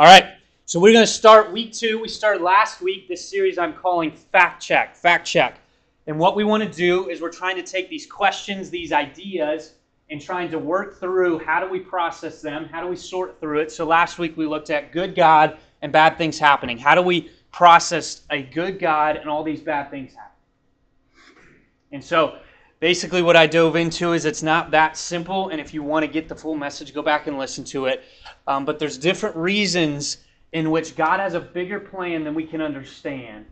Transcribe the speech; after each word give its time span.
All 0.00 0.06
right, 0.06 0.30
so 0.64 0.80
we're 0.80 0.94
going 0.94 1.04
to 1.04 1.12
start 1.12 1.52
week 1.52 1.74
two. 1.74 2.00
We 2.00 2.08
started 2.08 2.40
last 2.40 2.80
week 2.80 3.06
this 3.06 3.28
series 3.28 3.58
I'm 3.58 3.74
calling 3.74 4.10
Fact 4.10 4.62
Check. 4.62 4.96
Fact 4.96 5.26
Check. 5.26 5.60
And 6.06 6.18
what 6.18 6.36
we 6.36 6.42
want 6.42 6.62
to 6.62 6.70
do 6.70 7.10
is 7.10 7.20
we're 7.20 7.30
trying 7.30 7.56
to 7.56 7.62
take 7.62 7.90
these 7.90 8.06
questions, 8.06 8.70
these 8.70 8.92
ideas, 8.92 9.72
and 10.08 10.18
trying 10.18 10.50
to 10.52 10.58
work 10.58 10.98
through 10.98 11.40
how 11.40 11.60
do 11.60 11.70
we 11.70 11.80
process 11.80 12.40
them? 12.40 12.64
How 12.64 12.80
do 12.80 12.86
we 12.86 12.96
sort 12.96 13.38
through 13.40 13.58
it? 13.58 13.70
So 13.70 13.84
last 13.84 14.18
week 14.18 14.38
we 14.38 14.46
looked 14.46 14.70
at 14.70 14.90
good 14.90 15.14
God 15.14 15.58
and 15.82 15.92
bad 15.92 16.16
things 16.16 16.38
happening. 16.38 16.78
How 16.78 16.94
do 16.94 17.02
we 17.02 17.30
process 17.52 18.22
a 18.30 18.40
good 18.40 18.78
God 18.78 19.16
and 19.16 19.28
all 19.28 19.44
these 19.44 19.60
bad 19.60 19.90
things 19.90 20.14
happening? 20.14 21.60
And 21.92 22.02
so 22.02 22.38
basically 22.80 23.20
what 23.20 23.36
I 23.36 23.46
dove 23.46 23.76
into 23.76 24.14
is 24.14 24.24
it's 24.24 24.42
not 24.42 24.70
that 24.70 24.96
simple. 24.96 25.50
And 25.50 25.60
if 25.60 25.74
you 25.74 25.82
want 25.82 26.06
to 26.06 26.10
get 26.10 26.26
the 26.26 26.34
full 26.34 26.56
message, 26.56 26.94
go 26.94 27.02
back 27.02 27.26
and 27.26 27.36
listen 27.36 27.64
to 27.64 27.84
it. 27.84 28.02
Um, 28.50 28.64
but 28.64 28.80
there's 28.80 28.98
different 28.98 29.36
reasons 29.36 30.16
in 30.50 30.72
which 30.72 30.96
God 30.96 31.20
has 31.20 31.34
a 31.34 31.40
bigger 31.40 31.78
plan 31.78 32.24
than 32.24 32.34
we 32.34 32.44
can 32.44 32.60
understand, 32.60 33.46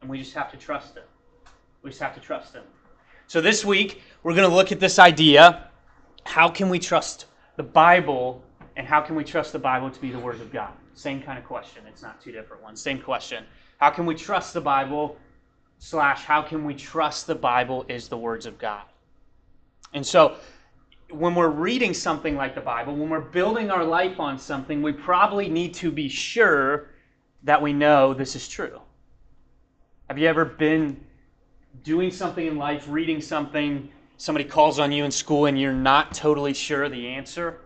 and 0.00 0.08
we 0.08 0.16
just 0.16 0.32
have 0.34 0.48
to 0.52 0.56
trust 0.56 0.94
Him. 0.94 1.02
We 1.82 1.90
just 1.90 2.00
have 2.00 2.14
to 2.14 2.20
trust 2.20 2.54
Him. 2.54 2.62
So 3.26 3.40
this 3.40 3.64
week, 3.64 4.00
we're 4.22 4.36
going 4.36 4.48
to 4.48 4.54
look 4.54 4.70
at 4.70 4.78
this 4.78 5.00
idea 5.00 5.64
how 6.22 6.48
can 6.48 6.68
we 6.68 6.78
trust 6.78 7.26
the 7.56 7.64
Bible, 7.64 8.40
and 8.76 8.86
how 8.86 9.00
can 9.00 9.16
we 9.16 9.24
trust 9.24 9.52
the 9.52 9.58
Bible 9.58 9.90
to 9.90 10.00
be 10.00 10.12
the 10.12 10.20
Word 10.20 10.40
of 10.40 10.52
God? 10.52 10.70
Same 10.94 11.20
kind 11.20 11.36
of 11.36 11.44
question. 11.44 11.82
It's 11.88 12.02
not 12.02 12.20
two 12.20 12.30
different 12.30 12.62
ones. 12.62 12.80
Same 12.80 13.00
question. 13.00 13.44
How 13.78 13.90
can 13.90 14.06
we 14.06 14.14
trust 14.14 14.54
the 14.54 14.60
Bible, 14.60 15.16
slash, 15.80 16.22
how 16.22 16.42
can 16.42 16.64
we 16.64 16.74
trust 16.74 17.26
the 17.26 17.34
Bible 17.34 17.84
is 17.88 18.06
the 18.06 18.16
words 18.16 18.46
of 18.46 18.56
God? 18.56 18.84
And 19.94 20.06
so, 20.06 20.36
when 21.10 21.34
we're 21.34 21.48
reading 21.48 21.94
something 21.94 22.36
like 22.36 22.54
the 22.54 22.60
Bible, 22.60 22.94
when 22.94 23.08
we're 23.08 23.20
building 23.20 23.70
our 23.70 23.84
life 23.84 24.20
on 24.20 24.38
something, 24.38 24.82
we 24.82 24.92
probably 24.92 25.48
need 25.48 25.74
to 25.74 25.90
be 25.90 26.08
sure 26.08 26.90
that 27.44 27.60
we 27.60 27.72
know 27.72 28.12
this 28.12 28.36
is 28.36 28.48
true. 28.48 28.80
Have 30.08 30.18
you 30.18 30.26
ever 30.26 30.44
been 30.44 31.02
doing 31.82 32.10
something 32.10 32.46
in 32.46 32.56
life, 32.56 32.86
reading 32.88 33.20
something, 33.20 33.90
somebody 34.16 34.44
calls 34.44 34.78
on 34.78 34.92
you 34.92 35.04
in 35.04 35.10
school, 35.10 35.46
and 35.46 35.58
you're 35.58 35.72
not 35.72 36.12
totally 36.14 36.52
sure 36.52 36.84
of 36.84 36.92
the 36.92 37.08
answer? 37.08 37.60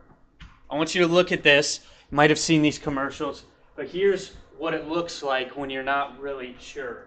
I 0.71 0.77
want 0.77 0.95
you 0.95 1.01
to 1.03 1.09
look 1.09 1.33
at 1.33 1.43
this. 1.43 1.81
You 2.11 2.17
might 2.17 2.31
have 2.31 2.39
seen 2.39 2.63
these 2.63 2.79
commercials, 2.79 3.45
but 3.75 3.89
here's 3.89 4.33
what 4.57 4.75
it 4.75 4.89
looks 4.89 5.23
like 5.23 5.57
when 5.57 5.69
you're 5.71 5.83
not 5.83 6.21
really 6.21 6.55
sure. 6.61 7.07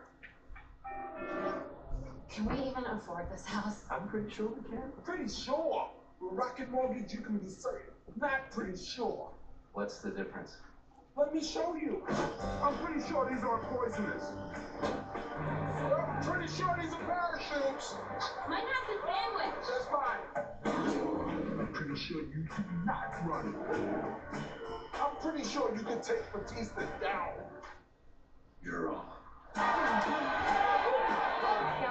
Can 2.30 2.46
we 2.48 2.70
even 2.70 2.86
afford 2.86 3.32
this 3.32 3.46
house? 3.46 3.84
I'm 3.90 4.08
pretty 4.10 4.30
sure 4.30 4.48
we 4.48 4.70
can. 4.70 4.82
Pretty 5.06 5.30
sure. 5.30 5.90
With 6.26 6.34
Rocket 6.40 6.72
Mortgage, 6.72 7.14
you 7.14 7.20
can 7.20 7.38
be 7.38 7.50
certain. 7.50 7.94
Not 8.20 8.50
pretty 8.52 8.76
sure. 8.78 9.30
What's 9.74 9.98
the 10.00 10.10
difference? 10.10 10.58
Let 11.16 11.32
me 11.34 11.44
show 11.44 11.76
you. 11.76 12.04
I'm 12.64 12.76
pretty 12.78 13.02
sure 13.08 13.30
these 13.30 13.44
aren't 13.44 13.64
poisonous. 13.64 14.24
I'm 14.82 16.24
pretty 16.24 16.48
sure 16.52 16.76
these 16.82 16.94
are 16.94 17.04
parachutes. 17.06 17.94
Might 18.50 18.64
have 18.64 18.88
the 18.88 18.98
sandwich. 19.06 19.56
That's 19.70 19.86
fine. 19.86 20.20
I'm 21.60 21.68
pretty 21.74 21.96
sure 21.96 22.22
you 22.22 22.44
do 22.44 22.64
not 22.86 23.14
run. 23.26 23.56
I'm 24.96 25.16
pretty 25.22 25.44
sure 25.48 25.72
you 25.76 25.84
can 25.84 26.02
take 26.02 26.32
Batista 26.34 26.82
down. 27.02 27.34
You're 28.64 28.88
wrong. 28.88 29.06
Yeah, 29.56 29.62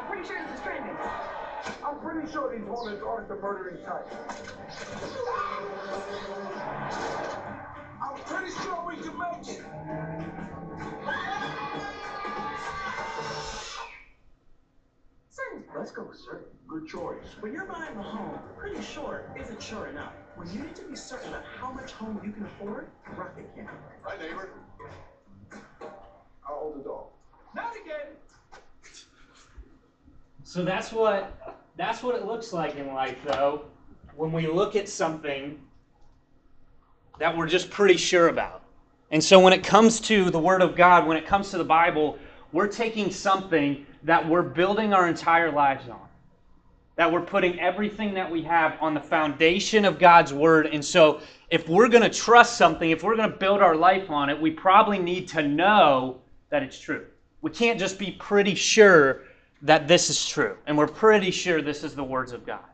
I'm 0.00 0.06
pretty 0.08 0.26
sure 0.26 0.38
this 0.44 0.54
is 0.58 0.64
trending. 0.64 0.96
I'm 1.84 1.98
pretty 2.00 2.30
sure 2.30 2.56
these 2.56 2.66
hornets 2.66 3.02
aren't 3.06 3.28
the 3.28 3.36
murdering 3.36 3.82
type. 3.84 4.06
I'm 8.02 8.16
pretty 8.24 8.52
sure 8.52 8.84
we 8.86 8.96
can 8.96 9.18
make 9.18 9.48
it. 9.48 9.64
Certain. 15.30 15.64
Let's 15.76 15.90
go 15.90 16.04
with 16.04 16.18
certain. 16.18 16.46
Good 16.66 16.86
choice. 16.88 17.36
When 17.40 17.52
you're 17.52 17.66
buying 17.66 17.96
a 17.96 18.02
home, 18.02 18.38
pretty 18.58 18.82
sure 18.82 19.30
isn't 19.40 19.62
sure 19.62 19.86
enough. 19.88 20.12
When 20.36 20.50
you 20.52 20.60
need 20.60 20.74
to 20.76 20.82
be 20.82 20.96
certain 20.96 21.28
about 21.28 21.44
how 21.58 21.70
much 21.72 21.92
home 21.92 22.20
you 22.24 22.32
can 22.32 22.44
afford, 22.44 22.88
Rocket 23.16 23.54
can. 23.54 23.68
Right, 24.04 24.20
neighbor? 24.20 24.48
I'll 26.46 26.56
hold 26.56 26.78
the 26.78 26.82
door. 26.82 27.08
Not 27.54 27.72
again. 27.76 28.16
So 30.42 30.64
that's 30.64 30.92
what 30.92 31.53
that's 31.76 32.02
what 32.02 32.14
it 32.14 32.26
looks 32.26 32.52
like 32.52 32.76
in 32.76 32.94
life 32.94 33.18
though 33.24 33.64
when 34.16 34.32
we 34.32 34.46
look 34.46 34.76
at 34.76 34.88
something 34.88 35.58
that 37.18 37.36
we're 37.36 37.48
just 37.48 37.70
pretty 37.70 37.96
sure 37.96 38.28
about. 38.28 38.62
And 39.10 39.22
so 39.22 39.38
when 39.38 39.52
it 39.52 39.62
comes 39.62 40.00
to 40.02 40.30
the 40.30 40.38
word 40.38 40.62
of 40.62 40.74
God, 40.74 41.06
when 41.06 41.16
it 41.16 41.26
comes 41.26 41.50
to 41.50 41.58
the 41.58 41.64
Bible, 41.64 42.18
we're 42.52 42.68
taking 42.68 43.10
something 43.10 43.86
that 44.02 44.28
we're 44.28 44.42
building 44.42 44.92
our 44.92 45.08
entire 45.08 45.50
lives 45.50 45.88
on. 45.88 46.00
That 46.96 47.12
we're 47.12 47.22
putting 47.22 47.58
everything 47.58 48.14
that 48.14 48.30
we 48.30 48.42
have 48.42 48.76
on 48.80 48.94
the 48.94 49.00
foundation 49.00 49.84
of 49.84 49.98
God's 49.98 50.32
word. 50.32 50.66
And 50.66 50.84
so 50.84 51.20
if 51.50 51.68
we're 51.68 51.88
going 51.88 52.02
to 52.02 52.08
trust 52.08 52.56
something, 52.56 52.90
if 52.90 53.02
we're 53.02 53.16
going 53.16 53.30
to 53.30 53.36
build 53.36 53.60
our 53.60 53.76
life 53.76 54.10
on 54.10 54.30
it, 54.30 54.40
we 54.40 54.50
probably 54.52 54.98
need 54.98 55.26
to 55.28 55.42
know 55.42 56.20
that 56.50 56.62
it's 56.62 56.78
true. 56.78 57.06
We 57.42 57.50
can't 57.50 57.78
just 57.78 57.98
be 57.98 58.12
pretty 58.12 58.54
sure 58.54 59.22
that 59.64 59.88
this 59.88 60.10
is 60.10 60.28
true. 60.28 60.56
And 60.66 60.78
we're 60.78 60.86
pretty 60.86 61.30
sure 61.30 61.60
this 61.60 61.82
is 61.82 61.94
the 61.94 62.04
words 62.04 62.32
of 62.32 62.46
God. 62.46 62.64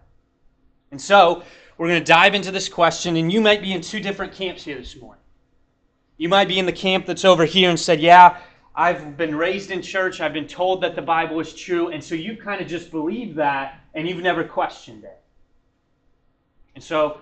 And 0.90 1.00
so, 1.00 1.44
we're 1.78 1.88
going 1.88 2.00
to 2.00 2.04
dive 2.04 2.34
into 2.34 2.50
this 2.50 2.68
question, 2.68 3.16
and 3.16 3.32
you 3.32 3.40
might 3.40 3.62
be 3.62 3.72
in 3.72 3.80
two 3.80 4.00
different 4.00 4.34
camps 4.34 4.64
here 4.64 4.76
this 4.76 5.00
morning. 5.00 5.22
You 6.18 6.28
might 6.28 6.48
be 6.48 6.58
in 6.58 6.66
the 6.66 6.72
camp 6.72 7.06
that's 7.06 7.24
over 7.24 7.46
here 7.46 7.70
and 7.70 7.78
said, 7.78 8.00
Yeah, 8.00 8.38
I've 8.74 9.16
been 9.16 9.34
raised 9.34 9.70
in 9.70 9.80
church, 9.80 10.20
I've 10.20 10.32
been 10.32 10.48
told 10.48 10.82
that 10.82 10.96
the 10.96 11.02
Bible 11.02 11.40
is 11.40 11.54
true, 11.54 11.88
and 11.88 12.02
so 12.02 12.14
you 12.14 12.36
kind 12.36 12.60
of 12.60 12.66
just 12.66 12.90
believe 12.90 13.36
that, 13.36 13.80
and 13.94 14.08
you've 14.08 14.22
never 14.22 14.44
questioned 14.44 15.04
it. 15.04 15.18
And 16.74 16.82
so, 16.82 17.20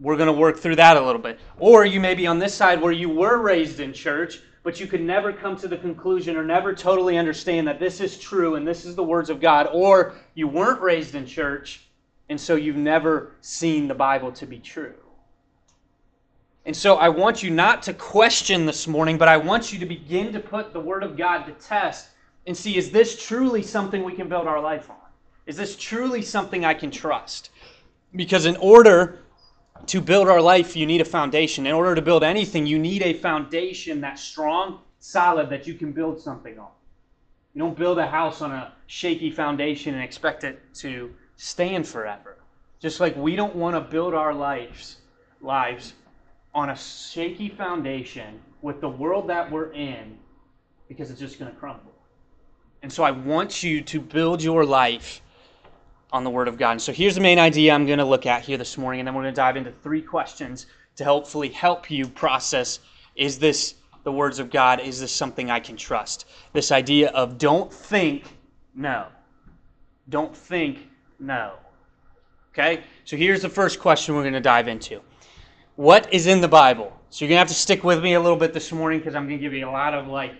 we're 0.00 0.16
going 0.16 0.26
to 0.26 0.32
work 0.32 0.58
through 0.58 0.76
that 0.76 0.96
a 0.96 1.00
little 1.00 1.20
bit. 1.20 1.38
Or 1.58 1.84
you 1.84 2.00
may 2.00 2.14
be 2.14 2.26
on 2.26 2.38
this 2.38 2.54
side 2.54 2.80
where 2.80 2.90
you 2.90 3.10
were 3.10 3.36
raised 3.36 3.80
in 3.80 3.92
church, 3.92 4.40
but 4.64 4.80
you 4.80 4.88
could 4.88 5.02
never 5.02 5.32
come 5.32 5.56
to 5.58 5.68
the 5.68 5.76
conclusion 5.76 6.36
or 6.36 6.42
never 6.42 6.74
totally 6.74 7.16
understand 7.18 7.68
that 7.68 7.78
this 7.78 8.00
is 8.00 8.18
true 8.18 8.56
and 8.56 8.66
this 8.66 8.84
is 8.84 8.96
the 8.96 9.04
words 9.04 9.30
of 9.30 9.40
God, 9.40 9.68
or 9.72 10.14
you 10.34 10.48
weren't 10.48 10.80
raised 10.80 11.14
in 11.14 11.26
church 11.26 11.86
and 12.28 12.40
so 12.40 12.56
you've 12.56 12.76
never 12.76 13.32
seen 13.42 13.86
the 13.86 13.94
Bible 13.94 14.32
to 14.32 14.46
be 14.46 14.58
true. 14.58 14.94
And 16.66 16.74
so 16.74 16.96
I 16.96 17.10
want 17.10 17.42
you 17.42 17.50
not 17.50 17.82
to 17.82 17.92
question 17.92 18.64
this 18.64 18.88
morning, 18.88 19.18
but 19.18 19.28
I 19.28 19.36
want 19.36 19.70
you 19.70 19.78
to 19.78 19.86
begin 19.86 20.32
to 20.32 20.40
put 20.40 20.72
the 20.72 20.80
Word 20.80 21.02
of 21.02 21.16
God 21.16 21.44
to 21.44 21.52
test 21.52 22.08
and 22.46 22.56
see 22.56 22.76
is 22.76 22.90
this 22.90 23.22
truly 23.22 23.62
something 23.62 24.02
we 24.02 24.14
can 24.14 24.28
build 24.28 24.46
our 24.46 24.60
life 24.60 24.88
on? 24.88 24.96
Is 25.46 25.56
this 25.56 25.76
truly 25.76 26.22
something 26.22 26.64
I 26.64 26.72
can 26.72 26.90
trust? 26.90 27.50
Because 28.16 28.46
in 28.46 28.56
order 28.56 29.23
to 29.88 30.00
build 30.00 30.28
our 30.28 30.40
life, 30.40 30.76
you 30.76 30.86
need 30.86 31.00
a 31.00 31.04
foundation. 31.04 31.66
In 31.66 31.72
order 31.72 31.94
to 31.94 32.02
build 32.02 32.22
anything, 32.22 32.66
you 32.66 32.78
need 32.78 33.02
a 33.02 33.14
foundation 33.14 34.00
that's 34.00 34.22
strong, 34.22 34.80
solid, 34.98 35.50
that 35.50 35.66
you 35.66 35.74
can 35.74 35.92
build 35.92 36.20
something 36.20 36.58
on. 36.58 36.68
You 37.54 37.60
don't 37.60 37.76
build 37.76 37.98
a 37.98 38.06
house 38.06 38.42
on 38.42 38.50
a 38.50 38.72
shaky 38.86 39.30
foundation 39.30 39.94
and 39.94 40.02
expect 40.02 40.44
it 40.44 40.60
to 40.74 41.14
stand 41.36 41.86
forever. 41.86 42.36
Just 42.80 43.00
like 43.00 43.16
we 43.16 43.36
don't 43.36 43.54
want 43.54 43.76
to 43.76 43.80
build 43.80 44.14
our 44.14 44.34
lives 44.34 44.96
lives 45.40 45.94
on 46.54 46.70
a 46.70 46.76
shaky 46.76 47.48
foundation 47.48 48.40
with 48.62 48.80
the 48.80 48.88
world 48.88 49.28
that 49.28 49.50
we're 49.50 49.72
in 49.72 50.16
because 50.88 51.10
it's 51.10 51.20
just 51.20 51.38
going 51.38 51.50
to 51.50 51.56
crumble. 51.56 51.92
And 52.82 52.92
so 52.92 53.02
I 53.02 53.10
want 53.10 53.62
you 53.62 53.80
to 53.82 54.00
build 54.00 54.42
your 54.42 54.64
life 54.64 55.22
on 56.14 56.22
the 56.22 56.30
Word 56.30 56.46
of 56.46 56.56
God. 56.56 56.70
And 56.70 56.80
so 56.80 56.92
here's 56.92 57.16
the 57.16 57.20
main 57.20 57.40
idea 57.40 57.74
I'm 57.74 57.86
going 57.86 57.98
to 57.98 58.04
look 58.04 58.24
at 58.24 58.42
here 58.42 58.56
this 58.56 58.78
morning, 58.78 59.00
and 59.00 59.06
then 59.06 59.16
we're 59.16 59.22
going 59.22 59.34
to 59.34 59.36
dive 59.36 59.56
into 59.56 59.72
three 59.72 60.00
questions 60.00 60.66
to 60.94 61.04
hopefully 61.04 61.48
help 61.48 61.90
you 61.90 62.06
process 62.06 62.78
is 63.16 63.36
this 63.36 63.74
the 64.04 64.12
words 64.12 64.38
of 64.38 64.48
God? 64.48 64.78
Is 64.78 65.00
this 65.00 65.10
something 65.10 65.50
I 65.50 65.58
can 65.58 65.76
trust? 65.76 66.26
This 66.52 66.70
idea 66.70 67.10
of 67.10 67.36
don't 67.36 67.72
think, 67.72 68.24
know. 68.76 69.06
Don't 70.08 70.36
think, 70.36 70.88
know. 71.18 71.54
Okay? 72.52 72.84
So 73.04 73.16
here's 73.16 73.42
the 73.42 73.48
first 73.48 73.80
question 73.80 74.14
we're 74.14 74.22
going 74.22 74.34
to 74.34 74.40
dive 74.40 74.68
into 74.68 75.00
What 75.74 76.12
is 76.14 76.28
in 76.28 76.40
the 76.40 76.48
Bible? 76.48 76.96
So 77.10 77.24
you're 77.24 77.30
going 77.30 77.36
to 77.36 77.40
have 77.40 77.48
to 77.48 77.54
stick 77.54 77.82
with 77.82 78.00
me 78.00 78.14
a 78.14 78.20
little 78.20 78.38
bit 78.38 78.52
this 78.52 78.70
morning 78.70 79.00
because 79.00 79.16
I'm 79.16 79.26
going 79.26 79.38
to 79.38 79.42
give 79.42 79.52
you 79.52 79.68
a 79.68 79.70
lot 79.70 79.94
of 79.94 80.06
like 80.06 80.34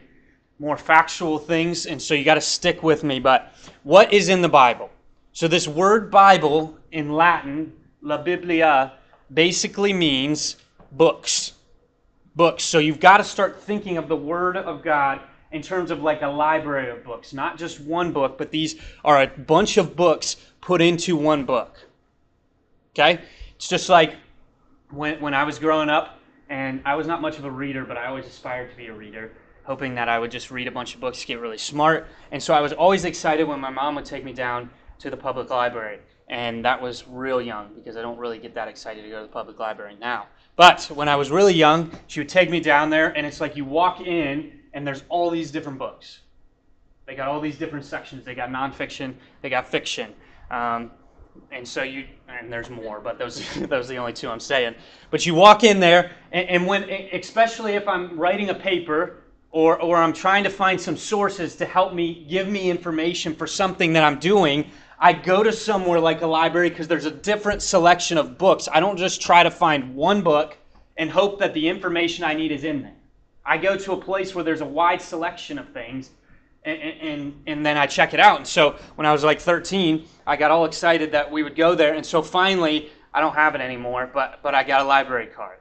more 0.61 0.77
factual 0.77 1.37
things, 1.37 1.87
and 1.87 2.01
so 2.01 2.15
you 2.15 2.23
got 2.23 2.35
to 2.35 2.41
stick 2.41 2.85
with 2.85 3.03
me. 3.03 3.19
But 3.19 3.53
what 3.83 4.13
is 4.13 4.29
in 4.29 4.41
the 4.41 4.49
Bible? 4.49 4.89
So 5.35 5.49
this 5.49 5.67
word 5.67 6.13
Bible 6.13 6.79
in 6.93 7.13
Latin, 7.13 7.73
la 8.01 8.19
Biblia, 8.19 8.93
basically 9.33 9.93
means 9.93 10.55
books. 10.93 11.55
Books. 12.37 12.63
So 12.63 12.79
you've 12.79 13.01
got 13.01 13.17
to 13.17 13.25
start 13.25 13.61
thinking 13.61 13.97
of 13.97 14.07
the 14.07 14.17
Word 14.17 14.57
of 14.57 14.85
God 14.85 15.21
in 15.51 15.61
terms 15.61 15.91
of 15.91 16.03
like 16.03 16.23
a 16.23 16.29
library 16.29 16.89
of 16.89 17.03
books, 17.03 17.33
not 17.33 17.59
just 17.59 17.81
one 17.81 18.13
book, 18.13 18.39
but 18.39 18.53
these 18.53 18.77
are 19.05 19.23
a 19.23 19.27
bunch 19.27 19.77
of 19.77 19.97
books 19.97 20.37
put 20.61 20.81
into 20.81 21.17
one 21.17 21.45
book. 21.45 21.85
Okay? 22.93 23.21
It's 23.57 23.69
just 23.69 23.89
like 23.89 24.15
when, 24.91 25.21
when 25.21 25.35
I 25.35 25.43
was 25.43 25.59
growing 25.59 25.91
up, 25.91 26.21
and 26.49 26.81
I 26.85 26.95
was 26.95 27.09
not 27.09 27.21
much 27.21 27.39
of 27.39 27.45
a 27.45 27.51
reader, 27.51 27.85
but 27.85 27.97
I 27.97 28.07
always 28.07 28.27
aspired 28.27 28.71
to 28.71 28.77
be 28.77 28.87
a 28.87 28.95
reader, 28.95 29.33
hoping 29.65 29.97
that 29.97 30.09
I 30.09 30.21
would 30.21 30.31
just 30.31 30.53
read 30.53 30.69
a 30.69 30.71
bunch 30.71 30.95
of 30.95 31.01
books, 31.01 31.25
get 31.25 31.41
really 31.41 31.59
smart. 31.59 32.07
And 32.31 32.41
so 32.41 32.55
I 32.55 32.61
was 32.61 32.73
always 32.73 33.05
excited 33.05 33.49
when 33.49 33.59
my 33.59 33.71
mom 33.71 33.97
would 33.97 34.05
take 34.05 34.25
me 34.25 34.33
down 34.33 34.71
to 35.05 35.11
the 35.11 35.17
public 35.17 35.51
library. 35.51 36.01
And 36.29 36.65
that 36.65 36.81
was 36.81 37.07
real 37.07 37.41
young 37.41 37.71
because 37.75 37.97
I 37.97 38.03
don't 38.03 38.19
really 38.19 38.39
get 38.39 38.55
that 38.55 38.69
excited 38.69 39.03
to 39.03 39.11
go 39.11 39.21
to 39.21 39.27
the 39.27 39.33
public 39.33 39.59
library 39.59 39.97
now. 40.01 40.27
But 40.57 40.91
when 40.95 41.09
I 41.09 41.17
was 41.17 41.31
really 41.31 41.55
young, 41.55 41.91
she 42.07 42.21
would 42.21 42.29
take 42.29 42.49
me 42.49 42.61
down 42.61 42.89
there, 42.89 43.17
and 43.17 43.27
it's 43.27 43.41
like 43.41 43.57
you 43.57 43.65
walk 43.65 44.01
in, 44.01 44.53
and 44.73 44.87
there's 44.87 45.05
all 45.09 45.31
these 45.31 45.51
different 45.51 45.79
books. 45.79 46.21
They 47.07 47.15
got 47.15 47.29
all 47.29 47.41
these 47.41 47.59
different 47.59 47.85
sections. 47.85 48.25
They 48.25 48.35
got 48.35 48.49
nonfiction, 48.49 49.15
they 49.43 49.51
got 49.51 49.69
fiction. 49.69 50.15
Um, 50.51 50.91
and 51.51 51.67
so 51.67 51.83
you 51.83 52.07
and 52.29 52.53
there's 52.53 52.71
more 52.71 53.01
but 53.01 53.19
those 53.19 53.43
those 53.69 53.87
are 53.87 53.95
the 53.95 53.97
only 53.97 54.13
two 54.13 54.29
i'm 54.31 54.39
saying 54.39 54.73
but 55.11 55.27
you 55.27 55.35
walk 55.35 55.65
in 55.65 55.81
there 55.81 56.13
and, 56.31 56.49
and 56.49 56.67
when 56.67 56.85
especially 57.13 57.73
if 57.73 57.89
i'm 57.89 58.17
writing 58.17 58.51
a 58.51 58.55
paper 58.55 59.25
or 59.51 59.81
or 59.81 59.97
i'm 59.97 60.13
trying 60.13 60.45
to 60.45 60.51
find 60.51 60.81
some 60.81 60.97
sources 60.97 61.57
to 61.57 61.65
help 61.65 61.93
me 61.93 62.25
give 62.31 62.49
me 62.49 62.71
information 62.71 63.35
for 63.35 63.49
something 63.49 63.93
that 63.93 64.05
i'm 64.05 64.19
doing 64.21 64.71
i 64.99 65.13
go 65.13 65.43
to 65.43 65.53
somewhere 65.53 66.01
like 66.01 66.23
a 66.23 66.27
library 66.27 66.69
because 66.69 66.89
there's 66.89 67.07
a 67.07 67.11
different 67.11 67.63
selection 67.63 68.19
of 68.19 68.39
books 68.39 68.69
i 68.73 68.81
don't 68.81 68.97
just 68.97 69.21
try 69.21 69.43
to 69.43 69.51
find 69.51 69.95
one 69.95 70.23
book 70.23 70.57
and 70.97 71.11
hope 71.11 71.39
that 71.39 71.55
the 71.55 71.69
information 71.69 72.25
i 72.25 72.35
need 72.35 72.53
is 72.53 72.65
in 72.65 72.83
there 72.83 72.97
i 73.45 73.57
go 73.57 73.77
to 73.77 73.93
a 73.93 73.97
place 73.97 74.35
where 74.35 74.45
there's 74.45 74.61
a 74.61 74.67
wide 74.67 75.01
selection 75.01 75.59
of 75.59 75.69
things 75.71 76.11
and, 76.65 76.81
and, 76.81 77.43
and 77.47 77.67
then 77.67 77.77
I 77.77 77.87
check 77.87 78.15
it 78.15 78.21
out. 78.21 78.39
And 78.39 78.47
so 78.47 78.77
when 78.95 79.07
I 79.07 79.13
was 79.13 79.23
like 79.23 79.41
13, 79.41 80.07
I 80.27 80.37
got 80.37 80.51
all 80.51 80.65
excited 80.65 81.13
that 81.13 81.31
we 81.31 81.43
would 81.43 81.57
go 81.57 81.75
there. 81.75 81.95
And 81.95 82.05
so 82.05 82.23
finally, 82.23 82.91
I 83.13 83.21
don't 83.21 83.35
have 83.35 83.55
it 83.55 83.61
anymore, 83.61 84.11
but, 84.13 84.41
but 84.43 84.55
I 84.55 84.65
got 84.65 84.81
a 84.81 84.85
library 84.85 85.27
card. 85.27 85.59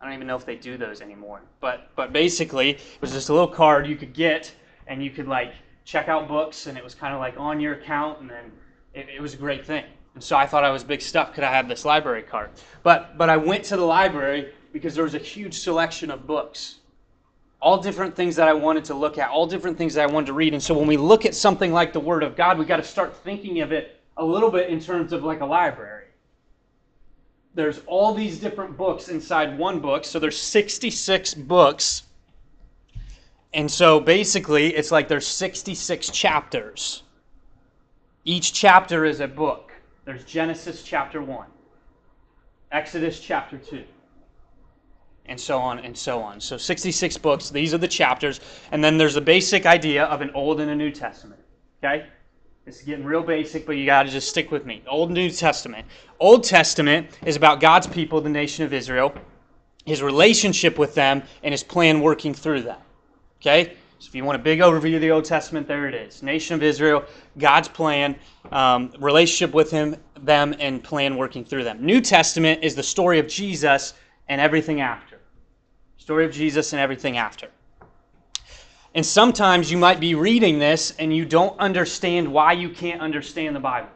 I 0.00 0.06
don't 0.06 0.14
even 0.14 0.26
know 0.26 0.36
if 0.36 0.46
they 0.46 0.56
do 0.56 0.78
those 0.78 1.02
anymore. 1.02 1.42
But, 1.60 1.90
but 1.94 2.12
basically, 2.12 2.70
it 2.70 3.00
was 3.00 3.12
just 3.12 3.28
a 3.28 3.32
little 3.32 3.48
card 3.48 3.86
you 3.86 3.96
could 3.96 4.14
get, 4.14 4.52
and 4.86 5.04
you 5.04 5.10
could 5.10 5.28
like 5.28 5.52
check 5.84 6.08
out 6.08 6.28
books, 6.28 6.66
and 6.66 6.76
it 6.78 6.84
was 6.84 6.94
kind 6.94 7.14
of 7.14 7.20
like 7.20 7.38
on 7.38 7.60
your 7.60 7.74
account, 7.74 8.20
and 8.20 8.30
then 8.30 8.52
it, 8.94 9.08
it 9.16 9.20
was 9.20 9.34
a 9.34 9.36
great 9.36 9.66
thing. 9.66 9.84
And 10.14 10.22
so 10.22 10.36
I 10.36 10.46
thought 10.46 10.64
I 10.64 10.70
was 10.70 10.82
big 10.82 11.00
stuff 11.00 11.34
could 11.34 11.44
I 11.44 11.52
have 11.52 11.68
this 11.68 11.84
library 11.84 12.22
card. 12.22 12.50
But, 12.82 13.16
but 13.16 13.30
I 13.30 13.36
went 13.36 13.64
to 13.66 13.76
the 13.76 13.84
library 13.84 14.52
because 14.72 14.94
there 14.94 15.04
was 15.04 15.14
a 15.14 15.18
huge 15.18 15.58
selection 15.60 16.10
of 16.10 16.26
books 16.26 16.80
all 17.60 17.78
different 17.78 18.16
things 18.16 18.36
that 18.36 18.48
I 18.48 18.54
wanted 18.54 18.84
to 18.86 18.94
look 18.94 19.18
at, 19.18 19.28
all 19.28 19.46
different 19.46 19.76
things 19.76 19.94
that 19.94 20.08
I 20.08 20.12
wanted 20.12 20.26
to 20.26 20.32
read. 20.32 20.54
And 20.54 20.62
so 20.62 20.74
when 20.74 20.86
we 20.86 20.96
look 20.96 21.26
at 21.26 21.34
something 21.34 21.72
like 21.72 21.92
the 21.92 22.00
Word 22.00 22.22
of 22.22 22.34
God, 22.34 22.58
we 22.58 22.64
got 22.64 22.78
to 22.78 22.82
start 22.82 23.14
thinking 23.16 23.60
of 23.60 23.72
it 23.72 24.00
a 24.16 24.24
little 24.24 24.50
bit 24.50 24.70
in 24.70 24.80
terms 24.80 25.12
of 25.12 25.24
like 25.24 25.40
a 25.40 25.46
library. 25.46 26.06
There's 27.54 27.80
all 27.86 28.14
these 28.14 28.38
different 28.38 28.76
books 28.76 29.08
inside 29.08 29.58
one 29.58 29.80
book, 29.80 30.04
so 30.04 30.18
there's 30.18 30.40
66 30.40 31.34
books. 31.34 32.04
And 33.52 33.70
so 33.70 33.98
basically, 33.98 34.74
it's 34.74 34.92
like 34.92 35.08
there's 35.08 35.26
66 35.26 36.10
chapters. 36.10 37.02
Each 38.24 38.52
chapter 38.52 39.04
is 39.04 39.20
a 39.20 39.26
book. 39.26 39.72
There's 40.04 40.24
Genesis 40.24 40.82
chapter 40.82 41.22
1, 41.22 41.46
Exodus 42.72 43.20
chapter 43.20 43.58
2, 43.58 43.84
and 45.26 45.38
so 45.38 45.58
on 45.58 45.78
and 45.80 45.96
so 45.96 46.20
on. 46.20 46.40
So 46.40 46.56
66 46.56 47.18
books, 47.18 47.50
these 47.50 47.74
are 47.74 47.78
the 47.78 47.88
chapters, 47.88 48.40
and 48.72 48.82
then 48.82 48.98
there's 48.98 49.14
the 49.14 49.20
basic 49.20 49.66
idea 49.66 50.04
of 50.04 50.20
an 50.20 50.30
Old 50.34 50.60
and 50.60 50.70
a 50.70 50.74
New 50.74 50.90
Testament. 50.90 51.40
Okay? 51.82 52.06
It's 52.66 52.82
getting 52.82 53.04
real 53.04 53.22
basic, 53.22 53.66
but 53.66 53.72
you 53.72 53.86
got 53.86 54.04
to 54.04 54.10
just 54.10 54.28
stick 54.28 54.50
with 54.50 54.64
me. 54.64 54.82
Old 54.86 55.08
and 55.08 55.16
New 55.16 55.30
Testament. 55.30 55.86
Old 56.18 56.44
Testament 56.44 57.08
is 57.24 57.36
about 57.36 57.60
God's 57.60 57.86
people, 57.86 58.20
the 58.20 58.28
nation 58.28 58.64
of 58.64 58.72
Israel, 58.72 59.14
his 59.84 60.02
relationship 60.02 60.78
with 60.78 60.94
them, 60.94 61.22
and 61.42 61.52
his 61.52 61.62
plan 61.62 62.00
working 62.00 62.34
through 62.34 62.62
them. 62.62 62.78
Okay? 63.40 63.76
So 63.98 64.08
if 64.08 64.14
you 64.14 64.24
want 64.24 64.36
a 64.36 64.42
big 64.42 64.60
overview 64.60 64.94
of 64.94 65.02
the 65.02 65.10
Old 65.10 65.26
Testament, 65.26 65.68
there 65.68 65.86
it 65.86 65.94
is. 65.94 66.22
Nation 66.22 66.54
of 66.54 66.62
Israel, 66.62 67.04
God's 67.36 67.68
plan, 67.68 68.16
um, 68.50 68.92
relationship 68.98 69.54
with 69.54 69.70
him, 69.70 69.96
them, 70.22 70.54
and 70.58 70.82
plan 70.82 71.16
working 71.16 71.44
through 71.44 71.64
them. 71.64 71.84
New 71.84 72.00
Testament 72.00 72.64
is 72.64 72.74
the 72.74 72.82
story 72.82 73.18
of 73.18 73.28
Jesus 73.28 73.92
and 74.28 74.40
everything 74.40 74.80
after. 74.80 75.18
Story 75.98 76.24
of 76.24 76.32
Jesus 76.32 76.72
and 76.72 76.80
everything 76.80 77.18
after. 77.18 77.48
And 78.94 79.04
sometimes 79.04 79.70
you 79.70 79.78
might 79.78 80.00
be 80.00 80.14
reading 80.14 80.58
this 80.58 80.92
and 80.98 81.14
you 81.14 81.24
don't 81.24 81.58
understand 81.60 82.26
why 82.26 82.52
you 82.52 82.70
can't 82.70 83.00
understand 83.00 83.54
the 83.54 83.60
Bible. 83.60 83.90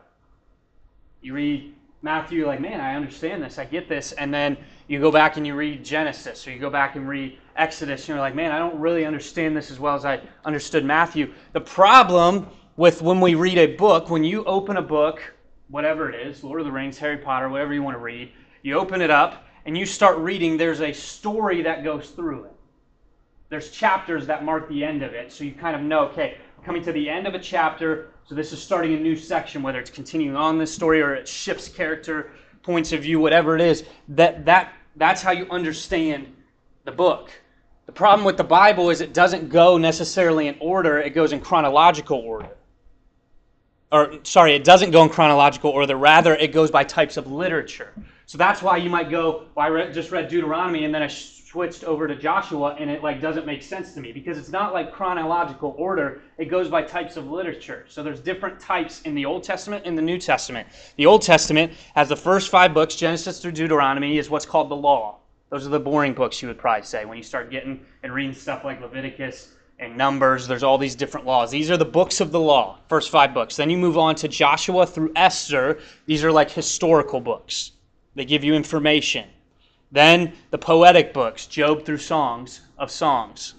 You 1.23 1.35
read 1.35 1.75
Matthew, 2.03 2.47
like, 2.47 2.61
man, 2.61 2.81
I 2.81 2.95
understand 2.95 3.43
this, 3.43 3.59
I 3.59 3.65
get 3.65 3.89
this. 3.89 4.13
And 4.13 4.33
then 4.33 4.59
you 4.87 5.01
go 5.01 5.11
back 5.11 5.39
and 5.39 5.47
you 5.47 5.55
read 5.55 5.83
Genesis, 5.83 6.47
or 6.47 6.53
you 6.53 6.59
go 6.59 6.69
back 6.69 6.95
and 6.95 7.09
read 7.09 7.39
Exodus, 7.57 8.09
you're 8.09 8.19
like, 8.19 8.35
man, 8.35 8.51
I 8.51 8.59
don't 8.59 8.79
really 8.79 9.05
understand 9.05 9.57
this 9.57 9.71
as 9.71 9.79
well 9.79 9.95
as 9.95 10.05
I 10.05 10.21
understood 10.45 10.85
Matthew. 10.85 11.33
The 11.53 11.61
problem 11.61 12.49
with 12.77 13.01
when 13.01 13.21
we 13.21 13.35
read 13.35 13.59
a 13.59 13.77
book, 13.77 14.11
when 14.11 14.25
you 14.25 14.45
open 14.45 14.77
a 14.77 14.83
book, 14.83 15.21
whatever 15.69 16.11
it 16.11 16.27
is, 16.27 16.43
Lord 16.43 16.61
of 16.61 16.67
the 16.67 16.73
Rings, 16.73 16.99
Harry 16.99 17.19
Potter, 17.19 17.49
whatever 17.49 17.73
you 17.73 17.83
want 17.83 17.97
to 17.97 18.01
read, 18.01 18.33
you 18.63 18.77
open 18.77 19.01
it 19.01 19.11
up 19.11 19.45
and 19.67 19.79
you 19.79 19.87
start 19.87 20.19
reading, 20.19 20.57
there's 20.57 20.81
a 20.81 20.93
story 20.93 21.63
that 21.63 21.85
goes 21.85 22.11
through 22.11 22.45
it. 22.45 22.53
There's 23.51 23.71
chapters 23.71 24.27
that 24.27 24.45
mark 24.45 24.69
the 24.69 24.85
end 24.85 25.03
of 25.03 25.15
it, 25.15 25.33
so 25.33 25.45
you 25.45 25.53
kind 25.53 25.77
of 25.77 25.83
know, 25.83 26.01
okay, 26.07 26.39
coming 26.65 26.83
to 26.83 26.93
the 26.93 27.09
end 27.09 27.27
of 27.27 27.35
a 27.35 27.39
chapter, 27.39 28.09
so 28.25 28.35
this 28.35 28.53
is 28.53 28.61
starting 28.61 28.95
a 28.95 28.99
new 28.99 29.17
section, 29.17 29.63
whether 29.63 29.79
it's 29.79 29.91
continuing 29.91 30.37
on 30.37 30.59
this 30.59 30.75
story 30.75 31.01
or 31.01 31.15
it 31.15 31.29
shifts 31.29 31.69
character, 31.69 32.33
points 32.63 32.93
of 32.93 33.03
view, 33.03 33.21
whatever 33.21 33.55
it 33.55 33.61
is, 33.61 33.85
that, 34.09 34.45
that, 34.45 34.73
that's 34.97 35.23
how 35.23 35.31
you 35.31 35.47
understand 35.51 36.27
the 36.85 36.93
book. 36.93 37.31
The 37.87 37.93
problem 37.93 38.25
with 38.25 38.37
the 38.37 38.45
Bible 38.45 38.91
is 38.91 39.01
it 39.01 39.13
doesn't 39.13 39.51
go 39.51 39.77
necessarily 39.77 40.49
in 40.49 40.57
order, 40.61 40.99
it 40.99 41.11
goes 41.11 41.33
in 41.33 41.41
chronological 41.41 42.19
order. 42.19 42.51
Or, 43.93 44.15
sorry, 44.25 44.55
it 44.55 44.65
doesn't 44.65 44.91
go 44.91 45.03
in 45.03 45.11
chronological 45.11 45.71
order, 45.71 45.95
rather, 45.97 46.35
it 46.35 46.53
goes 46.53 46.71
by 46.71 46.85
types 46.85 47.17
of 47.17 47.31
literature. 47.31 47.93
So 48.27 48.39
that's 48.39 48.63
why 48.63 48.79
you 48.79 48.89
might 48.89 49.11
go, 49.11 49.45
well, 49.55 49.67
I 49.67 49.69
read, 49.69 49.95
just 49.95 50.11
read 50.11 50.29
Deuteronomy 50.29 50.85
and 50.85 50.95
then 50.95 51.03
I 51.03 51.09
switched 51.09 51.85
over 51.85 52.09
to 52.09 52.17
Joshua 52.17 52.75
and 52.81 52.91
it 52.91 53.03
like 53.03 53.21
doesn't 53.21 53.47
make 53.47 53.63
sense 53.63 53.95
to 53.95 54.01
me 54.01 54.11
because 54.11 54.39
it's 54.39 54.49
not 54.49 54.73
like 54.73 54.91
chronological 54.91 55.75
order. 55.79 56.23
It 56.39 56.47
goes 56.47 56.69
by 56.69 56.83
types 56.83 57.17
of 57.17 57.31
literature. 57.31 57.85
So 57.89 58.03
there's 58.03 58.19
different 58.19 58.59
types 58.59 59.03
in 59.03 59.15
the 59.15 59.25
Old 59.25 59.45
Testament 59.45 59.85
and 59.87 59.97
the 59.97 60.03
New 60.03 60.19
Testament. 60.19 60.67
The 60.97 61.07
Old 61.07 61.23
Testament 61.23 61.73
has 61.95 62.09
the 62.09 62.17
first 62.17 62.49
five 62.49 62.75
books, 62.75 62.97
Genesis 62.97 63.41
through 63.41 63.53
Deuteronomy, 63.53 64.19
is 64.19 64.29
what's 64.29 64.47
called 64.47 64.69
the 64.69 64.75
law. 64.75 65.19
Those 65.55 65.69
are 65.69 65.71
the 65.71 65.79
boring 65.79 66.15
books 66.15 66.43
you 66.43 66.49
would 66.49 66.59
probably 66.59 66.85
say 66.85 67.05
when 67.05 67.17
you 67.17 67.23
start 67.23 67.49
getting 67.49 67.87
and 68.03 68.13
reading 68.13 68.35
stuff 68.35 68.65
like 68.65 68.81
Leviticus 68.81 69.53
and 69.79 69.97
Numbers. 69.97 70.49
There's 70.49 70.65
all 70.65 70.79
these 70.79 70.97
different 70.97 71.27
laws. 71.27 71.53
These 71.53 71.71
are 71.71 71.77
the 71.77 71.85
books 71.85 72.21
of 72.21 72.33
the 72.33 72.41
law, 72.41 72.81
first 72.89 73.09
five 73.09 73.33
books. 73.33 73.55
Then 73.55 73.71
you 73.71 73.77
move 73.77 73.97
on 73.97 74.17
to 74.17 74.27
Joshua 74.27 74.85
through 74.85 75.13
Esther. 75.15 75.79
These 76.07 76.25
are 76.25 76.33
like 76.33 76.51
historical 76.51 77.21
books. 77.21 77.71
They 78.17 78.25
give 78.25 78.43
you 78.43 78.55
information. 78.55 79.29
Then 79.93 80.33
the 80.51 80.59
poetic 80.59 81.15
books, 81.15 81.47
Job 81.47 81.85
through 81.85 81.99
Songs 81.99 82.63
of 82.77 82.91
Songs. 82.91 83.55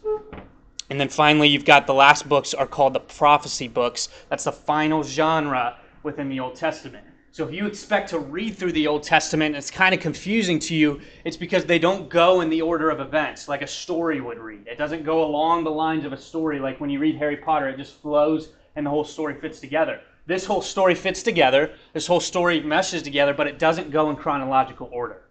And 0.89 0.99
then 0.99 1.07
finally, 1.07 1.47
you've 1.47 1.63
got 1.63 1.87
the 1.87 1.93
last 1.93 2.27
books 2.27 2.53
are 2.53 2.67
called 2.67 2.91
the 2.91 2.99
prophecy 2.99 3.69
books. 3.69 4.09
That's 4.27 4.43
the 4.43 4.51
final 4.51 5.01
genre 5.01 5.77
within 6.03 6.27
the 6.27 6.41
Old 6.41 6.57
Testament. 6.57 7.05
So 7.35 7.45
if 7.45 7.53
you 7.53 7.65
expect 7.67 8.11
to 8.11 8.19
read 8.19 8.55
through 8.55 8.71
the 8.71 8.87
Old 8.87 9.03
Testament, 9.03 9.57
it's 9.57 9.69
kind 9.69 9.93
of 9.93 9.99
confusing 9.99 10.57
to 10.59 10.73
you. 10.73 11.01
It's 11.25 11.35
because 11.35 11.65
they 11.65 11.77
don't 11.77 12.07
go 12.07 12.39
in 12.39 12.49
the 12.49 12.61
order 12.61 12.89
of 12.89 13.01
events 13.01 13.49
like 13.49 13.61
a 13.61 13.67
story 13.67 14.21
would 14.21 14.37
read. 14.37 14.65
It 14.67 14.77
doesn't 14.77 15.03
go 15.03 15.21
along 15.25 15.65
the 15.65 15.69
lines 15.69 16.05
of 16.05 16.13
a 16.13 16.17
story 16.17 16.61
like 16.61 16.79
when 16.79 16.89
you 16.89 16.97
read 16.97 17.17
Harry 17.17 17.35
Potter, 17.35 17.67
it 17.67 17.75
just 17.75 18.01
flows 18.01 18.53
and 18.77 18.85
the 18.85 18.89
whole 18.89 19.03
story 19.03 19.33
fits 19.33 19.59
together. 19.59 19.99
This 20.25 20.45
whole 20.45 20.61
story 20.61 20.95
fits 20.95 21.23
together, 21.23 21.73
this 21.91 22.07
whole 22.07 22.21
story 22.21 22.61
meshes 22.61 23.03
together, 23.03 23.33
but 23.33 23.47
it 23.47 23.59
doesn't 23.59 23.91
go 23.91 24.09
in 24.09 24.15
chronological 24.15 24.89
order. 24.93 25.23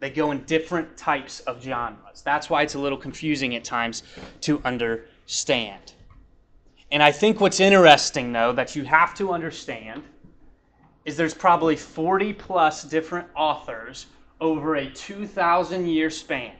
They 0.00 0.10
go 0.10 0.32
in 0.32 0.42
different 0.42 0.96
types 0.96 1.38
of 1.38 1.62
genres. 1.62 2.22
That's 2.24 2.50
why 2.50 2.62
it's 2.62 2.74
a 2.74 2.80
little 2.80 2.98
confusing 2.98 3.54
at 3.54 3.62
times 3.62 4.02
to 4.40 4.60
understand. 4.64 5.92
And 6.90 7.00
I 7.00 7.12
think 7.12 7.40
what's 7.40 7.60
interesting, 7.60 8.32
though, 8.32 8.52
that 8.54 8.74
you 8.74 8.82
have 8.86 9.14
to 9.18 9.32
understand 9.32 10.02
is 11.04 11.16
there's 11.16 11.34
probably 11.34 11.76
40 11.76 12.32
plus 12.34 12.84
different 12.84 13.26
authors 13.34 14.06
over 14.40 14.76
a 14.76 14.90
2,000 14.90 15.86
year 15.86 16.10
span. 16.10 16.52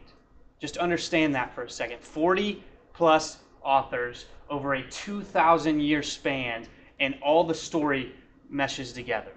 Just 0.61 0.77
understand 0.77 1.35
that 1.35 1.55
for 1.55 1.65
a 1.65 1.71
second. 1.71 2.01
40 2.01 2.63
plus 2.93 3.39
authors 3.63 4.27
over 4.51 4.75
a 4.75 4.89
2,000 4.89 5.81
year 5.81 6.03
span 6.03 6.67
and 7.01 7.17
all 7.23 7.45
the 7.45 7.55
story 7.55 8.13
meshes 8.49 8.93
together. 8.93 9.33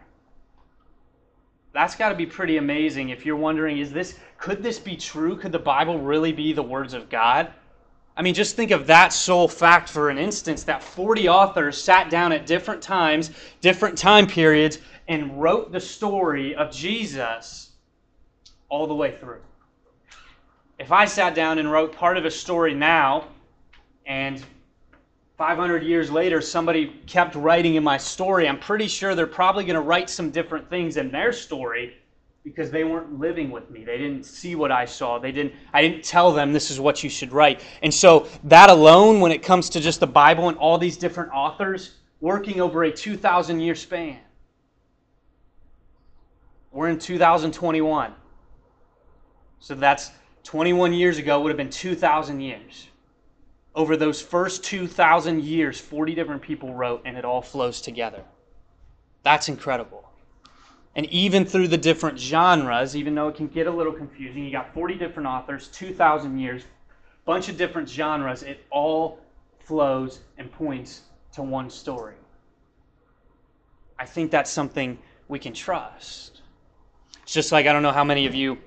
That's 1.74 1.96
got 1.96 2.10
to 2.10 2.16
be 2.16 2.26
pretty 2.26 2.58
amazing 2.58 3.10
if 3.10 3.26
you're 3.26 3.36
wondering 3.36 3.80
is 3.80 3.92
this 3.92 4.18
could 4.38 4.64
this 4.64 4.80
be 4.80 4.96
true? 4.96 5.36
Could 5.38 5.52
the 5.52 5.60
Bible 5.60 6.00
really 6.00 6.32
be 6.32 6.54
the 6.54 6.64
words 6.64 6.94
of 6.94 7.10
God? 7.10 7.52
I 8.18 8.22
mean, 8.22 8.34
just 8.34 8.56
think 8.56 8.72
of 8.72 8.88
that 8.88 9.12
sole 9.12 9.48
fact 9.48 9.90
for 9.90 10.10
an 10.10 10.18
instance 10.18 10.64
that 10.64 10.82
40 10.82 11.28
authors 11.28 11.82
sat 11.82 12.10
down 12.10 12.32
at 12.32 12.46
different 12.46 12.82
times, 12.82 13.32
different 13.60 13.98
time 13.98 14.26
periods, 14.26 14.80
and 15.08 15.42
wrote 15.42 15.72
the 15.72 15.82
story 15.82 16.56
of 16.56 16.72
Jesus 16.72 17.72
all 18.70 18.88
the 18.88 18.96
way 18.96 19.18
through. 19.18 19.42
If 20.80 20.92
I 20.92 21.06
sat 21.06 21.36
down 21.36 21.60
and 21.60 21.70
wrote 21.70 21.94
part 21.94 22.18
of 22.18 22.26
a 22.26 22.32
story 22.32 22.74
now, 22.74 23.28
and 24.06 24.44
500 25.38 25.84
years 25.84 26.10
later 26.10 26.40
somebody 26.40 26.88
kept 27.08 27.36
writing 27.36 27.76
in 27.76 27.84
my 27.84 27.98
story, 27.98 28.48
I'm 28.48 28.60
pretty 28.60 28.88
sure 28.88 29.14
they're 29.14 29.28
probably 29.28 29.66
going 29.66 29.76
to 29.76 29.82
write 29.82 30.10
some 30.10 30.32
different 30.32 30.70
things 30.70 30.96
in 30.96 31.12
their 31.12 31.34
story 31.34 31.98
because 32.46 32.70
they 32.70 32.84
weren't 32.84 33.20
living 33.20 33.50
with 33.50 33.70
me. 33.72 33.84
They 33.84 33.98
didn't 33.98 34.24
see 34.24 34.56
what 34.56 34.72
I 34.72 34.86
saw. 34.86 35.18
They 35.18 35.32
didn't 35.32 35.54
I 35.74 35.82
didn't 35.82 36.04
tell 36.06 36.32
them 36.32 36.54
this 36.54 36.70
is 36.72 36.80
what 36.80 37.04
you 37.04 37.10
should 37.10 37.34
write. 37.34 37.60
And 37.82 37.94
so 37.94 38.28
that 38.46 38.70
alone 38.70 39.20
when 39.20 39.32
it 39.32 39.42
comes 39.42 39.68
to 39.72 39.82
just 39.82 40.00
the 40.00 40.08
Bible 40.08 40.48
and 40.48 40.58
all 40.60 40.78
these 40.78 40.96
different 40.96 41.32
authors 41.34 41.96
working 42.22 42.62
over 42.62 42.84
a 42.84 42.92
2000 42.92 43.60
year 43.60 43.76
span. 43.76 44.20
We're 46.72 46.90
in 46.90 47.00
2021. 47.00 48.14
So 49.60 49.74
that's 49.74 50.12
21 50.44 50.94
years 50.94 51.18
ago 51.18 51.42
would 51.42 51.50
have 51.50 51.58
been 51.58 51.72
2000 51.72 52.40
years. 52.40 52.88
Over 53.74 53.98
those 53.98 54.22
first 54.22 54.64
2000 54.64 55.44
years 55.44 55.80
40 55.80 56.14
different 56.14 56.44
people 56.44 56.76
wrote 56.76 57.02
and 57.06 57.18
it 57.18 57.26
all 57.26 57.42
flows 57.42 57.82
together. 57.82 58.24
That's 59.24 59.50
incredible. 59.50 60.06
And 60.96 61.06
even 61.08 61.46
through 61.46 61.68
the 61.68 61.78
different 61.78 62.18
genres, 62.18 62.96
even 62.96 63.16
though 63.16 63.28
it 63.28 63.36
can 63.36 63.48
get 63.48 63.68
a 63.68 63.72
little 63.72 63.92
confusing, 63.92 64.46
you 64.46 64.52
got 64.52 64.74
40 64.74 64.96
different 64.96 65.28
authors, 65.28 65.68
2,000 65.70 66.40
years, 66.40 66.64
bunch 67.26 67.50
of 67.50 67.58
different 67.58 67.90
genres, 67.90 68.44
it 68.44 68.66
all 68.70 69.20
flows 69.60 70.22
and 70.38 70.52
points 70.52 71.02
to 71.34 71.42
one 71.42 71.70
story. 71.70 72.16
I 74.00 74.06
think 74.06 74.32
that's 74.32 74.50
something 74.50 74.98
we 75.28 75.40
can 75.40 75.54
trust. 75.54 76.42
It's 77.24 77.34
just 77.34 77.52
like 77.52 77.66
I 77.66 77.74
don't 77.74 77.82
know 77.82 77.92
how 77.92 78.04
many 78.04 78.26
of 78.26 78.36
you 78.36 78.58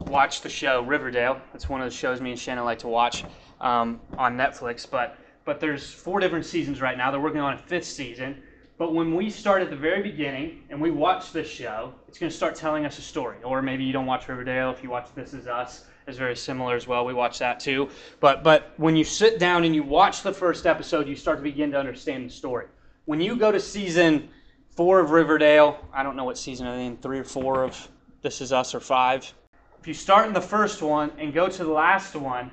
watch 0.00 0.40
the 0.40 0.48
show 0.48 0.82
Riverdale. 0.82 1.40
That's 1.52 1.68
one 1.68 1.80
of 1.80 1.88
the 1.88 1.96
shows 1.96 2.20
me 2.20 2.30
and 2.30 2.38
Shannon 2.38 2.64
like 2.64 2.80
to 2.80 2.88
watch 2.88 3.24
um, 3.60 4.00
on 4.18 4.36
Netflix. 4.36 4.88
But 4.88 5.16
but 5.44 5.60
there's 5.60 5.92
four 5.92 6.18
different 6.18 6.44
seasons 6.44 6.80
right 6.80 6.98
now. 6.98 7.10
They're 7.10 7.20
working 7.20 7.40
on 7.40 7.54
a 7.54 7.58
fifth 7.58 7.86
season. 7.86 8.42
But 8.78 8.92
when 8.92 9.14
we 9.14 9.30
start 9.30 9.62
at 9.62 9.70
the 9.70 9.76
very 9.76 10.02
beginning 10.02 10.62
and 10.68 10.80
we 10.80 10.90
watch 10.90 11.32
this 11.32 11.48
show, 11.48 11.94
it's 12.08 12.18
going 12.18 12.30
to 12.30 12.36
start 12.36 12.54
telling 12.54 12.84
us 12.84 12.98
a 12.98 13.02
story. 13.02 13.38
Or 13.42 13.62
maybe 13.62 13.84
you 13.84 13.92
don't 13.92 14.04
watch 14.04 14.28
Riverdale. 14.28 14.70
If 14.70 14.82
you 14.82 14.90
watch 14.90 15.08
This 15.14 15.32
Is 15.32 15.46
Us, 15.46 15.86
it's 16.06 16.18
very 16.18 16.36
similar 16.36 16.76
as 16.76 16.86
well. 16.86 17.06
We 17.06 17.14
watch 17.14 17.38
that 17.38 17.58
too. 17.58 17.88
But 18.20 18.44
but 18.44 18.74
when 18.76 18.94
you 18.94 19.02
sit 19.02 19.38
down 19.38 19.64
and 19.64 19.74
you 19.74 19.82
watch 19.82 20.22
the 20.22 20.32
first 20.32 20.66
episode, 20.66 21.08
you 21.08 21.16
start 21.16 21.38
to 21.38 21.42
begin 21.42 21.70
to 21.70 21.78
understand 21.78 22.28
the 22.28 22.32
story. 22.32 22.66
When 23.06 23.20
you 23.20 23.36
go 23.36 23.50
to 23.50 23.58
season 23.58 24.28
four 24.72 25.00
of 25.00 25.10
Riverdale, 25.10 25.78
I 25.92 26.02
don't 26.02 26.14
know 26.14 26.24
what 26.24 26.36
season 26.36 26.66
I'm 26.66 26.78
in, 26.78 26.96
three 26.98 27.18
or 27.18 27.24
four 27.24 27.64
of 27.64 27.88
This 28.20 28.42
Is 28.42 28.52
Us 28.52 28.74
or 28.74 28.80
five. 28.80 29.32
If 29.80 29.88
you 29.88 29.94
start 29.94 30.26
in 30.26 30.34
the 30.34 30.40
first 30.40 30.82
one 30.82 31.12
and 31.18 31.32
go 31.32 31.48
to 31.48 31.64
the 31.64 31.70
last 31.70 32.14
one, 32.14 32.50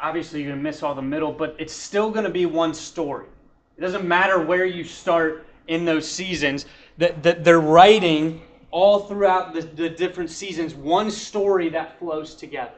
obviously 0.00 0.40
you're 0.40 0.50
going 0.50 0.58
to 0.58 0.62
miss 0.62 0.82
all 0.82 0.94
the 0.94 1.02
middle, 1.02 1.32
but 1.32 1.54
it's 1.58 1.72
still 1.72 2.10
going 2.10 2.24
to 2.24 2.30
be 2.30 2.46
one 2.46 2.74
story. 2.74 3.26
It 3.76 3.80
doesn't 3.80 4.06
matter 4.06 4.40
where 4.40 4.64
you 4.64 4.84
start 4.84 5.46
in 5.66 5.84
those 5.84 6.08
seasons, 6.10 6.66
that, 6.98 7.22
that 7.22 7.44
they're 7.44 7.60
writing 7.60 8.42
all 8.70 9.00
throughout 9.00 9.54
the, 9.54 9.62
the 9.62 9.88
different 9.88 10.30
seasons 10.30 10.74
one 10.74 11.10
story 11.10 11.68
that 11.70 11.98
flows 11.98 12.34
together. 12.34 12.74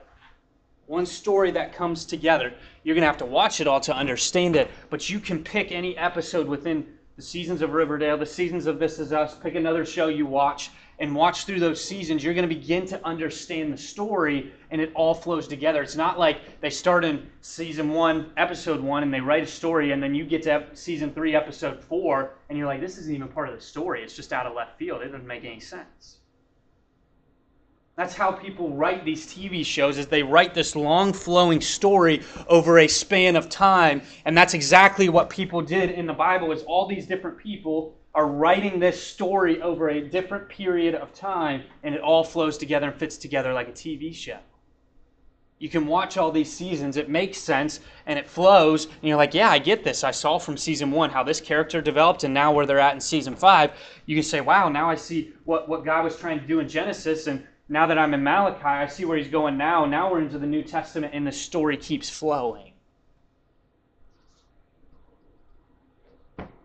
One 0.87 1.05
story 1.05 1.51
that 1.51 1.75
comes 1.75 2.05
together. 2.05 2.55
You're 2.85 2.95
going 2.95 3.03
to 3.03 3.09
have 3.09 3.17
to 3.19 3.27
watch 3.27 3.61
it 3.61 3.67
all 3.67 3.81
to 3.81 3.95
understand 3.95 4.55
it, 4.57 4.71
but 4.89 5.11
you 5.11 5.19
can 5.19 5.43
pick 5.43 5.73
any 5.73 5.97
episode 5.99 6.47
within 6.47 6.87
the 7.17 7.23
seasons 7.23 7.63
of 7.63 7.73
Riverdale, 7.73 8.17
the 8.17 8.27
seasons 8.27 8.67
of 8.67 8.79
This 8.79 8.99
Is 8.99 9.13
Us, 9.13 9.37
pick 9.37 9.55
another 9.55 9.85
show 9.85 10.09
you 10.09 10.27
watch, 10.27 10.71
and 10.99 11.15
watch 11.15 11.45
through 11.45 11.61
those 11.61 11.83
seasons, 11.83 12.25
you're 12.25 12.35
going 12.35 12.49
to 12.49 12.55
begin 12.55 12.87
to 12.87 13.05
understand 13.07 13.73
the 13.73 13.79
story 13.79 14.53
and 14.71 14.81
it 14.81 14.91
all 14.95 15.15
flows 15.15 15.47
together. 15.47 15.83
It's 15.83 15.97
not 15.97 16.19
like 16.19 16.61
they 16.61 16.71
start 16.71 17.05
in 17.05 17.27
season 17.43 17.91
one, 17.91 18.31
episode 18.37 18.81
one, 18.81 19.03
and 19.03 19.13
they 19.13 19.21
write 19.21 19.43
a 19.43 19.47
story, 19.47 19.93
and 19.93 20.03
then 20.03 20.15
you 20.15 20.25
get 20.25 20.43
to 20.45 20.67
season 20.75 21.13
three, 21.13 21.35
episode 21.35 21.83
four, 21.83 22.35
and 22.49 22.57
you're 22.57 22.67
like, 22.67 22.81
this 22.81 22.99
isn't 22.99 23.15
even 23.15 23.29
part 23.29 23.49
of 23.49 23.55
the 23.55 23.61
story. 23.61 24.03
It's 24.03 24.17
just 24.17 24.33
out 24.33 24.47
of 24.47 24.55
left 24.55 24.79
field. 24.79 25.03
It 25.03 25.07
doesn't 25.07 25.27
make 25.27 25.45
any 25.45 25.61
sense. 25.61 26.19
That's 27.97 28.15
how 28.15 28.31
people 28.31 28.75
write 28.75 29.07
these 29.07 29.27
TV 29.27 29.65
shows 29.65 29.97
is 29.97 30.07
they 30.07 30.23
write 30.23 30.53
this 30.53 30.77
long 30.77 31.15
flowing 31.15 31.63
story 31.63 32.23
over 32.47 32.79
a 32.79 32.89
span 32.89 33.37
of 33.37 33.49
time 33.49 34.03
and 34.27 34.37
that's 34.37 34.53
exactly 34.53 35.09
what 35.09 35.31
people 35.31 35.63
did 35.63 35.91
in 35.91 36.05
the 36.05 36.13
Bible 36.13 36.53
is 36.53 36.63
all 36.65 36.87
these 36.87 37.07
different 37.07 37.39
people 37.39 37.97
are 38.17 38.27
writing 38.27 38.81
this 38.81 39.01
story 39.01 39.61
over 39.61 39.91
a 39.91 40.01
different 40.01 40.49
period 40.49 40.95
of 40.95 41.13
time 41.13 41.63
and 41.83 41.95
it 41.95 42.01
all 42.01 42.25
flows 42.25 42.57
together 42.57 42.89
and 42.89 42.99
fits 42.99 43.19
together 43.19 43.53
like 43.53 43.69
a 43.69 43.73
TV 43.73 44.13
show. 44.13 44.39
You 45.59 45.69
can 45.69 45.87
watch 45.87 46.17
all 46.17 46.33
these 46.33 46.51
seasons, 46.51 46.97
it 46.97 47.11
makes 47.11 47.37
sense 47.37 47.81
and 48.07 48.19
it 48.19 48.27
flows, 48.27 48.87
and 48.87 48.95
you're 49.03 49.19
like, 49.19 49.35
yeah, 49.35 49.51
I 49.51 49.59
get 49.59 49.85
this. 49.85 50.03
I 50.03 50.13
saw 50.13 50.39
from 50.39 50.57
season 50.57 50.91
one 50.91 51.11
how 51.11 51.23
this 51.23 51.43
character 51.43 51.83
developed 51.83 52.25
and 52.25 52.33
now 52.33 52.53
where 52.53 52.65
they're 52.65 52.79
at 52.79 52.95
in 52.95 53.01
season 53.01 53.37
five. 53.37 53.73
You 54.07 54.17
can 54.17 54.25
say, 54.25 54.41
wow, 54.41 54.71
now 54.71 54.89
I 54.89 54.95
see 54.95 55.35
what, 55.45 55.69
what 55.69 55.85
God 55.85 56.03
was 56.03 56.17
trying 56.17 56.41
to 56.41 56.47
do 56.47 56.61
in 56.61 56.69
Genesis 56.69 57.27
and 57.27 57.47
now 57.69 57.87
that 57.87 57.99
I'm 57.99 58.15
in 58.15 58.23
Malachi, 58.23 58.65
I 58.65 58.87
see 58.87 59.05
where 59.05 59.19
he's 59.19 59.29
going 59.29 59.59
now. 59.59 59.85
Now 59.85 60.11
we're 60.11 60.23
into 60.23 60.39
the 60.39 60.47
New 60.47 60.63
Testament 60.63 61.13
and 61.15 61.27
the 61.27 61.33
story 61.33 61.77
keeps 61.77 62.09
flowing. 62.09 62.73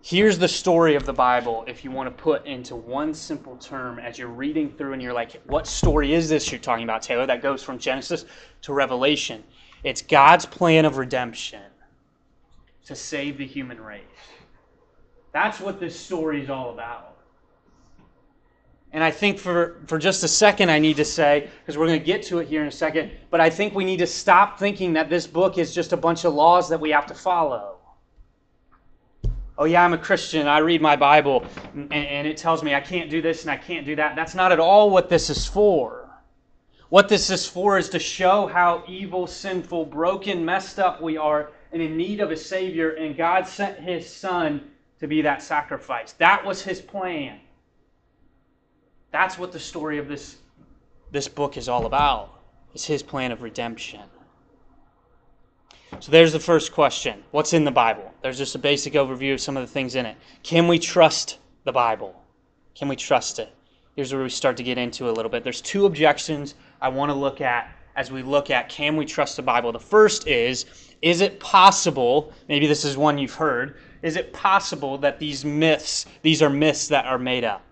Here's 0.03 0.39
the 0.39 0.47
story 0.47 0.95
of 0.95 1.05
the 1.05 1.13
Bible 1.13 1.63
if 1.67 1.83
you 1.85 1.91
want 1.91 2.15
to 2.15 2.23
put 2.23 2.45
into 2.47 2.75
one 2.75 3.13
simple 3.13 3.55
term 3.57 3.99
as 3.99 4.17
you're 4.17 4.29
reading 4.29 4.71
through 4.71 4.93
and 4.93 5.01
you're 5.01 5.13
like, 5.13 5.39
what 5.45 5.67
story 5.67 6.13
is 6.13 6.27
this 6.27 6.51
you're 6.51 6.59
talking 6.59 6.83
about, 6.83 7.03
Taylor? 7.03 7.27
That 7.27 7.43
goes 7.43 7.61
from 7.61 7.77
Genesis 7.77 8.25
to 8.63 8.73
Revelation. 8.73 9.43
It's 9.83 10.01
God's 10.01 10.45
plan 10.45 10.85
of 10.85 10.97
redemption 10.97 11.61
to 12.85 12.95
save 12.95 13.37
the 13.37 13.45
human 13.45 13.79
race. 13.79 14.01
That's 15.33 15.59
what 15.59 15.79
this 15.79 15.97
story 15.97 16.41
is 16.41 16.49
all 16.49 16.71
about. 16.71 17.17
And 18.93 19.03
I 19.03 19.11
think 19.11 19.37
for, 19.37 19.81
for 19.85 19.99
just 19.99 20.23
a 20.23 20.27
second, 20.27 20.69
I 20.69 20.79
need 20.79 20.97
to 20.97 21.05
say, 21.05 21.47
because 21.61 21.77
we're 21.77 21.87
going 21.87 21.99
to 21.99 22.05
get 22.05 22.23
to 22.23 22.39
it 22.39 22.47
here 22.47 22.61
in 22.61 22.67
a 22.67 22.71
second, 22.71 23.11
but 23.29 23.39
I 23.39 23.49
think 23.49 23.73
we 23.73 23.85
need 23.85 23.97
to 23.97 24.07
stop 24.07 24.59
thinking 24.59 24.93
that 24.93 25.09
this 25.09 25.27
book 25.27 25.59
is 25.59 25.73
just 25.73 25.93
a 25.93 25.97
bunch 25.97 26.25
of 26.25 26.33
laws 26.33 26.67
that 26.69 26.79
we 26.79 26.89
have 26.89 27.05
to 27.05 27.13
follow. 27.13 27.70
Oh, 29.61 29.65
yeah, 29.65 29.85
I'm 29.85 29.93
a 29.93 29.97
Christian. 29.99 30.47
I 30.47 30.57
read 30.57 30.81
my 30.81 30.95
Bible, 30.95 31.45
and, 31.75 31.93
and 31.93 32.25
it 32.25 32.35
tells 32.35 32.63
me 32.63 32.73
I 32.73 32.81
can't 32.81 33.11
do 33.11 33.21
this 33.21 33.43
and 33.43 33.51
I 33.51 33.57
can't 33.57 33.85
do 33.85 33.95
that. 33.95 34.15
That's 34.15 34.33
not 34.33 34.51
at 34.51 34.59
all 34.59 34.89
what 34.89 35.07
this 35.07 35.29
is 35.29 35.45
for. 35.45 36.09
What 36.89 37.07
this 37.07 37.29
is 37.29 37.45
for 37.45 37.77
is 37.77 37.87
to 37.89 37.99
show 37.99 38.47
how 38.47 38.83
evil, 38.87 39.27
sinful, 39.27 39.85
broken, 39.85 40.43
messed 40.43 40.79
up 40.79 40.99
we 40.99 41.15
are 41.15 41.51
and 41.71 41.79
in 41.79 41.95
need 41.95 42.21
of 42.21 42.31
a 42.31 42.37
Savior, 42.37 42.93
and 42.93 43.15
God 43.15 43.47
sent 43.47 43.77
His 43.77 44.11
Son 44.11 44.67
to 44.99 45.05
be 45.05 45.21
that 45.21 45.43
sacrifice. 45.43 46.13
That 46.13 46.43
was 46.43 46.63
His 46.63 46.81
plan. 46.81 47.39
That's 49.11 49.37
what 49.37 49.51
the 49.51 49.59
story 49.59 49.99
of 49.99 50.07
this, 50.07 50.37
this 51.11 51.27
book 51.27 51.55
is 51.55 51.69
all 51.69 51.85
about. 51.85 52.41
It's 52.73 52.85
his 52.85 53.03
plan 53.03 53.31
of 53.31 53.43
redemption. 53.43 54.01
So 55.99 56.11
there's 56.11 56.33
the 56.33 56.39
first 56.39 56.71
question. 56.71 57.23
What's 57.31 57.53
in 57.53 57.63
the 57.63 57.71
Bible? 57.71 58.13
There's 58.21 58.37
just 58.37 58.55
a 58.55 58.59
basic 58.59 58.93
overview 58.93 59.33
of 59.33 59.41
some 59.41 59.57
of 59.57 59.61
the 59.61 59.71
things 59.71 59.95
in 59.95 60.05
it. 60.05 60.15
Can 60.41 60.67
we 60.67 60.79
trust 60.79 61.37
the 61.63 61.71
Bible? 61.71 62.15
Can 62.75 62.87
we 62.87 62.95
trust 62.95 63.39
it? 63.39 63.53
Here's 63.95 64.13
where 64.13 64.23
we 64.23 64.29
start 64.29 64.57
to 64.57 64.63
get 64.63 64.77
into 64.77 65.09
a 65.09 65.11
little 65.11 65.29
bit. 65.29 65.43
There's 65.43 65.61
two 65.61 65.85
objections 65.85 66.55
I 66.81 66.89
want 66.89 67.11
to 67.11 67.15
look 67.15 67.41
at 67.41 67.69
as 67.95 68.09
we 68.09 68.23
look 68.23 68.49
at 68.49 68.69
can 68.69 68.95
we 68.95 69.05
trust 69.05 69.35
the 69.35 69.41
Bible. 69.41 69.71
The 69.71 69.79
first 69.79 70.27
is 70.27 70.65
is 71.01 71.21
it 71.21 71.39
possible, 71.39 72.31
maybe 72.47 72.67
this 72.67 72.85
is 72.85 72.95
one 72.95 73.17
you've 73.17 73.33
heard, 73.33 73.77
is 74.03 74.15
it 74.15 74.31
possible 74.33 74.97
that 74.99 75.19
these 75.19 75.43
myths, 75.43 76.05
these 76.21 76.41
are 76.41 76.49
myths 76.49 76.87
that 76.87 77.05
are 77.05 77.17
made 77.17 77.43
up? 77.43 77.63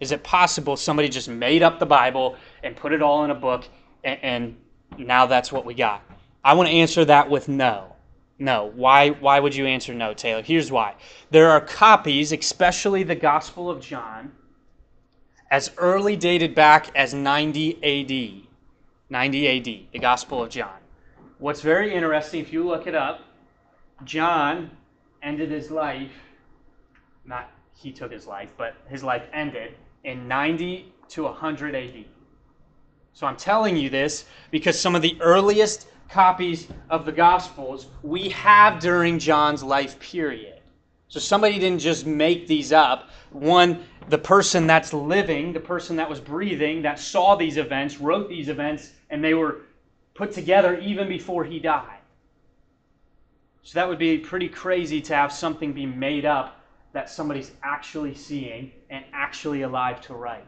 Is 0.00 0.12
it 0.12 0.22
possible 0.22 0.76
somebody 0.76 1.08
just 1.08 1.28
made 1.28 1.62
up 1.62 1.78
the 1.78 1.86
Bible 1.86 2.36
and 2.62 2.76
put 2.76 2.92
it 2.92 3.02
all 3.02 3.24
in 3.24 3.30
a 3.30 3.34
book 3.34 3.64
and, 4.04 4.18
and 4.22 4.56
now 4.98 5.26
that's 5.26 5.50
what 5.50 5.64
we 5.64 5.74
got? 5.74 6.02
I 6.44 6.54
want 6.54 6.68
to 6.68 6.74
answer 6.74 7.04
that 7.04 7.30
with 7.30 7.48
no. 7.48 7.94
No. 8.38 8.72
Why, 8.74 9.10
why 9.10 9.38
would 9.38 9.54
you 9.54 9.66
answer 9.66 9.94
no, 9.94 10.14
Taylor? 10.14 10.42
Here's 10.42 10.72
why. 10.72 10.94
There 11.30 11.50
are 11.50 11.60
copies, 11.60 12.32
especially 12.32 13.02
the 13.04 13.14
Gospel 13.14 13.70
of 13.70 13.80
John, 13.80 14.32
as 15.50 15.70
early 15.76 16.16
dated 16.16 16.54
back 16.54 16.90
as 16.96 17.14
90 17.14 17.76
AD. 17.82 18.48
90 19.10 19.48
AD, 19.48 19.92
the 19.92 19.98
Gospel 19.98 20.42
of 20.42 20.50
John. 20.50 20.78
What's 21.38 21.60
very 21.60 21.94
interesting, 21.94 22.40
if 22.40 22.52
you 22.52 22.64
look 22.64 22.86
it 22.86 22.94
up, 22.94 23.20
John 24.04 24.70
ended 25.22 25.50
his 25.50 25.70
life, 25.70 26.12
not 27.24 27.50
he 27.74 27.92
took 27.92 28.10
his 28.10 28.26
life, 28.26 28.50
but 28.56 28.74
his 28.88 29.04
life 29.04 29.24
ended 29.32 29.74
in 30.04 30.26
90 30.26 30.92
to 31.08 31.24
100 31.24 31.74
AD. 31.74 32.04
So 33.12 33.26
I'm 33.26 33.36
telling 33.36 33.76
you 33.76 33.90
this 33.90 34.24
because 34.50 34.78
some 34.78 34.94
of 34.94 35.02
the 35.02 35.16
earliest 35.20 35.88
copies 36.12 36.68
of 36.90 37.06
the 37.06 37.12
Gospels 37.12 37.86
we 38.02 38.28
have 38.28 38.80
during 38.80 39.18
John's 39.18 39.62
life 39.62 39.98
period. 39.98 40.60
So 41.08 41.18
somebody 41.18 41.58
didn't 41.58 41.80
just 41.80 42.06
make 42.06 42.46
these 42.46 42.72
up. 42.72 43.10
One, 43.30 43.82
the 44.08 44.18
person 44.18 44.66
that's 44.66 44.92
living, 44.92 45.52
the 45.52 45.60
person 45.60 45.96
that 45.96 46.08
was 46.08 46.20
breathing, 46.20 46.82
that 46.82 46.98
saw 46.98 47.34
these 47.34 47.56
events, 47.56 47.98
wrote 47.98 48.28
these 48.28 48.48
events, 48.48 48.92
and 49.10 49.24
they 49.24 49.34
were 49.34 49.62
put 50.14 50.32
together 50.32 50.78
even 50.78 51.08
before 51.08 51.44
he 51.44 51.58
died. 51.58 51.98
So 53.62 53.78
that 53.78 53.88
would 53.88 53.98
be 53.98 54.18
pretty 54.18 54.48
crazy 54.48 55.00
to 55.02 55.14
have 55.14 55.32
something 55.32 55.72
be 55.72 55.86
made 55.86 56.26
up 56.26 56.60
that 56.92 57.08
somebody's 57.08 57.52
actually 57.62 58.14
seeing 58.14 58.72
and 58.90 59.04
actually 59.14 59.62
alive 59.62 60.00
to 60.02 60.14
write. 60.14 60.44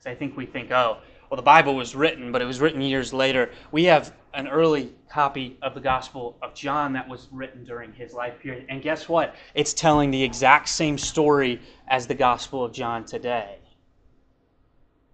So 0.00 0.10
I 0.10 0.14
think 0.14 0.36
we 0.36 0.46
think, 0.46 0.72
oh, 0.72 0.98
well, 1.30 1.36
the 1.36 1.42
Bible 1.42 1.76
was 1.76 1.94
written, 1.94 2.32
but 2.32 2.42
it 2.42 2.44
was 2.44 2.60
written 2.60 2.80
years 2.80 3.12
later. 3.12 3.50
We 3.70 3.84
have 3.84 4.12
an 4.34 4.48
early 4.48 4.92
copy 5.08 5.56
of 5.62 5.74
the 5.74 5.80
Gospel 5.80 6.36
of 6.42 6.54
John 6.54 6.92
that 6.94 7.08
was 7.08 7.28
written 7.30 7.64
during 7.64 7.92
his 7.92 8.12
life 8.12 8.40
period. 8.40 8.66
And 8.68 8.82
guess 8.82 9.08
what? 9.08 9.36
It's 9.54 9.72
telling 9.72 10.10
the 10.10 10.20
exact 10.20 10.68
same 10.68 10.98
story 10.98 11.60
as 11.86 12.08
the 12.08 12.16
Gospel 12.16 12.64
of 12.64 12.72
John 12.72 13.04
today. 13.04 13.58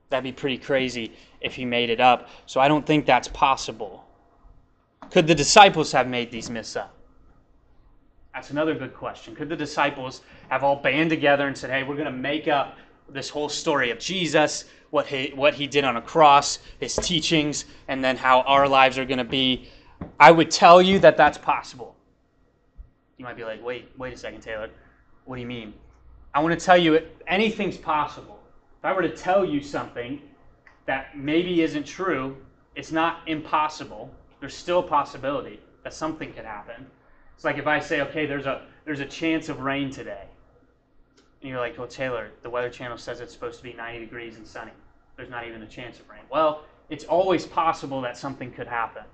That'd 0.09 0.25
be 0.25 0.33
pretty 0.33 0.57
crazy 0.57 1.13
if 1.43 1.55
he 1.55 1.67
made 1.67 1.91
it 1.91 2.01
up. 2.01 2.29
So 2.47 2.61
I 2.61 2.69
don't 2.69 2.87
think 2.87 3.05
that's 3.05 3.29
possible. 3.29 4.03
Could 5.11 5.27
the 5.27 5.35
disciples 5.35 5.93
have 5.93 6.09
made 6.09 6.31
these 6.31 6.49
myths 6.49 6.77
up? 6.77 6.95
That's 8.35 8.51
another 8.51 8.75
good 8.75 8.95
question. 8.95 9.35
Could 9.35 9.51
the 9.51 9.57
disciples 9.57 10.23
have 10.49 10.63
all 10.63 10.77
band 10.77 11.11
together 11.11 11.47
and 11.47 11.57
said, 11.57 11.71
hey, 11.71 11.83
we're 11.83 11.95
going 11.95 12.07
to 12.07 12.13
make 12.13 12.49
up 12.49 12.77
this 13.09 13.29
whole 13.29 13.49
story 13.49 13.91
of 13.91 13.99
Jesus, 13.99 14.65
what 14.91 15.07
he, 15.07 15.33
what 15.35 15.55
he 15.55 15.67
did 15.67 15.85
on 15.85 15.97
a 15.97 16.03
cross, 16.03 16.59
his 16.81 16.95
teachings, 16.97 17.65
and 17.89 18.03
then 18.03 18.17
how 18.17 18.43
our 18.43 18.69
lives 18.69 18.99
are 18.99 19.05
going 19.05 19.19
to 19.19 19.25
be? 19.25 19.69
I 20.21 20.31
would 20.31 20.51
tell 20.51 20.81
you 20.83 20.99
that 21.01 21.17
that's 21.17 21.39
possible. 21.39 21.97
You 23.17 23.25
might 23.25 23.37
be 23.37 23.45
like, 23.45 23.65
wait, 23.65 23.91
wait 23.97 24.13
a 24.13 24.17
second, 24.17 24.41
Taylor. 24.43 24.71
What 25.25 25.37
do 25.37 25.41
you 25.41 25.47
mean? 25.47 25.73
I 26.35 26.41
want 26.41 26.59
to 26.59 26.65
tell 26.65 26.77
you 26.77 27.01
anything's 27.27 27.79
possible. 27.79 28.39
If 28.79 28.85
I 28.85 28.93
were 28.93 29.03
to 29.03 29.17
tell 29.17 29.45
you 29.45 29.63
something 29.63 30.21
that 30.85 31.17
maybe 31.17 31.63
isn't 31.63 31.85
true, 31.85 32.37
it's 32.75 32.93
not 32.93 33.21
impossible. 33.27 34.11
There's 34.41 34.55
still 34.55 34.81
a 34.81 34.83
possibility 34.83 35.59
that 35.83 35.95
something 35.95 36.33
could 36.33 36.45
happen. 36.45 36.87
It's 37.35 37.45
like 37.45 37.59
if 37.59 37.67
I 37.67 37.81
say, 37.81 38.03
okay, 38.03 38.27
there's 38.27 38.47
a 38.47 38.63
there's 38.85 39.01
a 39.01 39.07
chance 39.07 39.49
of 39.49 39.61
rain 39.61 39.91
today. 39.91 40.25
And 41.47 41.53
you're 41.53 41.61
like, 41.61 41.79
well, 41.79 41.87
Taylor, 41.87 42.33
the 42.43 42.51
Weather 42.51 42.69
Channel 42.69 42.99
says 42.99 43.21
it's 43.21 43.33
supposed 43.33 43.59
to 43.59 43.63
be 43.63 43.73
90 43.73 44.01
degrees 44.01 44.35
and 44.35 44.45
sunny. 44.45 44.73
There's 45.17 45.31
not 45.31 45.47
even 45.47 45.63
a 45.63 45.67
chance 45.69 46.01
of 46.01 46.11
rain. 46.11 46.23
Well, 46.29 46.65
it's 46.91 47.05
always 47.05 47.47
possible 47.47 48.01
that 48.01 48.19
something 48.19 48.51
could 48.51 48.67
happen. 48.67 49.05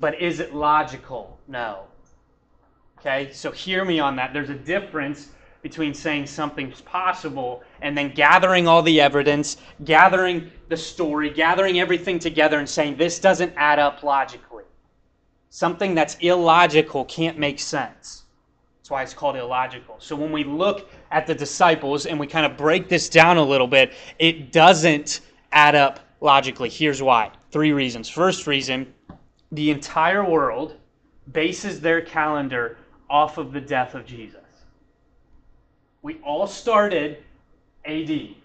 But 0.00 0.22
is 0.22 0.40
it 0.40 0.54
logical? 0.54 1.38
No. 1.46 1.80
Okay, 2.98 3.30
so 3.30 3.50
hear 3.50 3.84
me 3.84 4.00
on 4.00 4.16
that. 4.16 4.32
There's 4.32 4.48
a 4.48 4.54
difference 4.54 5.28
between 5.60 5.92
saying 5.92 6.28
something's 6.28 6.80
possible 6.80 7.62
and 7.82 7.94
then 7.94 8.14
gathering 8.14 8.66
all 8.66 8.80
the 8.80 8.98
evidence, 8.98 9.58
gathering 9.84 10.50
the 10.70 10.78
story, 10.78 11.28
gathering 11.28 11.78
everything 11.78 12.18
together 12.18 12.58
and 12.58 12.66
saying 12.66 12.96
this 12.96 13.18
doesn't 13.18 13.52
add 13.54 13.78
up 13.78 14.02
logically. 14.02 14.64
Something 15.50 15.94
that's 15.94 16.16
illogical 16.20 17.04
can't 17.04 17.38
make 17.38 17.58
sense. 17.58 18.24
That's 18.88 18.92
why 18.94 19.02
it's 19.02 19.12
called 19.12 19.36
illogical. 19.36 19.96
So 19.98 20.16
when 20.16 20.32
we 20.32 20.44
look 20.44 20.90
at 21.10 21.26
the 21.26 21.34
disciples 21.34 22.06
and 22.06 22.18
we 22.18 22.26
kind 22.26 22.46
of 22.46 22.56
break 22.56 22.88
this 22.88 23.10
down 23.10 23.36
a 23.36 23.42
little 23.42 23.66
bit, 23.66 23.92
it 24.18 24.50
doesn't 24.50 25.20
add 25.52 25.74
up 25.74 26.00
logically. 26.22 26.70
Here's 26.70 27.02
why 27.02 27.30
three 27.50 27.72
reasons. 27.72 28.08
First 28.08 28.46
reason 28.46 28.90
the 29.52 29.70
entire 29.70 30.24
world 30.24 30.76
bases 31.32 31.82
their 31.82 32.00
calendar 32.00 32.78
off 33.10 33.36
of 33.36 33.52
the 33.52 33.60
death 33.60 33.94
of 33.94 34.06
Jesus. 34.06 34.40
We 36.00 36.14
all 36.24 36.46
started 36.46 37.22
AD. 37.84 38.36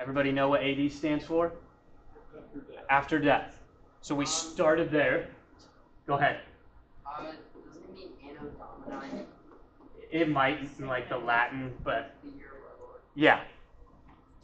Everybody 0.00 0.32
know 0.32 0.48
what 0.48 0.62
AD 0.62 0.90
stands 0.90 1.26
for? 1.26 1.52
After 2.34 2.60
death. 2.60 2.84
After 2.88 3.18
death. 3.18 3.58
So 4.00 4.14
we 4.14 4.24
started 4.24 4.90
there. 4.90 5.28
Go 6.06 6.14
ahead. 6.14 6.40
Uh, 7.06 7.24
doesn't 7.24 7.34
it 7.84 7.94
mean? 7.94 8.08
It 10.10 10.28
might 10.28 10.68
in 10.78 10.86
like 10.86 11.08
the 11.08 11.18
Latin, 11.18 11.74
but 11.84 12.14
yeah. 13.14 13.40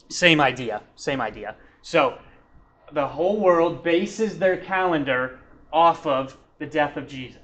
Same 0.09 0.39
idea. 0.39 0.83
Same 0.95 1.21
idea. 1.21 1.55
So 1.81 2.17
the 2.91 3.07
whole 3.07 3.39
world 3.39 3.83
bases 3.83 4.37
their 4.37 4.57
calendar 4.57 5.39
off 5.73 6.05
of 6.05 6.37
the 6.59 6.65
death 6.65 6.97
of 6.97 7.07
Jesus. 7.07 7.39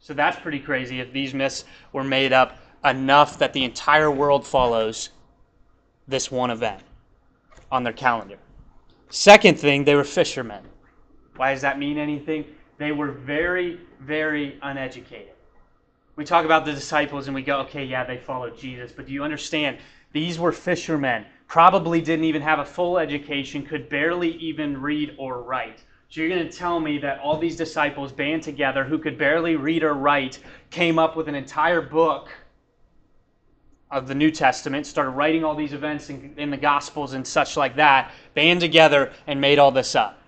So 0.00 0.14
that's 0.14 0.38
pretty 0.40 0.58
crazy 0.58 1.00
if 1.00 1.12
these 1.12 1.34
myths 1.34 1.64
were 1.92 2.02
made 2.04 2.32
up 2.32 2.58
enough 2.84 3.38
that 3.38 3.52
the 3.52 3.62
entire 3.62 4.10
world 4.10 4.46
follows 4.46 5.10
this 6.08 6.30
one 6.30 6.50
event 6.50 6.82
on 7.70 7.84
their 7.84 7.92
calendar. 7.92 8.38
Second 9.10 9.58
thing, 9.58 9.84
they 9.84 9.94
were 9.94 10.04
fishermen. 10.04 10.64
Why 11.36 11.52
does 11.52 11.62
that 11.62 11.78
mean 11.78 11.98
anything? 11.98 12.44
They 12.78 12.92
were 12.92 13.12
very, 13.12 13.80
very 14.00 14.58
uneducated. 14.62 15.31
We 16.16 16.24
talk 16.24 16.44
about 16.44 16.64
the 16.64 16.72
disciples 16.72 17.26
and 17.26 17.34
we 17.34 17.42
go, 17.42 17.60
okay, 17.60 17.84
yeah, 17.84 18.04
they 18.04 18.18
followed 18.18 18.58
Jesus, 18.58 18.92
but 18.92 19.06
do 19.06 19.12
you 19.12 19.24
understand? 19.24 19.78
These 20.12 20.38
were 20.38 20.52
fishermen, 20.52 21.24
probably 21.46 22.02
didn't 22.02 22.26
even 22.26 22.42
have 22.42 22.58
a 22.58 22.64
full 22.64 22.98
education, 22.98 23.64
could 23.64 23.88
barely 23.88 24.32
even 24.36 24.80
read 24.80 25.14
or 25.18 25.42
write. 25.42 25.82
So 26.10 26.20
you're 26.20 26.28
going 26.28 26.46
to 26.46 26.52
tell 26.54 26.78
me 26.78 26.98
that 26.98 27.20
all 27.20 27.38
these 27.38 27.56
disciples 27.56 28.12
band 28.12 28.42
together 28.42 28.84
who 28.84 28.98
could 28.98 29.16
barely 29.16 29.56
read 29.56 29.82
or 29.82 29.94
write 29.94 30.38
came 30.68 30.98
up 30.98 31.16
with 31.16 31.28
an 31.28 31.34
entire 31.34 31.80
book 31.80 32.28
of 33.90 34.06
the 34.06 34.14
New 34.14 34.30
Testament, 34.30 34.86
started 34.86 35.10
writing 35.10 35.44
all 35.44 35.54
these 35.54 35.72
events 35.72 36.10
in, 36.10 36.34
in 36.36 36.50
the 36.50 36.56
Gospels 36.58 37.14
and 37.14 37.26
such 37.26 37.56
like 37.56 37.76
that, 37.76 38.12
band 38.34 38.60
together 38.60 39.12
and 39.26 39.40
made 39.40 39.58
all 39.58 39.70
this 39.70 39.94
up. 39.94 40.18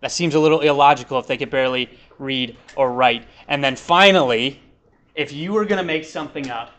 That 0.00 0.12
seems 0.12 0.34
a 0.34 0.40
little 0.40 0.60
illogical 0.60 1.18
if 1.18 1.26
they 1.26 1.36
could 1.36 1.50
barely 1.50 1.98
read 2.18 2.56
or 2.76 2.92
write. 2.92 3.24
And 3.48 3.62
then 3.62 3.76
finally, 3.76 4.60
if 5.14 5.32
you 5.32 5.52
were 5.52 5.64
going 5.64 5.78
to 5.78 5.84
make 5.86 6.04
something 6.04 6.50
up, 6.50 6.72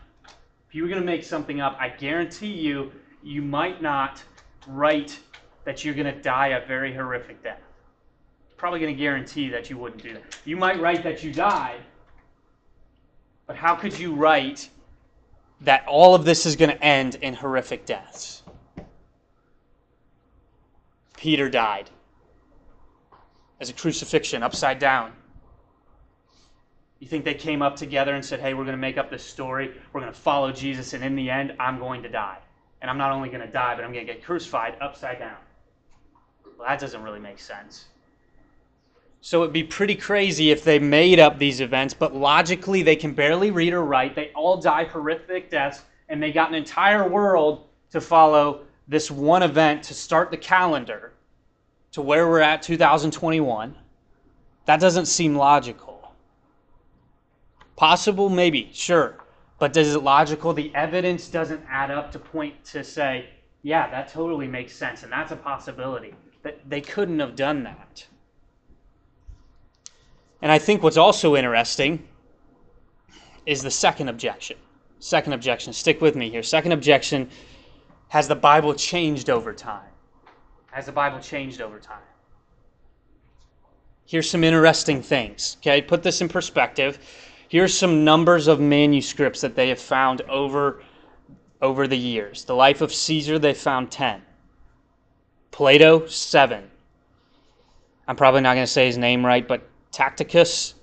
if 0.68 0.74
you 0.74 0.82
were 0.82 0.88
going 0.88 1.00
to 1.00 1.06
make 1.06 1.24
something 1.24 1.60
up, 1.60 1.76
I 1.80 1.88
guarantee 1.88 2.52
you, 2.52 2.92
you 3.22 3.42
might 3.42 3.82
not 3.82 4.22
write 4.66 5.18
that 5.64 5.84
you're 5.84 5.94
going 5.94 6.12
to 6.12 6.22
die 6.22 6.48
a 6.48 6.66
very 6.66 6.94
horrific 6.94 7.42
death. 7.42 7.60
Probably 8.56 8.80
going 8.80 8.94
to 8.94 8.98
guarantee 8.98 9.48
that 9.48 9.70
you 9.70 9.78
wouldn't 9.78 10.02
do 10.02 10.14
that. 10.14 10.22
You 10.44 10.56
might 10.56 10.80
write 10.80 11.02
that 11.02 11.22
you 11.22 11.32
died, 11.32 11.80
but 13.46 13.56
how 13.56 13.74
could 13.74 13.98
you 13.98 14.14
write 14.14 14.70
that 15.62 15.84
all 15.86 16.14
of 16.14 16.24
this 16.24 16.46
is 16.46 16.56
going 16.56 16.70
to 16.70 16.82
end 16.82 17.16
in 17.16 17.34
horrific 17.34 17.84
deaths? 17.84 18.42
Peter 21.16 21.50
died 21.50 21.90
as 23.60 23.68
a 23.68 23.72
crucifixion 23.74 24.42
upside 24.42 24.78
down. 24.78 25.12
You 27.00 27.08
think 27.08 27.24
they 27.24 27.34
came 27.34 27.62
up 27.62 27.76
together 27.76 28.14
and 28.14 28.24
said, 28.24 28.40
hey, 28.40 28.54
we're 28.54 28.64
going 28.64 28.76
to 28.76 28.80
make 28.80 28.98
up 28.98 29.10
this 29.10 29.24
story. 29.24 29.72
We're 29.92 30.02
going 30.02 30.12
to 30.12 30.18
follow 30.18 30.52
Jesus, 30.52 30.92
and 30.92 31.02
in 31.02 31.16
the 31.16 31.30
end, 31.30 31.54
I'm 31.58 31.78
going 31.78 32.02
to 32.02 32.08
die. 32.08 32.38
And 32.82 32.90
I'm 32.90 32.98
not 32.98 33.10
only 33.10 33.30
going 33.30 33.40
to 33.40 33.52
die, 33.52 33.74
but 33.74 33.84
I'm 33.84 33.92
going 33.92 34.06
to 34.06 34.12
get 34.12 34.22
crucified 34.22 34.76
upside 34.80 35.18
down. 35.18 35.36
Well, 36.44 36.68
that 36.68 36.78
doesn't 36.78 37.02
really 37.02 37.18
make 37.18 37.40
sense. 37.40 37.86
So 39.22 39.42
it'd 39.42 39.52
be 39.52 39.64
pretty 39.64 39.94
crazy 39.94 40.50
if 40.50 40.62
they 40.62 40.78
made 40.78 41.18
up 41.18 41.38
these 41.38 41.60
events, 41.60 41.92
but 41.92 42.14
logically 42.14 42.82
they 42.82 42.96
can 42.96 43.12
barely 43.12 43.50
read 43.50 43.72
or 43.72 43.84
write. 43.84 44.14
They 44.14 44.30
all 44.34 44.58
die 44.58 44.84
horrific 44.84 45.50
deaths, 45.50 45.82
and 46.08 46.22
they 46.22 46.32
got 46.32 46.48
an 46.48 46.54
entire 46.54 47.08
world 47.08 47.66
to 47.92 48.00
follow 48.00 48.64
this 48.88 49.10
one 49.10 49.42
event 49.42 49.82
to 49.84 49.94
start 49.94 50.30
the 50.30 50.36
calendar 50.36 51.12
to 51.92 52.02
where 52.02 52.28
we're 52.28 52.40
at 52.40 52.62
2021. 52.62 53.74
That 54.66 54.80
doesn't 54.80 55.06
seem 55.06 55.34
logical. 55.34 55.89
Possible, 57.80 58.28
maybe, 58.28 58.68
sure. 58.74 59.14
But 59.58 59.72
does 59.72 59.94
it 59.94 60.02
logical? 60.02 60.52
The 60.52 60.70
evidence 60.74 61.28
doesn't 61.28 61.62
add 61.66 61.90
up 61.90 62.12
to 62.12 62.18
point 62.18 62.62
to 62.66 62.84
say, 62.84 63.30
yeah, 63.62 63.90
that 63.90 64.12
totally 64.12 64.46
makes 64.46 64.74
sense, 64.74 65.02
and 65.02 65.10
that's 65.10 65.32
a 65.32 65.36
possibility. 65.36 66.12
That 66.42 66.60
they 66.68 66.82
couldn't 66.82 67.18
have 67.20 67.34
done 67.34 67.62
that. 67.62 68.06
And 70.42 70.52
I 70.52 70.58
think 70.58 70.82
what's 70.82 70.98
also 70.98 71.36
interesting 71.36 72.06
is 73.46 73.62
the 73.62 73.70
second 73.70 74.10
objection. 74.10 74.58
Second 74.98 75.32
objection, 75.32 75.72
stick 75.72 76.02
with 76.02 76.16
me 76.16 76.28
here. 76.28 76.42
Second 76.42 76.72
objection 76.72 77.30
has 78.08 78.28
the 78.28 78.36
Bible 78.36 78.74
changed 78.74 79.30
over 79.30 79.54
time? 79.54 79.88
Has 80.70 80.84
the 80.84 80.92
Bible 80.92 81.18
changed 81.18 81.62
over 81.62 81.78
time? 81.78 82.04
Here's 84.04 84.28
some 84.28 84.44
interesting 84.44 85.00
things. 85.00 85.56
Okay, 85.62 85.80
put 85.80 86.02
this 86.02 86.20
in 86.20 86.28
perspective. 86.28 86.98
Here's 87.50 87.76
some 87.76 88.04
numbers 88.04 88.46
of 88.46 88.60
manuscripts 88.60 89.40
that 89.40 89.56
they 89.56 89.70
have 89.70 89.80
found 89.80 90.20
over, 90.22 90.84
over 91.60 91.88
the 91.88 91.98
years. 91.98 92.44
The 92.44 92.54
life 92.54 92.80
of 92.80 92.94
Caesar, 92.94 93.40
they 93.40 93.54
found 93.54 93.90
10. 93.90 94.22
Plato, 95.50 96.06
7. 96.06 96.70
I'm 98.06 98.14
probably 98.14 98.40
not 98.42 98.54
going 98.54 98.62
to 98.62 98.72
say 98.72 98.86
his 98.86 98.98
name 98.98 99.26
right, 99.26 99.48
but 99.48 99.68
Tacitus, 99.90 100.74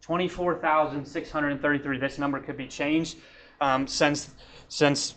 24,633. 0.02 1.98
This 1.98 2.18
number 2.18 2.38
could 2.40 2.56
be 2.56 2.68
changed 2.68 3.16
um, 3.60 3.86
since, 3.86 4.30
since 4.68 5.14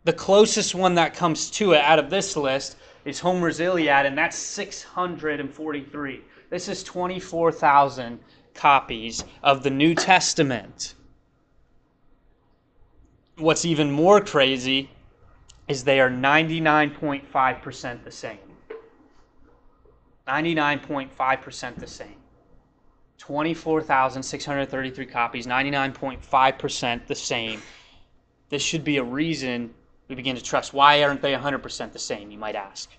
The 0.06 0.14
closest 0.14 0.76
one 0.76 0.96
that 0.96 1.14
comes 1.14 1.52
to 1.52 1.74
it 1.74 1.82
out 1.82 2.00
of 2.00 2.10
this 2.10 2.36
list 2.36 2.76
is 3.10 3.20
Homer's 3.20 3.60
Iliad, 3.60 4.06
and 4.06 4.18
that's 4.18 4.38
643. 4.38 6.22
This 6.50 6.68
is 6.68 6.84
24,000 6.84 8.20
copies 8.54 9.24
of 9.44 9.64
the 9.64 9.70
New 9.70 9.96
Testament. 9.96 10.96
What's 13.38 13.66
even 13.66 13.92
more 13.92 14.22
crazy 14.22 14.90
is 15.68 15.84
they 15.84 16.00
are 16.00 16.10
99.5% 16.10 18.04
the 18.04 18.12
same. 18.12 18.38
99.5% 20.28 21.76
the 21.76 21.88
same. 21.88 22.16
24,633 23.18 25.06
copies, 25.06 25.48
99.5% 25.48 27.08
the 27.08 27.16
same. 27.16 27.62
This 28.50 28.62
should 28.62 28.84
be 28.84 28.98
a 28.98 29.04
reason 29.04 29.74
we 30.08 30.16
begin 30.16 30.36
to 30.36 30.44
trust. 30.44 30.74
Why 30.74 31.04
aren't 31.04 31.22
they 31.22 31.34
100% 31.34 31.92
the 31.92 32.00
same, 32.00 32.32
you 32.32 32.38
might 32.38 32.56
ask? 32.56 32.90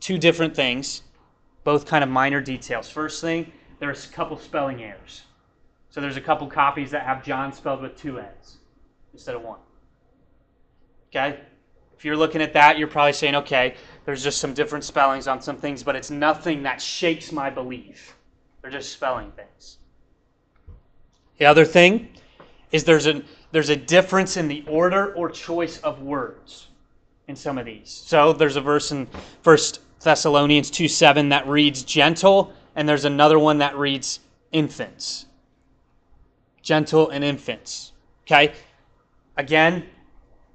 Two 0.00 0.18
different 0.18 0.54
things, 0.54 1.02
both 1.64 1.86
kind 1.86 2.02
of 2.02 2.10
minor 2.10 2.40
details. 2.40 2.88
First 2.88 3.20
thing, 3.20 3.52
there's 3.78 4.06
a 4.06 4.08
couple 4.08 4.38
spelling 4.38 4.82
errors. 4.82 5.22
So 5.90 6.00
there's 6.00 6.16
a 6.16 6.20
couple 6.20 6.46
copies 6.46 6.90
that 6.90 7.04
have 7.04 7.24
John 7.24 7.52
spelled 7.52 7.82
with 7.82 7.96
two 7.96 8.18
N's 8.18 8.58
instead 9.12 9.34
of 9.34 9.42
one. 9.42 9.58
Okay? 11.10 11.40
If 11.96 12.04
you're 12.04 12.16
looking 12.16 12.40
at 12.42 12.52
that, 12.52 12.78
you're 12.78 12.86
probably 12.86 13.12
saying, 13.12 13.34
okay, 13.34 13.74
there's 14.04 14.22
just 14.22 14.38
some 14.38 14.54
different 14.54 14.84
spellings 14.84 15.26
on 15.26 15.40
some 15.40 15.56
things, 15.56 15.82
but 15.82 15.96
it's 15.96 16.10
nothing 16.10 16.62
that 16.62 16.80
shakes 16.80 17.32
my 17.32 17.50
belief. 17.50 18.16
They're 18.62 18.70
just 18.70 18.92
spelling 18.92 19.32
things. 19.32 19.78
The 21.38 21.46
other 21.46 21.64
thing 21.64 22.08
is 22.70 22.84
there's 22.84 23.06
a 23.06 23.22
there's 23.50 23.70
a 23.70 23.76
difference 23.76 24.36
in 24.36 24.46
the 24.46 24.62
order 24.68 25.14
or 25.14 25.30
choice 25.30 25.78
of 25.80 26.02
words 26.02 26.68
in 27.28 27.36
some 27.36 27.58
of 27.58 27.64
these. 27.64 27.90
So 27.90 28.32
there's 28.32 28.56
a 28.56 28.60
verse 28.60 28.92
in 28.92 29.08
First 29.42 29.80
Thessalonians 30.00 30.70
2 30.70 30.88
7 30.88 31.30
that 31.30 31.46
reads 31.48 31.82
gentle, 31.82 32.52
and 32.76 32.88
there's 32.88 33.04
another 33.04 33.38
one 33.38 33.58
that 33.58 33.76
reads 33.76 34.20
infants. 34.52 35.26
Gentle 36.62 37.10
and 37.10 37.24
infants. 37.24 37.92
Okay? 38.26 38.52
Again, 39.36 39.86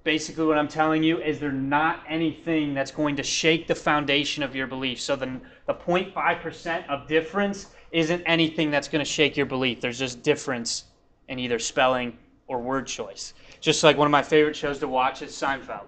basically 0.03 0.45
what 0.45 0.58
I'm 0.58 0.67
telling 0.67 1.03
you 1.03 1.21
is 1.21 1.39
there's 1.39 1.53
not 1.53 2.03
anything 2.08 2.73
that's 2.73 2.91
going 2.91 3.15
to 3.15 3.23
shake 3.23 3.67
the 3.67 3.75
foundation 3.75 4.43
of 4.43 4.56
your 4.56 4.67
belief. 4.67 5.01
So 5.01 5.15
the, 5.15 5.39
the 5.65 5.73
0.5% 5.73 6.88
of 6.89 7.08
difference 7.08 7.67
isn't 7.91 8.21
anything 8.25 8.71
that's 8.71 8.88
going 8.88 9.03
to 9.03 9.10
shake 9.10 9.38
your 9.38 9.45
belief. 9.45 9.82
There's 9.82 9.99
just 9.99 10.21
difference 10.23 10.86
in 11.29 11.39
either 11.39 11.60
spelling 11.60 12.17
or 12.47 12.62
word 12.62 12.88
choice. 12.88 13.34
Just 13.62 13.84
like 13.84 13.97
one 13.97 14.08
of 14.08 14.12
my 14.12 14.23
favorite 14.23 14.56
shows 14.56 14.79
to 14.79 14.88
watch 14.88 15.21
is 15.21 15.32
Seinfeld. 15.32 15.86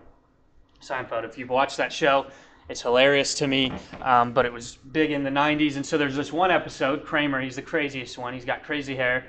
Seinfeld, 0.82 1.26
if 1.26 1.38
you've 1.38 1.50
watched 1.50 1.78
that 1.78 1.92
show, 1.92 2.28
it's 2.68 2.82
hilarious 2.82 3.36
to 3.36 3.48
me, 3.48 3.72
um, 4.02 4.34
but 4.34 4.46
it 4.46 4.52
was 4.52 4.78
big 4.92 5.12
in 5.12 5.24
the 5.24 5.30
90s. 5.30 5.76
And 5.76 5.86
so 5.86 5.98
there's 5.98 6.16
this 6.16 6.34
one 6.34 6.52
episode, 6.52 7.06
Kramer, 7.06 7.42
he's 7.42 7.56
the 7.56 7.62
craziest 7.62 8.18
one, 8.18 8.34
he's 8.34 8.46
got 8.46 8.64
crazy 8.64 8.96
hair, 8.96 9.28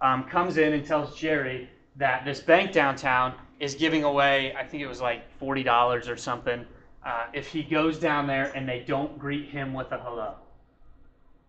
um, 0.00 0.24
comes 0.24 0.56
in 0.56 0.72
and 0.72 0.86
tells 0.86 1.16
Jerry 1.16 1.68
that 1.96 2.24
this 2.24 2.40
bank 2.40 2.72
downtown 2.72 3.34
is 3.60 3.74
giving 3.74 4.04
away, 4.04 4.54
I 4.56 4.64
think 4.64 4.82
it 4.82 4.86
was 4.86 5.00
like 5.00 5.22
$40 5.40 6.08
or 6.08 6.16
something, 6.16 6.64
uh, 7.04 7.26
if 7.32 7.46
he 7.48 7.62
goes 7.62 7.98
down 7.98 8.26
there 8.26 8.52
and 8.54 8.68
they 8.68 8.84
don't 8.86 9.18
greet 9.18 9.48
him 9.48 9.74
with 9.74 9.92
a 9.92 9.98
hello. 9.98 10.34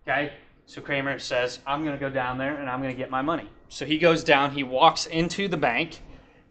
Okay? 0.08 0.34
So 0.66 0.82
Kramer 0.82 1.20
says, 1.20 1.60
I'm 1.66 1.84
going 1.84 1.96
to 1.96 2.00
go 2.00 2.10
down 2.10 2.38
there 2.38 2.58
and 2.58 2.70
I'm 2.70 2.82
going 2.82 2.94
to 2.94 2.98
get 2.98 3.10
my 3.10 3.22
money. 3.22 3.50
So 3.70 3.86
he 3.86 3.98
goes 3.98 4.24
down, 4.24 4.52
he 4.52 4.64
walks 4.64 5.06
into 5.06 5.48
the 5.48 5.58
bank, 5.58 6.00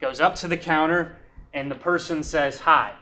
goes 0.01 0.20
up 0.20 0.35
to 0.37 0.48
the 0.48 0.57
counter, 0.57 1.16
and 1.53 1.70
the 1.70 1.77
person 1.77 2.22
says, 2.22 2.59
Hi. 2.59 2.94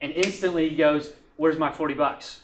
And 0.00 0.12
instantly 0.12 0.68
he 0.68 0.76
goes, 0.76 1.12
Where's 1.36 1.58
my 1.58 1.70
40 1.70 1.94
bucks? 1.94 2.40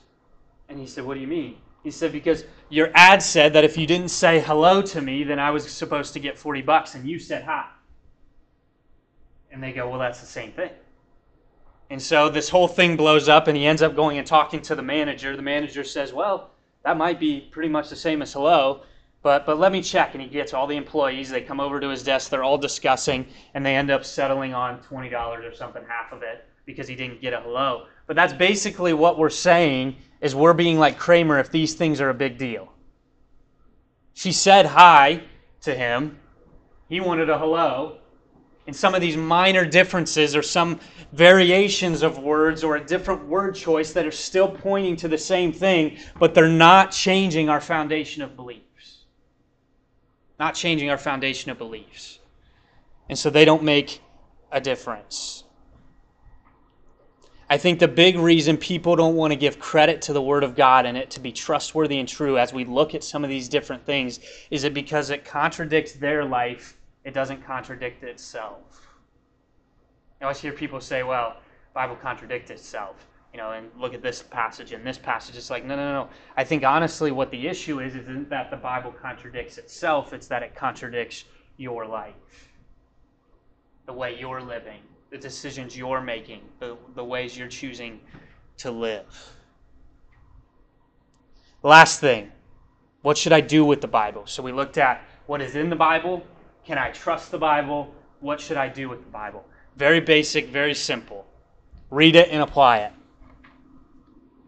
And 0.69 0.79
he 0.79 0.87
said, 0.87 1.05
What 1.05 1.15
do 1.15 1.21
you 1.21 1.27
mean? 1.27 1.57
He 1.83 1.91
said, 1.91 2.13
Because 2.13 2.45
your 2.69 2.91
ad 2.95 3.23
said 3.23 3.53
that 3.53 3.65
if 3.65 3.77
you 3.77 3.87
didn't 3.87 4.09
say 4.09 4.41
hello 4.41 4.83
to 4.83 5.01
me, 5.01 5.25
then 5.25 5.39
I 5.39 5.51
was 5.51 5.71
supposed 5.71 6.13
to 6.15 6.21
get 6.21 6.39
40 6.39 6.63
bucks, 6.63 6.95
and 6.95 7.07
you 7.07 7.19
said 7.19 7.45
hi. 7.45 7.67
And 9.51 9.63
they 9.63 9.73
go, 9.73 9.89
Well, 9.89 9.99
that's 9.99 10.21
the 10.21 10.27
same 10.27 10.53
thing. 10.53 10.71
And 11.91 12.01
so 12.01 12.29
this 12.29 12.49
whole 12.49 12.69
thing 12.69 12.97
blows 12.97 13.29
up, 13.29 13.47
and 13.47 13.57
he 13.57 13.67
ends 13.67 13.83
up 13.83 13.95
going 13.95 14.19
and 14.19 14.27
talking 14.27 14.63
to 14.63 14.75
the 14.75 14.83
manager. 14.83 15.37
The 15.37 15.43
manager 15.43 15.85
says, 15.85 16.13
Well, 16.13 16.51
that 16.85 16.97
might 16.97 17.21
be 17.21 17.49
pretty 17.53 17.69
much 17.69 17.89
the 17.89 17.97
same 17.97 18.23
as 18.23 18.33
hello, 18.33 18.83
but, 19.23 19.47
but 19.47 19.59
let 19.59 19.73
me 19.73 19.83
check. 19.83 20.15
And 20.15 20.23
he 20.23 20.29
gets 20.29 20.55
all 20.55 20.67
the 20.67 20.77
employees. 20.77 21.31
They 21.31 21.41
come 21.41 21.61
over 21.61 21.81
to 21.81 21.89
his 21.89 22.03
desk. 22.03 22.31
They're 22.31 22.43
all 22.43 22.59
discussing, 22.59 23.27
and 23.55 23.65
they 23.65 23.77
end 23.77 23.91
up 23.91 24.05
settling 24.05 24.55
on 24.55 24.81
$20 24.81 25.13
or 25.13 25.55
something, 25.55 25.83
half 25.87 26.13
of 26.13 26.23
it, 26.23 26.47
because 26.67 26.89
he 26.89 26.95
didn't 26.95 27.21
get 27.21 27.33
a 27.33 27.41
hello. 27.41 27.87
But 28.07 28.17
that's 28.17 28.33
basically 28.33 28.93
what 28.93 29.19
we're 29.19 29.31
saying 29.31 29.97
is 30.21 30.35
we're 30.35 30.55
being 30.55 30.79
like 30.79 30.99
Kramer 30.99 31.39
if 31.39 31.51
these 31.51 31.75
things 31.75 32.01
are 32.01 32.11
a 32.11 32.15
big 32.15 32.39
deal. 32.39 32.73
She 34.15 34.33
said 34.33 34.67
hi 34.67 35.23
to 35.63 35.75
him. 35.75 36.19
He 36.89 37.01
wanted 37.01 37.29
a 37.29 37.39
hello. 37.39 37.99
And 38.67 38.75
some 38.75 38.95
of 38.95 39.01
these 39.03 39.17
minor 39.17 39.67
differences 39.67 40.35
or 40.35 40.43
some 40.43 40.81
variations 41.13 42.03
of 42.03 42.19
words 42.19 42.65
or 42.65 42.77
a 42.77 42.85
different 42.85 43.27
word 43.27 43.55
choice 43.55 43.93
that 43.93 44.07
are 44.07 44.11
still 44.11 44.49
pointing 44.49 44.97
to 44.97 45.09
the 45.09 45.19
same 45.19 45.53
thing, 45.53 45.99
but 46.19 46.35
they're 46.35 46.49
not 46.49 46.91
changing 46.91 47.49
our 47.49 47.61
foundation 47.61 48.23
of 48.23 48.37
beliefs. 48.37 49.05
Not 50.41 50.55
changing 50.55 50.89
our 50.91 50.99
foundation 50.99 51.51
of 51.51 51.59
beliefs. 51.59 52.21
And 53.09 53.19
so 53.19 53.29
they 53.29 53.45
don't 53.45 53.63
make 53.63 54.01
a 54.51 54.61
difference. 54.61 55.44
I 57.51 57.59
think 57.59 57.79
the 57.79 57.89
big 57.89 58.17
reason 58.17 58.57
people 58.57 58.97
don't 58.97 59.17
want 59.17 59.33
to 59.33 59.37
give 59.37 59.59
credit 59.59 60.01
to 60.03 60.13
the 60.13 60.23
Word 60.23 60.45
of 60.45 60.57
God 60.57 60.87
and 60.87 60.97
it 60.97 61.11
to 61.11 61.21
be 61.21 61.31
trustworthy 61.31 61.99
and 61.99 62.09
true 62.09 62.39
as 62.39 62.53
we 62.53 62.65
look 62.65 62.95
at 62.95 63.05
some 63.05 63.23
of 63.23 63.31
these 63.31 63.49
different 63.49 63.85
things 63.85 64.21
is 64.51 64.65
it 64.65 64.73
because 64.73 65.11
it 65.11 65.25
contradicts 65.25 65.93
their 65.93 66.25
life, 66.25 66.77
it 67.05 67.13
doesn't 67.13 67.45
contradict 67.45 68.03
itself. 68.03 68.89
I 70.21 70.25
always 70.25 70.41
hear 70.41 70.53
people 70.53 70.81
say, 70.81 71.03
well, 71.03 71.37
Bible 71.75 71.97
contradicts 71.97 72.51
itself. 72.51 73.07
You 73.35 73.39
know, 73.39 73.51
and 73.51 73.69
look 73.77 73.95
at 73.95 74.01
this 74.01 74.23
passage 74.23 74.71
and 74.71 74.87
this 74.87 74.97
passage. 74.97 75.37
It's 75.37 75.51
like, 75.51 75.65
no, 75.65 75.75
no, 75.75 75.93
no. 75.93 76.09
I 76.37 76.45
think 76.45 76.65
honestly, 76.65 77.11
what 77.11 77.33
the 77.33 77.49
issue 77.49 77.81
is 77.81 77.97
isn't 77.97 78.31
that 78.31 78.49
the 78.49 78.57
Bible 78.57 78.93
contradicts 78.93 79.59
itself, 79.59 80.13
it's 80.13 80.29
that 80.29 80.45
it 80.45 80.55
contradicts 80.55 81.25
your 81.57 81.85
life, 81.85 82.15
the 83.87 83.93
way 83.93 84.17
you're 84.19 84.41
living, 84.41 84.79
the 85.15 85.21
decisions 85.21 85.77
you're 85.77 86.01
making, 86.01 86.41
the, 86.59 86.77
the 86.97 87.05
ways 87.05 87.39
you're 87.39 87.47
choosing 87.47 88.01
to 88.57 88.69
live. 88.69 89.07
Last 91.63 92.01
thing, 92.01 92.33
what 93.03 93.17
should 93.17 93.33
I 93.33 93.41
do 93.41 93.65
with 93.65 93.81
the 93.81 93.87
Bible? 93.87 94.27
So 94.27 94.43
we 94.43 94.51
looked 94.51 94.77
at 94.77 95.05
what 95.27 95.41
is 95.41 95.55
in 95.55 95.71
the 95.71 95.77
Bible. 95.77 96.27
Can 96.67 96.79
I 96.79 96.91
trust 96.91 97.31
the 97.31 97.39
Bible? 97.39 97.95
What 98.19 98.41
should 98.41 98.57
I 98.57 98.69
do 98.69 98.89
with 98.89 99.05
the 99.05 99.11
Bible? 99.11 99.45
Very 99.77 100.01
basic, 100.01 100.49
very 100.49 100.75
simple. 100.75 101.25
Read 101.91 102.17
it 102.17 102.31
and 102.31 102.43
apply 102.43 102.79
it. 102.79 102.93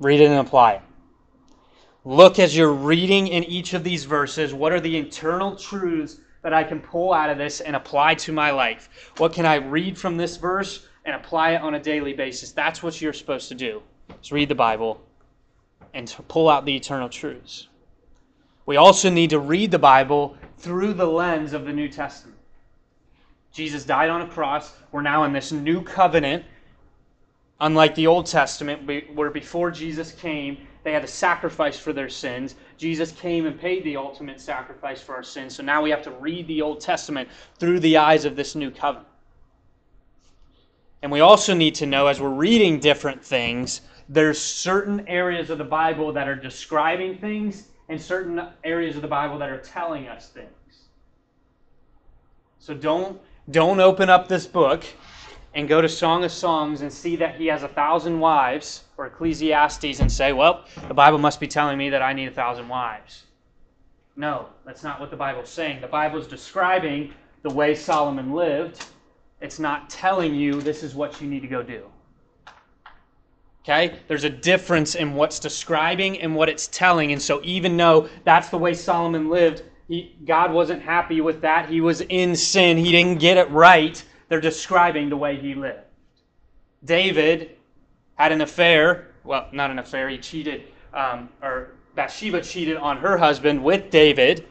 Read 0.00 0.20
it 0.20 0.32
and 0.32 0.44
apply 0.44 0.72
it. 0.72 0.82
Look 2.04 2.40
as 2.40 2.56
you're 2.56 2.72
reading 2.72 3.28
in 3.28 3.44
each 3.44 3.72
of 3.72 3.84
these 3.84 4.04
verses, 4.04 4.52
what 4.52 4.72
are 4.72 4.80
the 4.80 4.96
internal 4.96 5.54
truths 5.54 6.18
that 6.46 6.54
I 6.54 6.62
can 6.62 6.78
pull 6.78 7.12
out 7.12 7.28
of 7.28 7.38
this 7.38 7.60
and 7.60 7.74
apply 7.74 8.14
to 8.14 8.30
my 8.30 8.52
life? 8.52 9.10
What 9.16 9.32
can 9.32 9.44
I 9.44 9.56
read 9.56 9.98
from 9.98 10.16
this 10.16 10.36
verse 10.36 10.86
and 11.04 11.16
apply 11.16 11.54
it 11.54 11.60
on 11.60 11.74
a 11.74 11.80
daily 11.80 12.12
basis? 12.12 12.52
That's 12.52 12.84
what 12.84 13.00
you're 13.00 13.12
supposed 13.12 13.48
to 13.48 13.56
do. 13.56 13.82
Is 14.22 14.30
read 14.30 14.48
the 14.48 14.54
Bible 14.54 15.02
and 15.92 16.06
to 16.06 16.22
pull 16.22 16.48
out 16.48 16.64
the 16.64 16.76
eternal 16.76 17.08
truths. 17.08 17.66
We 18.64 18.76
also 18.76 19.10
need 19.10 19.30
to 19.30 19.40
read 19.40 19.72
the 19.72 19.80
Bible 19.80 20.36
through 20.56 20.94
the 20.94 21.04
lens 21.04 21.52
of 21.52 21.64
the 21.64 21.72
New 21.72 21.88
Testament. 21.88 22.38
Jesus 23.52 23.84
died 23.84 24.08
on 24.08 24.22
a 24.22 24.28
cross. 24.28 24.72
We're 24.92 25.02
now 25.02 25.24
in 25.24 25.32
this 25.32 25.50
new 25.50 25.82
covenant. 25.82 26.44
Unlike 27.60 27.94
the 27.94 28.06
Old 28.06 28.26
Testament, 28.26 28.86
where 29.14 29.30
before 29.30 29.70
Jesus 29.70 30.12
came, 30.12 30.58
they 30.82 30.92
had 30.92 31.02
to 31.02 31.08
sacrifice 31.08 31.78
for 31.78 31.92
their 31.92 32.08
sins. 32.08 32.54
Jesus 32.76 33.10
came 33.12 33.46
and 33.46 33.58
paid 33.58 33.82
the 33.82 33.96
ultimate 33.96 34.40
sacrifice 34.40 35.00
for 35.00 35.14
our 35.14 35.22
sins. 35.22 35.56
So 35.56 35.62
now 35.62 35.82
we 35.82 35.90
have 35.90 36.02
to 36.02 36.10
read 36.10 36.46
the 36.46 36.62
Old 36.62 36.80
Testament 36.80 37.28
through 37.58 37.80
the 37.80 37.96
eyes 37.96 38.24
of 38.24 38.36
this 38.36 38.54
new 38.54 38.70
covenant. 38.70 39.08
And 41.02 41.10
we 41.10 41.20
also 41.20 41.54
need 41.54 41.74
to 41.76 41.86
know 41.86 42.06
as 42.06 42.20
we're 42.20 42.28
reading 42.28 42.78
different 42.78 43.24
things, 43.24 43.80
there's 44.08 44.40
certain 44.40 45.06
areas 45.08 45.50
of 45.50 45.58
the 45.58 45.64
Bible 45.64 46.12
that 46.12 46.28
are 46.28 46.36
describing 46.36 47.18
things 47.18 47.64
and 47.88 48.00
certain 48.00 48.40
areas 48.64 48.96
of 48.96 49.02
the 49.02 49.08
Bible 49.08 49.38
that 49.38 49.48
are 49.48 49.60
telling 49.60 50.08
us 50.08 50.28
things. 50.28 50.50
So 52.58 52.74
don't 52.74 53.20
don't 53.50 53.78
open 53.78 54.10
up 54.10 54.26
this 54.26 54.46
book 54.46 54.84
and 55.56 55.66
go 55.66 55.80
to 55.80 55.88
Song 55.88 56.22
of 56.22 56.30
Songs 56.30 56.82
and 56.82 56.92
see 56.92 57.16
that 57.16 57.36
he 57.36 57.46
has 57.46 57.62
a 57.62 57.68
thousand 57.68 58.20
wives 58.20 58.84
or 58.98 59.06
Ecclesiastes 59.06 60.00
and 60.00 60.12
say, 60.12 60.34
well, 60.34 60.66
the 60.86 60.94
Bible 60.94 61.16
must 61.16 61.40
be 61.40 61.48
telling 61.48 61.78
me 61.78 61.88
that 61.88 62.02
I 62.02 62.12
need 62.12 62.28
a 62.28 62.30
thousand 62.30 62.68
wives. 62.68 63.22
No, 64.16 64.50
that's 64.66 64.82
not 64.82 65.00
what 65.00 65.10
the 65.10 65.16
Bible's 65.16 65.48
saying. 65.48 65.80
The 65.80 65.86
Bible's 65.86 66.26
describing 66.26 67.14
the 67.42 67.48
way 67.48 67.74
Solomon 67.74 68.32
lived. 68.32 68.84
It's 69.40 69.58
not 69.58 69.88
telling 69.88 70.34
you 70.34 70.60
this 70.60 70.82
is 70.82 70.94
what 70.94 71.22
you 71.22 71.26
need 71.26 71.40
to 71.40 71.48
go 71.48 71.62
do. 71.62 71.84
Okay? 73.64 73.98
There's 74.08 74.24
a 74.24 74.30
difference 74.30 74.94
in 74.94 75.14
what's 75.14 75.38
describing 75.38 76.20
and 76.20 76.36
what 76.36 76.50
it's 76.50 76.68
telling. 76.68 77.12
And 77.12 77.20
so, 77.20 77.40
even 77.42 77.78
though 77.78 78.10
that's 78.24 78.50
the 78.50 78.58
way 78.58 78.74
Solomon 78.74 79.30
lived, 79.30 79.62
he, 79.88 80.14
God 80.26 80.52
wasn't 80.52 80.82
happy 80.82 81.22
with 81.22 81.40
that. 81.40 81.70
He 81.70 81.80
was 81.80 82.02
in 82.02 82.36
sin. 82.36 82.76
He 82.76 82.92
didn't 82.92 83.20
get 83.20 83.38
it 83.38 83.50
right. 83.50 84.04
They're 84.28 84.40
describing 84.40 85.08
the 85.08 85.16
way 85.16 85.36
he 85.36 85.54
lived. 85.54 85.80
David 86.84 87.56
had 88.16 88.32
an 88.32 88.40
affair. 88.40 89.08
Well, 89.24 89.48
not 89.52 89.70
an 89.70 89.78
affair. 89.78 90.08
He 90.08 90.18
cheated, 90.18 90.64
um, 90.92 91.28
or 91.42 91.72
Bathsheba 91.94 92.42
cheated 92.42 92.76
on 92.76 92.96
her 92.98 93.16
husband 93.16 93.62
with 93.62 93.90
David. 93.90 94.46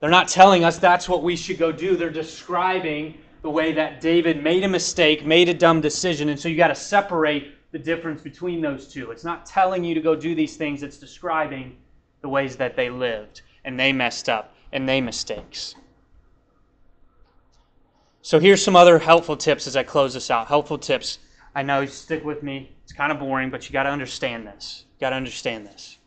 They're 0.00 0.10
not 0.10 0.28
telling 0.28 0.64
us 0.64 0.78
that's 0.78 1.08
what 1.08 1.22
we 1.22 1.36
should 1.36 1.58
go 1.58 1.72
do. 1.72 1.96
They're 1.96 2.10
describing 2.10 3.18
the 3.42 3.50
way 3.50 3.72
that 3.72 4.00
David 4.00 4.42
made 4.42 4.64
a 4.64 4.68
mistake, 4.68 5.24
made 5.24 5.48
a 5.48 5.54
dumb 5.54 5.80
decision. 5.80 6.28
And 6.28 6.38
so 6.38 6.48
you 6.48 6.56
got 6.56 6.68
to 6.68 6.74
separate 6.74 7.54
the 7.72 7.78
difference 7.78 8.22
between 8.22 8.60
those 8.60 8.88
two. 8.88 9.10
It's 9.10 9.24
not 9.24 9.46
telling 9.46 9.84
you 9.84 9.94
to 9.94 10.00
go 10.00 10.16
do 10.16 10.34
these 10.34 10.56
things, 10.56 10.82
it's 10.82 10.98
describing 10.98 11.76
the 12.22 12.28
ways 12.28 12.56
that 12.56 12.76
they 12.76 12.90
lived 12.90 13.42
and 13.64 13.78
they 13.78 13.92
messed 13.92 14.28
up 14.28 14.54
and 14.72 14.88
they 14.88 15.00
mistakes. 15.00 15.74
So 18.22 18.38
here's 18.38 18.62
some 18.62 18.76
other 18.76 18.98
helpful 18.98 19.36
tips 19.36 19.66
as 19.66 19.76
I 19.76 19.82
close 19.82 20.14
this 20.14 20.30
out. 20.30 20.46
Helpful 20.46 20.78
tips. 20.78 21.18
I 21.54 21.62
know, 21.62 21.80
you 21.80 21.88
stick 21.88 22.24
with 22.24 22.42
me. 22.42 22.70
It's 22.84 22.92
kind 22.92 23.10
of 23.10 23.18
boring, 23.18 23.50
but 23.50 23.68
you 23.68 23.72
got 23.72 23.84
to 23.84 23.90
understand 23.90 24.46
this. 24.46 24.84
You 24.96 25.00
got 25.00 25.10
to 25.10 25.16
understand 25.16 25.66
this. 25.66 25.98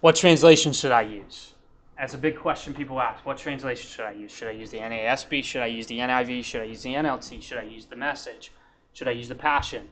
What 0.00 0.16
translation 0.16 0.72
should 0.72 0.92
I 0.92 1.02
use? 1.02 1.54
That's 1.98 2.14
a 2.14 2.18
big 2.18 2.38
question 2.38 2.72
people 2.72 3.00
ask. 3.00 3.24
What 3.26 3.36
translation 3.36 3.88
should 3.88 4.06
I 4.06 4.12
use? 4.12 4.32
Should 4.32 4.48
I 4.48 4.52
use 4.52 4.70
the 4.70 4.78
NASB? 4.78 5.44
Should 5.44 5.62
I 5.62 5.66
use 5.66 5.86
the 5.86 5.98
NIV? 5.98 6.44
Should 6.44 6.62
I 6.62 6.64
use 6.64 6.82
the 6.82 6.94
NLT? 6.94 7.42
Should 7.42 7.58
I 7.58 7.62
use 7.62 7.84
the 7.84 7.96
message? 7.96 8.52
Should 8.92 9.08
I 9.08 9.12
use 9.12 9.28
the 9.28 9.34
passion? 9.34 9.88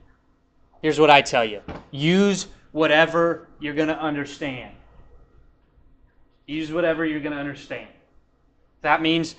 Here's 0.80 0.98
what 0.98 1.10
I 1.10 1.20
tell 1.20 1.44
you 1.44 1.60
use 1.90 2.46
whatever 2.72 3.48
you're 3.60 3.74
going 3.74 3.88
to 3.88 4.00
understand. 4.00 4.74
Use 6.46 6.72
whatever 6.72 7.04
you're 7.04 7.20
going 7.20 7.34
to 7.34 7.38
understand. 7.38 7.88
That 8.80 9.02
means 9.02 9.34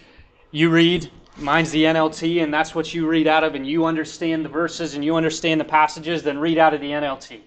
you 0.51 0.69
read, 0.69 1.11
mine's 1.37 1.71
the 1.71 1.83
NLT, 1.83 2.43
and 2.43 2.53
that's 2.53 2.73
what 2.73 2.93
you 2.93 3.07
read 3.07 3.27
out 3.27 3.43
of, 3.43 3.55
and 3.55 3.67
you 3.67 3.85
understand 3.85 4.43
the 4.43 4.49
verses 4.49 4.95
and 4.95 5.05
you 5.05 5.15
understand 5.15 5.61
the 5.61 5.65
passages, 5.65 6.23
then 6.23 6.39
read 6.39 6.57
out 6.57 6.73
of 6.73 6.81
the 6.81 6.89
NLT. 6.89 7.41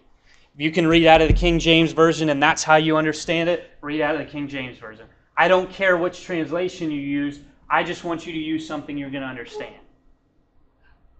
If 0.55 0.61
you 0.61 0.71
can 0.71 0.87
read 0.87 1.07
out 1.07 1.23
of 1.23 1.29
the 1.29 1.35
King 1.35 1.59
James 1.59 1.93
Version 1.93 2.29
and 2.29 2.43
that's 2.43 2.62
how 2.62 2.77
you 2.77 2.97
understand 2.97 3.49
it, 3.49 3.71
read 3.81 4.01
out 4.01 4.15
of 4.15 4.21
the 4.21 4.31
King 4.31 4.47
James 4.47 4.79
Version. 4.79 5.07
I 5.37 5.49
don't 5.49 5.71
care 5.71 5.97
which 5.97 6.23
translation 6.23 6.91
you 6.91 7.01
use, 7.01 7.41
I 7.71 7.83
just 7.83 8.05
want 8.05 8.27
you 8.27 8.33
to 8.33 8.38
use 8.38 8.67
something 8.67 8.99
you're 8.99 9.11
going 9.11 9.23
to 9.23 9.29
understand. 9.29 9.75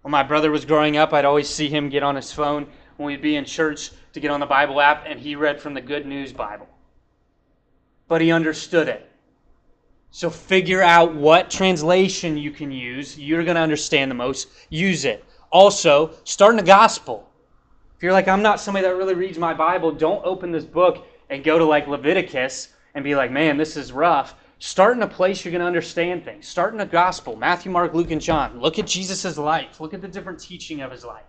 When 0.03 0.11
my 0.11 0.21
brother 0.21 0.51
was 0.51 0.65
growing 0.65 0.97
up, 0.97 1.13
I'd 1.13 1.25
always 1.25 1.49
see 1.49 1.67
him 1.67 1.89
get 1.89 2.03
on 2.03 2.15
his 2.15 2.31
phone 2.31 2.67
when 2.97 3.07
we'd 3.07 3.21
be 3.21 3.35
in 3.35 3.45
church 3.45 3.91
to 4.13 4.19
get 4.19 4.29
on 4.29 4.39
the 4.39 4.45
Bible 4.45 4.79
app, 4.79 5.05
and 5.07 5.19
he 5.19 5.35
read 5.35 5.59
from 5.59 5.73
the 5.73 5.81
Good 5.81 6.05
News 6.05 6.31
Bible. 6.31 6.67
But 8.07 8.21
he 8.21 8.31
understood 8.31 8.87
it. 8.87 9.09
So 10.15 10.29
figure 10.29 10.83
out 10.83 11.15
what 11.15 11.49
translation 11.49 12.37
you 12.37 12.51
can 12.51 12.71
use. 12.71 13.17
You're 13.17 13.43
going 13.43 13.55
to 13.55 13.61
understand 13.61 14.11
the 14.11 14.15
most. 14.15 14.47
Use 14.69 15.05
it. 15.05 15.25
Also, 15.51 16.11
start 16.23 16.51
in 16.51 16.57
the 16.57 16.61
gospel. 16.61 17.27
If 17.97 18.03
you're 18.03 18.13
like, 18.13 18.27
I'm 18.27 18.43
not 18.43 18.59
somebody 18.59 18.85
that 18.85 18.95
really 18.95 19.15
reads 19.15 19.39
my 19.39 19.55
Bible, 19.55 19.91
don't 19.91 20.23
open 20.23 20.51
this 20.51 20.65
book 20.65 21.07
and 21.31 21.43
go 21.43 21.57
to 21.57 21.65
like 21.65 21.87
Leviticus 21.87 22.69
and 22.93 23.03
be 23.03 23.15
like, 23.15 23.31
man, 23.31 23.57
this 23.57 23.75
is 23.75 23.91
rough. 23.91 24.35
Start 24.59 24.95
in 24.95 25.01
a 25.01 25.07
place 25.07 25.43
you're 25.43 25.51
going 25.51 25.61
to 25.61 25.65
understand 25.65 26.23
things. 26.23 26.47
Start 26.47 26.73
in 26.73 26.77
the 26.77 26.85
gospel 26.85 27.35
Matthew, 27.35 27.71
Mark, 27.71 27.95
Luke, 27.95 28.11
and 28.11 28.21
John. 28.21 28.61
Look 28.61 28.77
at 28.77 28.85
Jesus' 28.85 29.35
life. 29.39 29.81
Look 29.81 29.95
at 29.95 30.01
the 30.01 30.07
different 30.07 30.39
teaching 30.39 30.81
of 30.81 30.91
his 30.91 31.03
life. 31.03 31.25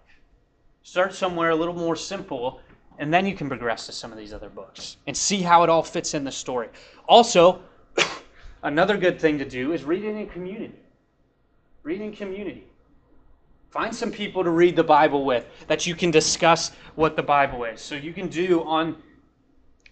Start 0.83 1.14
somewhere 1.14 1.49
a 1.49 1.57
little 1.57 1.73
more 1.73 1.97
simple, 1.97 2.61
and 2.99 3.12
then 3.12 3.25
you 3.25 3.35
can 3.35 3.49
progress 3.49 3.87
to 3.87 3.92
some 3.92 4.12
of 4.12 4.18
these 4.18 4.35
other 4.35 4.51
books 4.51 4.99
and 5.07 5.16
see 5.16 5.40
how 5.40 5.62
it 5.62 5.70
all 5.70 5.83
fits 5.83 6.12
in 6.12 6.23
the 6.23 6.31
story. 6.31 6.68
Also, 7.09 7.62
another 8.64 8.96
good 8.96 9.20
thing 9.20 9.38
to 9.38 9.44
do 9.44 9.72
is 9.72 9.85
read 9.85 10.05
it 10.05 10.16
in 10.16 10.27
community. 10.27 10.74
Read 11.85 12.00
in 12.00 12.12
community. 12.12 12.64
Find 13.70 13.94
some 13.94 14.11
people 14.11 14.42
to 14.42 14.50
read 14.50 14.74
the 14.74 14.85
Bible 14.85 15.24
with 15.24 15.46
that 15.68 15.87
you 15.87 15.94
can 15.94 16.11
discuss 16.11 16.72
what 16.96 17.14
the 17.14 17.22
Bible 17.22 17.64
is. 17.64 17.81
So 17.81 17.94
you 17.94 18.12
can 18.12 18.29
do 18.29 18.62
on 18.64 18.96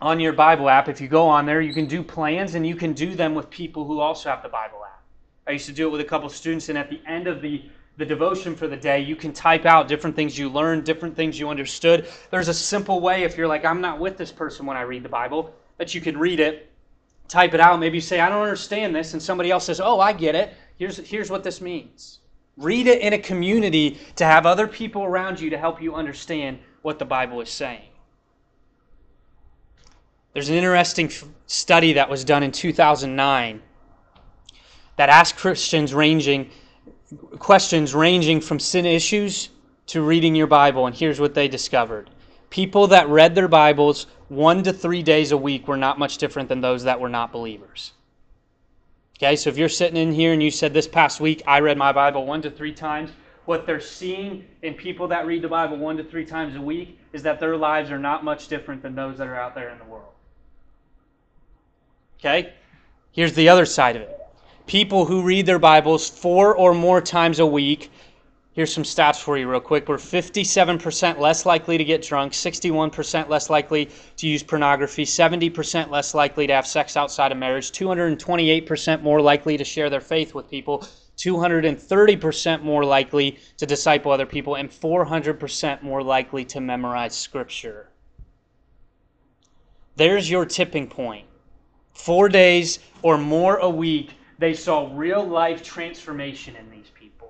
on 0.00 0.18
your 0.18 0.32
Bible 0.32 0.68
app, 0.68 0.88
if 0.88 1.00
you 1.00 1.06
go 1.06 1.28
on 1.28 1.46
there, 1.46 1.61
you 1.61 1.72
can 1.72 1.87
do 1.87 2.02
plans 2.02 2.56
and 2.56 2.66
you 2.66 2.74
can 2.74 2.92
do 2.92 3.14
them 3.14 3.37
with 3.37 3.48
people 3.48 3.85
who 3.85 4.00
also 4.00 4.30
have 4.30 4.42
the 4.42 4.48
Bible 4.48 4.85
app. 4.85 5.00
I 5.46 5.52
used 5.52 5.66
to 5.66 5.72
do 5.72 5.87
it 5.87 5.90
with 5.92 6.00
a 6.00 6.04
couple 6.04 6.28
students, 6.28 6.68
and 6.68 6.76
at 6.76 6.90
the 6.90 7.00
end 7.06 7.28
of 7.28 7.40
the, 7.40 7.62
the 7.98 8.04
devotion 8.04 8.56
for 8.56 8.66
the 8.66 8.76
day, 8.76 8.98
you 8.98 9.14
can 9.14 9.32
type 9.32 9.64
out 9.64 9.87
different 9.87 10.16
things 10.16 10.37
you 10.37 10.48
learned, 10.48 10.85
different 10.85 11.14
things 11.14 11.38
you 11.38 11.48
understood. 11.50 12.08
There's 12.32 12.48
a 12.48 12.54
simple 12.54 12.98
way, 12.98 13.22
if 13.22 13.37
you're 13.37 13.46
like, 13.46 13.64
I'm 13.64 13.80
not 13.80 14.00
with 14.00 14.16
this 14.16 14.32
person 14.32 14.66
when 14.66 14.76
I 14.76 14.82
read 14.82 15.04
the 15.04 15.08
Bible, 15.08 15.54
that 15.78 15.94
you 15.94 16.00
can 16.00 16.18
read 16.18 16.40
it, 16.40 16.71
type 17.28 17.54
it 17.54 17.61
out. 17.61 17.78
Maybe 17.80 17.96
you 17.96 18.00
say, 18.00 18.20
I 18.20 18.28
don't 18.28 18.42
understand 18.42 18.94
this, 18.94 19.12
and 19.12 19.22
somebody 19.22 19.50
else 19.50 19.64
says, 19.64 19.80
Oh, 19.80 20.00
I 20.00 20.12
get 20.12 20.35
it. 20.35 20.54
Here's, 20.76 20.98
here's 20.98 21.30
what 21.30 21.44
this 21.44 21.61
means. 21.61 22.20
Read 22.56 22.87
it 22.87 23.00
in 23.00 23.12
a 23.12 23.18
community 23.18 23.98
to 24.16 24.24
have 24.24 24.46
other 24.46 24.66
people 24.66 25.04
around 25.04 25.40
you 25.40 25.50
to 25.50 25.58
help 25.58 25.80
you 25.80 25.94
understand 25.94 26.58
what 26.82 26.98
the 26.98 27.04
Bible 27.04 27.40
is 27.40 27.48
saying. 27.48 27.88
There's 30.35 30.48
an 30.48 30.56
interesting 30.56 31.11
study 31.46 31.94
that 31.94 32.08
was 32.08 32.24
done 32.24 32.42
in 32.42 32.52
2009 32.52 33.62
that 34.96 35.08
asked 35.08 35.37
Christians 35.37 35.94
ranging 35.94 36.50
questions 37.38 37.94
ranging 37.94 38.40
from 38.40 38.58
sin 38.58 38.87
issues 38.87 39.50
to 39.87 40.02
reading 40.02 40.35
your 40.35 40.46
Bible, 40.46 40.87
and 40.87 40.94
here's 40.94 41.20
what 41.20 41.35
they 41.35 41.48
discovered. 41.48 42.08
People 42.52 42.88
that 42.88 43.08
read 43.08 43.34
their 43.34 43.48
Bibles 43.48 44.06
one 44.28 44.62
to 44.64 44.74
three 44.74 45.02
days 45.02 45.32
a 45.32 45.38
week 45.38 45.66
were 45.66 45.78
not 45.78 45.98
much 45.98 46.18
different 46.18 46.50
than 46.50 46.60
those 46.60 46.84
that 46.84 47.00
were 47.00 47.08
not 47.08 47.32
believers. 47.32 47.92
Okay, 49.16 49.36
so 49.36 49.48
if 49.48 49.56
you're 49.56 49.70
sitting 49.70 49.96
in 49.96 50.12
here 50.12 50.34
and 50.34 50.42
you 50.42 50.50
said 50.50 50.74
this 50.74 50.86
past 50.86 51.18
week, 51.18 51.42
I 51.46 51.60
read 51.60 51.78
my 51.78 51.92
Bible 51.92 52.26
one 52.26 52.42
to 52.42 52.50
three 52.50 52.74
times, 52.74 53.10
what 53.46 53.64
they're 53.64 53.80
seeing 53.80 54.44
in 54.60 54.74
people 54.74 55.08
that 55.08 55.24
read 55.24 55.40
the 55.40 55.48
Bible 55.48 55.78
one 55.78 55.96
to 55.96 56.04
three 56.04 56.26
times 56.26 56.54
a 56.54 56.60
week 56.60 56.98
is 57.14 57.22
that 57.22 57.40
their 57.40 57.56
lives 57.56 57.90
are 57.90 57.98
not 57.98 58.22
much 58.22 58.48
different 58.48 58.82
than 58.82 58.94
those 58.94 59.16
that 59.16 59.28
are 59.28 59.40
out 59.40 59.54
there 59.54 59.70
in 59.70 59.78
the 59.78 59.86
world. 59.86 60.12
Okay? 62.20 62.52
Here's 63.12 63.32
the 63.32 63.48
other 63.48 63.64
side 63.64 63.96
of 63.96 64.02
it. 64.02 64.20
People 64.66 65.06
who 65.06 65.22
read 65.22 65.46
their 65.46 65.58
Bibles 65.58 66.10
four 66.10 66.54
or 66.54 66.74
more 66.74 67.00
times 67.00 67.38
a 67.38 67.46
week, 67.46 67.90
here's 68.52 68.72
some 68.72 68.84
stats 68.84 69.20
for 69.20 69.38
you, 69.38 69.48
real 69.48 69.60
quick. 69.60 69.88
We're 69.88 69.96
57% 69.96 71.18
less 71.18 71.46
likely 71.46 71.78
to 71.78 71.84
get 71.84 72.02
drunk, 72.02 72.32
61% 72.32 73.28
less 73.28 73.50
likely 73.50 73.88
to 74.16 74.26
use 74.26 74.42
pornography, 74.42 75.04
70% 75.04 75.90
less 75.90 76.14
likely 76.14 76.46
to 76.46 76.52
have 76.54 76.66
sex 76.66 76.96
outside 76.96 77.32
of 77.32 77.38
marriage, 77.38 77.72
228% 77.72 79.02
more 79.02 79.20
likely 79.20 79.56
to 79.56 79.64
share 79.64 79.90
their 79.90 80.00
faith 80.00 80.34
with 80.34 80.50
people, 80.50 80.86
230% 81.18 82.62
more 82.62 82.84
likely 82.84 83.38
to 83.56 83.66
disciple 83.66 84.10
other 84.12 84.26
people, 84.26 84.56
and 84.56 84.70
400% 84.70 85.82
more 85.82 86.02
likely 86.02 86.44
to 86.44 86.60
memorize 86.60 87.14
Scripture. 87.14 87.88
There's 89.96 90.30
your 90.30 90.46
tipping 90.46 90.88
point. 90.88 91.26
four 91.92 92.28
days 92.28 92.78
or 93.02 93.18
more 93.18 93.56
a 93.58 93.68
week, 93.68 94.12
they 94.38 94.54
saw 94.54 94.90
real 94.94 95.24
life 95.24 95.62
transformation 95.62 96.56
in 96.56 96.70
these 96.70 96.90
people. 96.98 97.21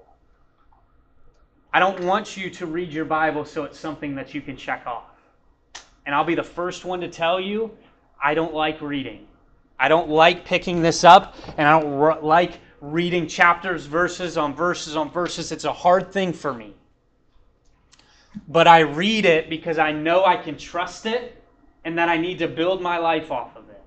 I 1.72 1.80
don't 1.80 2.04
want 2.04 2.36
you 2.36 2.50
to 2.50 2.66
read 2.66 2.92
your 2.92 3.04
Bible 3.06 3.44
so 3.44 3.64
it's 3.64 3.78
something 3.78 4.14
that 4.16 4.34
you 4.34 4.40
can 4.42 4.56
check 4.56 4.86
off. 4.86 5.04
And 6.04 6.14
I'll 6.14 6.24
be 6.24 6.34
the 6.34 6.42
first 6.42 6.84
one 6.84 7.00
to 7.00 7.08
tell 7.08 7.40
you 7.40 7.70
I 8.22 8.34
don't 8.34 8.54
like 8.54 8.80
reading. 8.82 9.26
I 9.78 9.88
don't 9.88 10.08
like 10.08 10.44
picking 10.44 10.82
this 10.82 11.02
up, 11.02 11.34
and 11.56 11.66
I 11.66 11.80
don't 11.80 12.22
like 12.22 12.60
reading 12.80 13.26
chapters, 13.26 13.86
verses 13.86 14.36
on 14.36 14.54
verses 14.54 14.96
on 14.96 15.10
verses. 15.10 15.50
It's 15.50 15.64
a 15.64 15.72
hard 15.72 16.12
thing 16.12 16.32
for 16.32 16.52
me. 16.54 16.74
but 18.48 18.66
I 18.66 18.80
read 18.80 19.24
it 19.24 19.50
because 19.50 19.78
I 19.78 19.92
know 19.92 20.24
I 20.24 20.36
can 20.36 20.56
trust 20.56 21.06
it 21.06 21.42
and 21.84 21.98
that 21.98 22.08
I 22.08 22.16
need 22.16 22.38
to 22.40 22.48
build 22.48 22.80
my 22.80 22.98
life 22.98 23.30
off 23.30 23.56
of 23.56 23.68
it. 23.70 23.82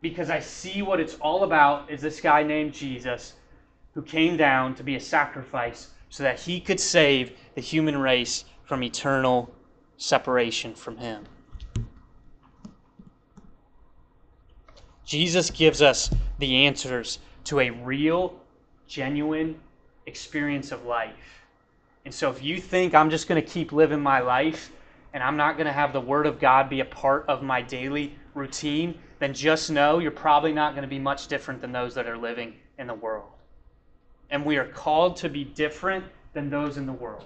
Because 0.00 0.30
I 0.30 0.40
see 0.40 0.82
what 0.82 1.00
it's 1.00 1.14
all 1.16 1.44
about 1.44 1.90
is 1.90 2.00
this 2.00 2.20
guy 2.20 2.42
named 2.42 2.72
Jesus 2.72 3.34
who 3.94 4.02
came 4.02 4.36
down 4.36 4.74
to 4.76 4.82
be 4.82 4.96
a 4.96 5.00
sacrifice 5.00 5.88
so 6.08 6.22
that 6.22 6.40
he 6.40 6.60
could 6.60 6.80
save 6.80 7.32
the 7.54 7.60
human 7.60 7.96
race 7.96 8.44
from 8.64 8.82
eternal 8.82 9.52
separation 9.96 10.74
from 10.74 10.96
him. 10.96 11.24
Jesus 15.04 15.50
gives 15.50 15.80
us 15.80 16.10
the 16.38 16.66
answers 16.66 17.18
to 17.44 17.60
a 17.60 17.70
real, 17.70 18.38
genuine 18.86 19.58
experience 20.06 20.70
of 20.70 20.84
life. 20.84 21.46
And 22.04 22.14
so 22.14 22.30
if 22.30 22.42
you 22.42 22.60
think 22.60 22.94
I'm 22.94 23.10
just 23.10 23.26
going 23.26 23.42
to 23.42 23.46
keep 23.46 23.72
living 23.72 24.00
my 24.00 24.20
life 24.20 24.70
and 25.14 25.22
I'm 25.22 25.36
not 25.36 25.56
going 25.56 25.66
to 25.66 25.72
have 25.72 25.92
the 25.92 26.00
Word 26.00 26.26
of 26.26 26.38
God 26.38 26.68
be 26.68 26.80
a 26.80 26.84
part 26.84 27.24
of 27.26 27.42
my 27.42 27.62
daily 27.62 28.14
routine, 28.34 28.98
then 29.18 29.32
just 29.32 29.70
know 29.70 29.98
you're 29.98 30.10
probably 30.10 30.52
not 30.52 30.74
going 30.74 30.82
to 30.82 30.88
be 30.88 30.98
much 30.98 31.26
different 31.26 31.60
than 31.60 31.72
those 31.72 31.94
that 31.94 32.06
are 32.06 32.18
living 32.18 32.54
in 32.78 32.86
the 32.86 32.94
world. 32.94 33.30
And 34.30 34.44
we 34.44 34.56
are 34.56 34.66
called 34.66 35.16
to 35.18 35.28
be 35.28 35.44
different 35.44 36.04
than 36.34 36.50
those 36.50 36.76
in 36.76 36.86
the 36.86 36.92
world. 36.92 37.24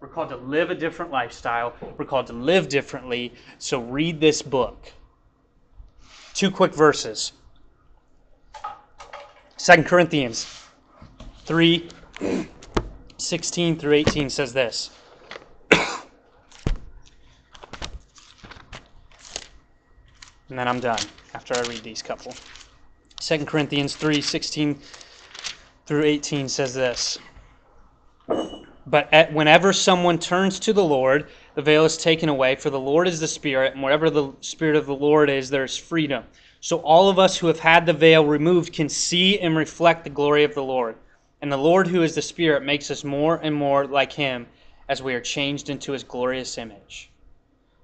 We're 0.00 0.08
called 0.08 0.28
to 0.30 0.36
live 0.36 0.70
a 0.70 0.74
different 0.74 1.10
lifestyle. 1.10 1.74
We're 1.96 2.04
called 2.04 2.26
to 2.26 2.32
live 2.32 2.68
differently. 2.68 3.32
So 3.58 3.80
read 3.80 4.20
this 4.20 4.42
book. 4.42 4.92
Two 6.34 6.50
quick 6.50 6.74
verses. 6.74 7.32
2 9.56 9.82
Corinthians 9.84 10.62
3 11.46 11.88
16 13.16 13.78
through 13.78 13.94
18 13.94 14.28
says 14.28 14.52
this. 14.52 14.90
and 20.50 20.58
then 20.58 20.68
I'm 20.68 20.80
done 20.80 21.00
after 21.34 21.56
I 21.56 21.62
read 21.62 21.82
these 21.82 22.02
couple. 22.02 22.34
2 23.20 23.46
Corinthians 23.46 23.96
3 23.96 24.20
16 24.20 24.78
through 25.86 26.04
18 26.04 26.48
says 26.48 26.74
this. 26.74 27.18
But 28.86 29.12
at, 29.12 29.32
whenever 29.32 29.72
someone 29.72 30.18
turns 30.18 30.60
to 30.60 30.72
the 30.72 30.84
Lord, 30.84 31.28
the 31.54 31.62
veil 31.62 31.84
is 31.84 31.96
taken 31.96 32.28
away, 32.28 32.56
for 32.56 32.70
the 32.70 32.80
Lord 32.80 33.08
is 33.08 33.20
the 33.20 33.28
Spirit, 33.28 33.74
and 33.74 33.82
wherever 33.82 34.10
the 34.10 34.32
Spirit 34.40 34.76
of 34.76 34.86
the 34.86 34.94
Lord 34.94 35.30
is, 35.30 35.48
there 35.48 35.64
is 35.64 35.76
freedom. 35.76 36.24
So 36.60 36.78
all 36.78 37.08
of 37.08 37.18
us 37.18 37.36
who 37.36 37.46
have 37.46 37.58
had 37.58 37.86
the 37.86 37.92
veil 37.92 38.24
removed 38.24 38.72
can 38.72 38.88
see 38.88 39.38
and 39.38 39.56
reflect 39.56 40.04
the 40.04 40.10
glory 40.10 40.44
of 40.44 40.54
the 40.54 40.62
Lord. 40.62 40.96
And 41.40 41.52
the 41.52 41.56
Lord, 41.58 41.86
who 41.86 42.02
is 42.02 42.14
the 42.14 42.22
Spirit, 42.22 42.62
makes 42.62 42.90
us 42.90 43.04
more 43.04 43.36
and 43.36 43.54
more 43.54 43.86
like 43.86 44.12
Him 44.12 44.46
as 44.88 45.02
we 45.02 45.14
are 45.14 45.20
changed 45.20 45.70
into 45.70 45.92
His 45.92 46.02
glorious 46.02 46.56
image. 46.58 47.10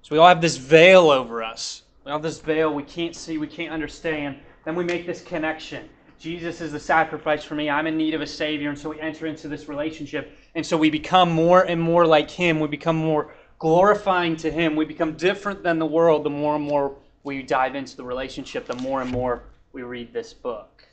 So 0.01 0.15
we 0.15 0.19
all 0.19 0.27
have 0.27 0.41
this 0.41 0.57
veil 0.57 1.11
over 1.11 1.43
us. 1.43 1.83
We 2.05 2.11
have 2.11 2.23
this 2.23 2.39
veil 2.39 2.73
we 2.73 2.83
can't 2.83 3.15
see, 3.15 3.37
we 3.37 3.47
can't 3.47 3.71
understand. 3.71 4.39
Then 4.65 4.75
we 4.75 4.83
make 4.83 5.05
this 5.05 5.21
connection. 5.21 5.87
Jesus 6.21 6.61
is 6.61 6.71
the 6.71 6.79
sacrifice 6.79 7.43
for 7.43 7.55
me. 7.55 7.67
I'm 7.67 7.87
in 7.87 7.97
need 7.97 8.13
of 8.13 8.21
a 8.21 8.27
Savior. 8.27 8.69
And 8.69 8.77
so 8.77 8.91
we 8.91 9.01
enter 9.01 9.25
into 9.25 9.47
this 9.47 9.67
relationship. 9.67 10.37
And 10.53 10.63
so 10.63 10.77
we 10.77 10.91
become 10.91 11.31
more 11.31 11.63
and 11.63 11.81
more 11.81 12.05
like 12.05 12.29
Him. 12.29 12.59
We 12.59 12.67
become 12.67 12.95
more 12.95 13.33
glorifying 13.57 14.35
to 14.37 14.51
Him. 14.51 14.75
We 14.75 14.85
become 14.85 15.13
different 15.13 15.63
than 15.63 15.79
the 15.79 15.85
world 15.87 16.23
the 16.23 16.29
more 16.29 16.55
and 16.55 16.63
more 16.63 16.95
we 17.23 17.41
dive 17.41 17.73
into 17.73 17.97
the 17.97 18.03
relationship, 18.03 18.67
the 18.67 18.75
more 18.75 19.01
and 19.01 19.09
more 19.09 19.45
we 19.73 19.81
read 19.81 20.13
this 20.13 20.31
book. 20.31 20.87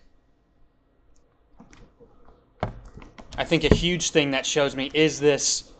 I 3.36 3.44
think 3.44 3.64
a 3.64 3.74
huge 3.74 4.10
thing 4.10 4.30
that 4.30 4.46
shows 4.46 4.74
me 4.74 4.90
is 4.94 5.20
this 5.20 5.72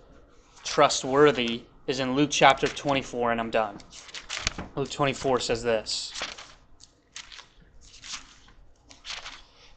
trustworthy 0.63 1.63
is 1.87 2.01
in 2.01 2.15
Luke 2.15 2.31
chapter 2.31 2.69
24, 2.69 3.33
and 3.33 3.41
I'm 3.41 3.51
done. 3.51 3.79
Luke 4.77 4.91
24 4.91 5.41
says 5.41 5.63
this. 5.63 6.13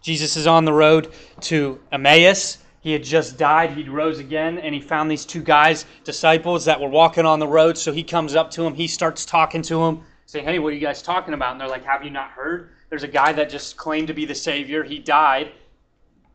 Jesus 0.01 0.35
is 0.35 0.47
on 0.47 0.65
the 0.65 0.73
road 0.73 1.13
to 1.41 1.79
Emmaus. 1.91 2.57
He 2.81 2.91
had 2.91 3.03
just 3.03 3.37
died. 3.37 3.71
He 3.71 3.87
rose 3.87 4.19
again, 4.19 4.57
and 4.57 4.73
he 4.73 4.81
found 4.81 5.09
these 5.09 5.25
two 5.25 5.41
guys, 5.41 5.85
disciples, 6.03 6.65
that 6.65 6.81
were 6.81 6.89
walking 6.89 7.25
on 7.25 7.39
the 7.39 7.47
road. 7.47 7.77
So 7.77 7.93
he 7.93 8.03
comes 8.03 8.35
up 8.35 8.49
to 8.51 8.63
them. 8.63 8.73
He 8.73 8.87
starts 8.87 9.23
talking 9.25 9.61
to 9.63 9.75
them, 9.75 10.03
saying, 10.25 10.45
Hey, 10.45 10.57
what 10.57 10.69
are 10.69 10.75
you 10.75 10.81
guys 10.81 11.03
talking 11.03 11.35
about? 11.35 11.51
And 11.51 11.61
they're 11.61 11.67
like, 11.67 11.85
Have 11.85 12.03
you 12.03 12.09
not 12.09 12.31
heard? 12.31 12.71
There's 12.89 13.03
a 13.03 13.07
guy 13.07 13.31
that 13.33 13.49
just 13.49 13.77
claimed 13.77 14.07
to 14.07 14.13
be 14.13 14.25
the 14.25 14.35
Savior. 14.35 14.83
He 14.83 14.97
died. 14.97 15.51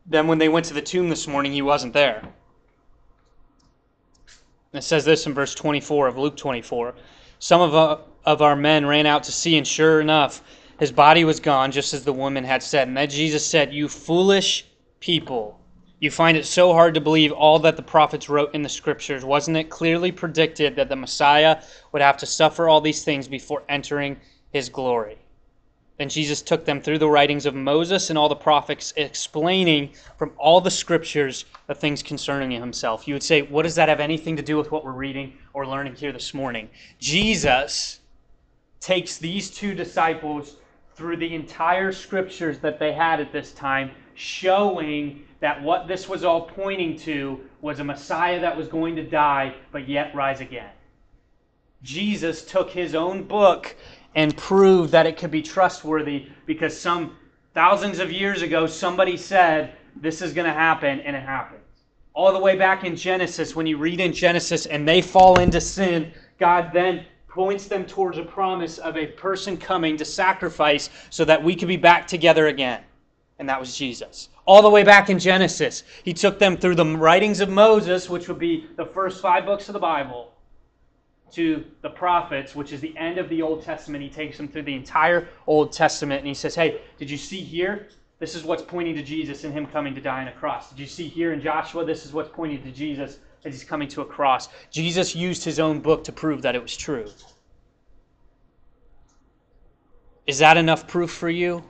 Then 0.07 0.29
when 0.29 0.39
they 0.39 0.49
went 0.49 0.67
to 0.67 0.75
the 0.75 0.81
tomb 0.81 1.09
this 1.09 1.27
morning, 1.27 1.53
he 1.53 1.63
wasn't 1.63 1.93
there. 1.93 2.19
And 4.73 4.83
it 4.83 4.83
says 4.83 5.05
this 5.05 5.27
in 5.27 5.35
verse 5.35 5.55
24 5.55 6.07
of 6.07 6.17
Luke 6.17 6.37
24. 6.37 6.95
Some 7.41 7.61
of, 7.61 7.75
uh, 7.75 7.99
of 8.25 8.41
our 8.41 8.55
men 8.55 8.87
ran 8.87 9.07
out 9.07 9.25
to 9.25 9.33
see, 9.33 9.59
and 9.59 9.67
sure 9.67 10.01
enough, 10.01 10.43
his 10.79 10.93
body 10.93 11.25
was 11.25 11.41
gone, 11.41 11.73
just 11.73 11.95
as 11.95 12.05
the 12.05 12.13
woman 12.13 12.45
had 12.45 12.63
said. 12.63 12.89
And 12.89 12.97
then 12.97 13.09
Jesus 13.09 13.47
said, 13.47 13.73
You 13.73 13.89
foolish 13.89 14.67
people, 15.01 15.59
you 16.01 16.11
find 16.11 16.37
it 16.37 16.45
so 16.45 16.73
hard 16.73 16.95
to 16.95 17.01
believe 17.01 17.33
all 17.33 17.59
that 17.61 17.77
the 17.77 17.83
prophets 17.83 18.29
wrote 18.29 18.55
in 18.55 18.63
the 18.63 18.69
scriptures. 18.69 19.25
Wasn't 19.25 19.57
it 19.57 19.71
clearly 19.71 20.13
predicted 20.13 20.77
that 20.77 20.89
the 20.89 20.97
Messiah 20.97 21.63
would 21.93 22.03
have 22.03 22.19
to 22.19 22.27
suffer 22.27 22.69
all 22.69 22.81
these 22.81 23.05
things 23.05 23.27
before 23.27 23.63
entering 23.69 24.19
his 24.53 24.69
glory? 24.69 25.19
Then 25.97 26.11
Jesus 26.11 26.43
took 26.43 26.67
them 26.67 26.83
through 26.83 26.99
the 26.99 27.09
writings 27.09 27.47
of 27.47 27.55
Moses 27.55 28.11
and 28.11 28.19
all 28.19 28.29
the 28.29 28.37
prophets, 28.37 28.93
explaining 28.97 29.93
from 30.19 30.33
all 30.37 30.61
the 30.61 30.71
scriptures 30.71 31.47
the 31.69 31.75
things 31.75 32.03
concerning 32.03 32.51
himself. 32.51 33.09
You 33.09 33.15
would 33.15 33.23
say, 33.23 33.41
What 33.41 33.63
does 33.63 33.77
that 33.77 33.89
have 33.89 34.01
anything 34.01 34.37
to 34.37 34.43
do 34.43 34.59
with 34.59 34.71
what 34.71 34.85
we're 34.85 34.93
reading 34.93 35.39
or 35.55 35.67
learning 35.67 35.95
here 35.95 36.13
this 36.13 36.35
morning? 36.35 36.69
Jesus 36.99 38.01
takes 38.79 39.17
these 39.17 39.51
two 39.51 39.75
disciples 39.75 40.57
through 40.97 41.19
the 41.19 41.35
entire 41.35 41.93
scriptures 41.93 42.59
that 42.61 42.79
they 42.79 42.93
had 42.93 43.21
at 43.21 43.31
this 43.31 43.53
time, 43.53 43.91
showing 44.15 45.23
that 45.41 45.63
what 45.63 45.87
this 45.87 46.09
was 46.09 46.25
all 46.25 46.41
pointing 46.41 46.99
to 46.99 47.39
was 47.61 47.81
a 47.81 47.85
Messiah 47.85 48.41
that 48.41 48.57
was 48.57 48.67
going 48.67 48.97
to 48.97 49.03
die, 49.05 49.55
but 49.73 49.87
yet 49.87 50.15
rise 50.15 50.41
again. 50.41 50.71
Jesus 51.83 52.45
took 52.45 52.71
his 52.71 52.95
own 52.95 53.25
book 53.25 53.77
and 54.15 54.35
proved 54.39 54.91
that 54.93 55.05
it 55.05 55.19
could 55.19 55.31
be 55.31 55.43
trustworthy 55.43 56.29
because 56.47 56.79
some 56.79 57.15
thousands 57.53 57.99
of 57.99 58.11
years 58.11 58.41
ago 58.41 58.67
somebody 58.67 59.19
said 59.19 59.73
this 59.97 60.23
is 60.23 60.33
going 60.33 60.47
to 60.47 60.53
happen, 60.53 61.01
and 61.01 61.15
it 61.15 61.23
happened. 61.23 61.61
All 62.15 62.33
the 62.33 62.39
way 62.39 62.57
back 62.57 62.85
in 62.85 62.97
Genesis, 62.97 63.55
when 63.55 63.67
you 63.67 63.77
read 63.77 64.01
in 64.01 64.15
Genesis 64.15 64.65
and 64.65 64.89
they 64.89 65.03
fall 65.03 65.39
into 65.39 65.61
sin, 65.61 66.13
God 66.39 66.71
then 66.73 67.05
points 67.37 67.67
them 67.67 67.85
towards 67.85 68.17
a 68.17 68.25
promise 68.25 68.79
of 68.79 68.97
a 68.97 69.07
person 69.09 69.59
coming 69.59 69.95
to 69.99 70.07
sacrifice 70.07 70.89
so 71.11 71.23
that 71.23 71.45
we 71.45 71.55
could 71.55 71.69
be 71.69 71.77
back 71.77 72.07
together 72.07 72.47
again. 72.47 72.81
And 73.39 73.47
that 73.51 73.61
was 73.61 73.77
Jesus. 73.77 74.31
All 74.47 74.63
the 74.63 74.71
way 74.71 74.83
back 74.83 75.11
in 75.11 75.19
Genesis, 75.19 75.83
he 76.03 76.15
took 76.15 76.39
them 76.39 76.57
through 76.57 76.77
the 76.77 76.87
writings 76.87 77.41
of 77.41 77.51
Moses, 77.51 78.09
which 78.09 78.27
would 78.29 78.39
be 78.39 78.67
the 78.77 78.87
first 78.87 79.21
five 79.21 79.45
books 79.45 79.69
of 79.69 79.75
the 79.75 79.79
Bible, 79.79 80.33
to 81.33 81.63
the 81.83 81.91
prophets, 81.91 82.55
which 82.55 82.73
is 82.73 82.81
the 82.81 82.97
end 82.97 83.19
of 83.19 83.29
the 83.29 83.43
Old 83.43 83.63
Testament. 83.63 84.03
He 84.03 84.09
takes 84.09 84.39
them 84.39 84.49
through 84.49 84.63
the 84.63 84.75
entire 84.75 85.29
Old 85.47 85.73
Testament 85.73 86.21
and 86.21 86.29
he 86.29 86.35
says, 86.35 86.55
Hey, 86.55 86.81
did 86.97 87.11
you 87.11 87.19
see 87.19 87.43
here? 87.43 87.89
This 88.19 88.35
is 88.35 88.45
what's 88.45 88.63
pointing 88.63 88.95
to 88.95 89.03
Jesus 89.03 89.45
and 89.45 89.53
him 89.53 89.67
coming 89.67 89.95
to 89.95 90.01
die 90.01 90.23
on 90.23 90.29
a 90.29 90.33
cross. 90.33 90.71
Did 90.71 90.79
you 90.79 90.87
see 90.87 91.07
here 91.07 91.35
in 91.35 91.43
Joshua? 91.43 91.85
This 91.85 92.07
is 92.07 92.15
what's 92.15 92.31
pointing 92.33 92.63
to 92.63 92.73
Jesus 92.73 93.19
as 93.47 93.55
he's 93.55 93.65
coming 93.65 93.89
to 93.89 94.03
a 94.03 94.05
cross. 94.05 94.49
Jesus 94.71 95.15
used 95.15 95.45
his 95.45 95.61
own 95.61 95.81
book 95.81 96.03
to 96.05 96.13
prove 96.13 96.43
that 96.43 96.57
it 96.57 96.63
was 96.63 96.77
true. 96.77 97.07
Is 100.27 100.39
that 100.39 100.57
enough 100.57 100.89
proof 100.89 101.13
for 101.13 101.31
you? 101.31 101.65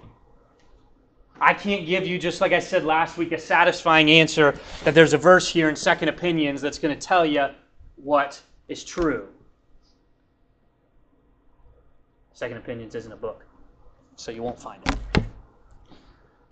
I 1.39 1.53
can't 1.53 1.85
give 1.85 2.07
you, 2.07 2.19
just 2.19 2.41
like 2.41 2.53
I 2.53 2.61
said 2.61 2.85
last 2.85 3.19
week, 3.19 3.33
a 3.33 3.39
satisfying 3.39 4.11
answer 4.11 4.59
that 4.85 4.95
there's 4.95 5.13
a 5.13 5.19
verse 5.19 5.47
here 5.47 5.69
in 5.69 5.77
Second 5.77 6.09
Opinions 6.09 6.63
that's 6.63 6.79
going 6.79 6.99
to 6.99 7.07
tell 7.07 7.27
you 7.27 7.49
what 7.97 8.41
is 8.69 8.83
true. 8.83 9.29
Second 12.33 12.57
Opinions 12.57 12.95
isn't 12.95 13.13
a 13.13 13.17
book, 13.17 13.45
so 14.17 14.31
you 14.31 14.43
won't 14.43 14.59
find 14.59 14.83
it. 14.83 15.06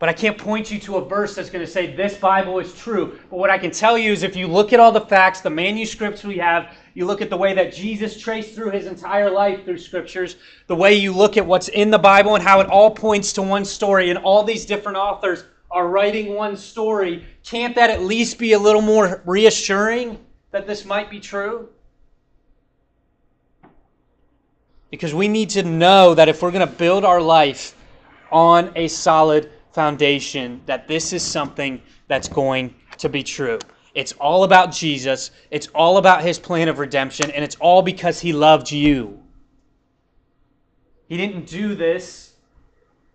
But 0.05 0.11
I 0.11 0.13
can't 0.13 0.37
point 0.37 0.71
you 0.71 0.79
to 0.81 0.99
a 0.99 1.09
verse 1.09 1.35
that's 1.35 1.49
going 1.49 1.65
to 1.65 1.71
say 1.71 1.97
this 1.97 2.19
Bible 2.19 2.59
is 2.59 2.75
true. 2.75 3.19
But 3.31 3.39
what 3.39 3.49
I 3.49 3.57
can 3.57 3.71
tell 3.71 3.97
you 3.97 4.13
is 4.13 4.23
if 4.23 4.37
you 4.37 4.47
look 4.47 4.75
at 4.75 4.79
all 4.79 4.93
the 4.93 5.01
facts, 5.01 5.41
the 5.41 5.49
manuscripts 5.49 6.23
we 6.25 6.37
have, 6.37 6.77
you 6.93 7.07
look 7.07 7.23
at 7.23 7.31
the 7.31 7.39
way 7.39 7.55
that 7.55 7.73
Jesus 7.73 8.21
traced 8.21 8.55
through 8.55 8.73
his 8.73 8.85
entire 8.85 9.31
life 9.31 9.65
through 9.65 9.79
scriptures, 9.79 10.37
the 10.67 10.77
way 10.77 10.93
you 10.93 11.11
look 11.11 11.39
at 11.39 11.47
what's 11.47 11.69
in 11.69 11.91
the 11.91 11.99
Bible 11.99 12.35
and 12.35 12.45
how 12.45 12.61
it 12.61 12.67
all 12.67 12.91
points 12.91 13.33
to 13.33 13.41
one 13.41 13.65
story, 13.65 14.11
and 14.11 14.19
all 14.19 14.43
these 14.43 14.67
different 14.67 14.99
authors 14.99 15.45
are 15.71 15.89
writing 15.89 16.35
one 16.35 16.59
story, 16.59 17.25
can't 17.43 17.75
that 17.75 17.89
at 17.89 18.03
least 18.03 18.39
be 18.39 18.53
a 18.53 18.59
little 18.59 18.83
more 18.83 19.23
reassuring 19.25 20.19
that 20.51 20.67
this 20.67 20.85
might 20.85 21.09
be 21.09 21.19
true? 21.19 21.71
Because 24.91 25.15
we 25.15 25.29
need 25.29 25.49
to 25.49 25.63
know 25.63 26.13
that 26.13 26.29
if 26.29 26.43
we're 26.43 26.51
going 26.51 26.69
to 26.69 26.75
build 26.75 27.07
our 27.07 27.23
life 27.23 27.75
on 28.31 28.71
a 28.77 28.87
solid 28.89 29.51
foundation 29.75 30.63
that 30.67 30.87
this 30.89 31.13
is 31.13 31.23
something 31.23 31.83
that's 32.09 32.29
going 32.29 32.75
to 32.99 33.09
be 33.09 33.23
true. 33.23 33.59
It's 33.95 34.13
all 34.13 34.45
about 34.45 34.73
Jesus. 34.73 35.31
It's 35.51 35.67
all 35.69 35.99
about 35.99 36.23
his 36.23 36.39
plan 36.39 36.69
of 36.69 36.79
redemption, 36.79 37.31
and 37.31 37.45
it's 37.45 37.57
all 37.57 37.83
because 37.83 38.21
he 38.21 38.33
loved 38.33 38.71
you. 38.71 39.21
He 41.09 41.17
didn't 41.17 41.47
do 41.47 41.75
this 41.75 42.33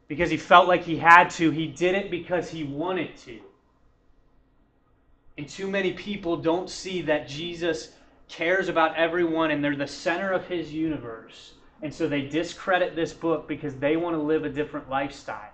because 0.08 0.30
he 0.30 0.38
felt 0.38 0.68
like 0.68 0.84
he 0.84 0.98
had 0.98 1.30
to, 1.32 1.52
he 1.52 1.68
did 1.68 1.96
it 1.96 2.12
because 2.12 2.50
he 2.50 2.64
wanted 2.64 3.16
to. 3.18 3.40
And 5.38 5.48
too 5.48 5.68
many 5.70 5.94
people 5.94 6.38
don't 6.38 6.70
see 6.70 7.02
that 7.04 7.28
Jesus 7.28 7.94
cares 8.28 8.70
about 8.70 8.96
everyone 8.96 9.52
and 9.52 9.64
they're 9.64 9.76
the 9.76 9.88
center 9.88 10.32
of 10.32 10.46
his 10.46 10.74
universe. 10.74 11.54
And 11.82 11.94
so 11.94 12.08
they 12.08 12.22
discredit 12.22 12.96
this 12.96 13.14
book 13.14 13.48
because 13.48 13.76
they 13.76 13.96
want 13.96 14.16
to 14.16 14.22
live 14.22 14.44
a 14.44 14.50
different 14.50 14.90
lifestyle. 14.90 15.52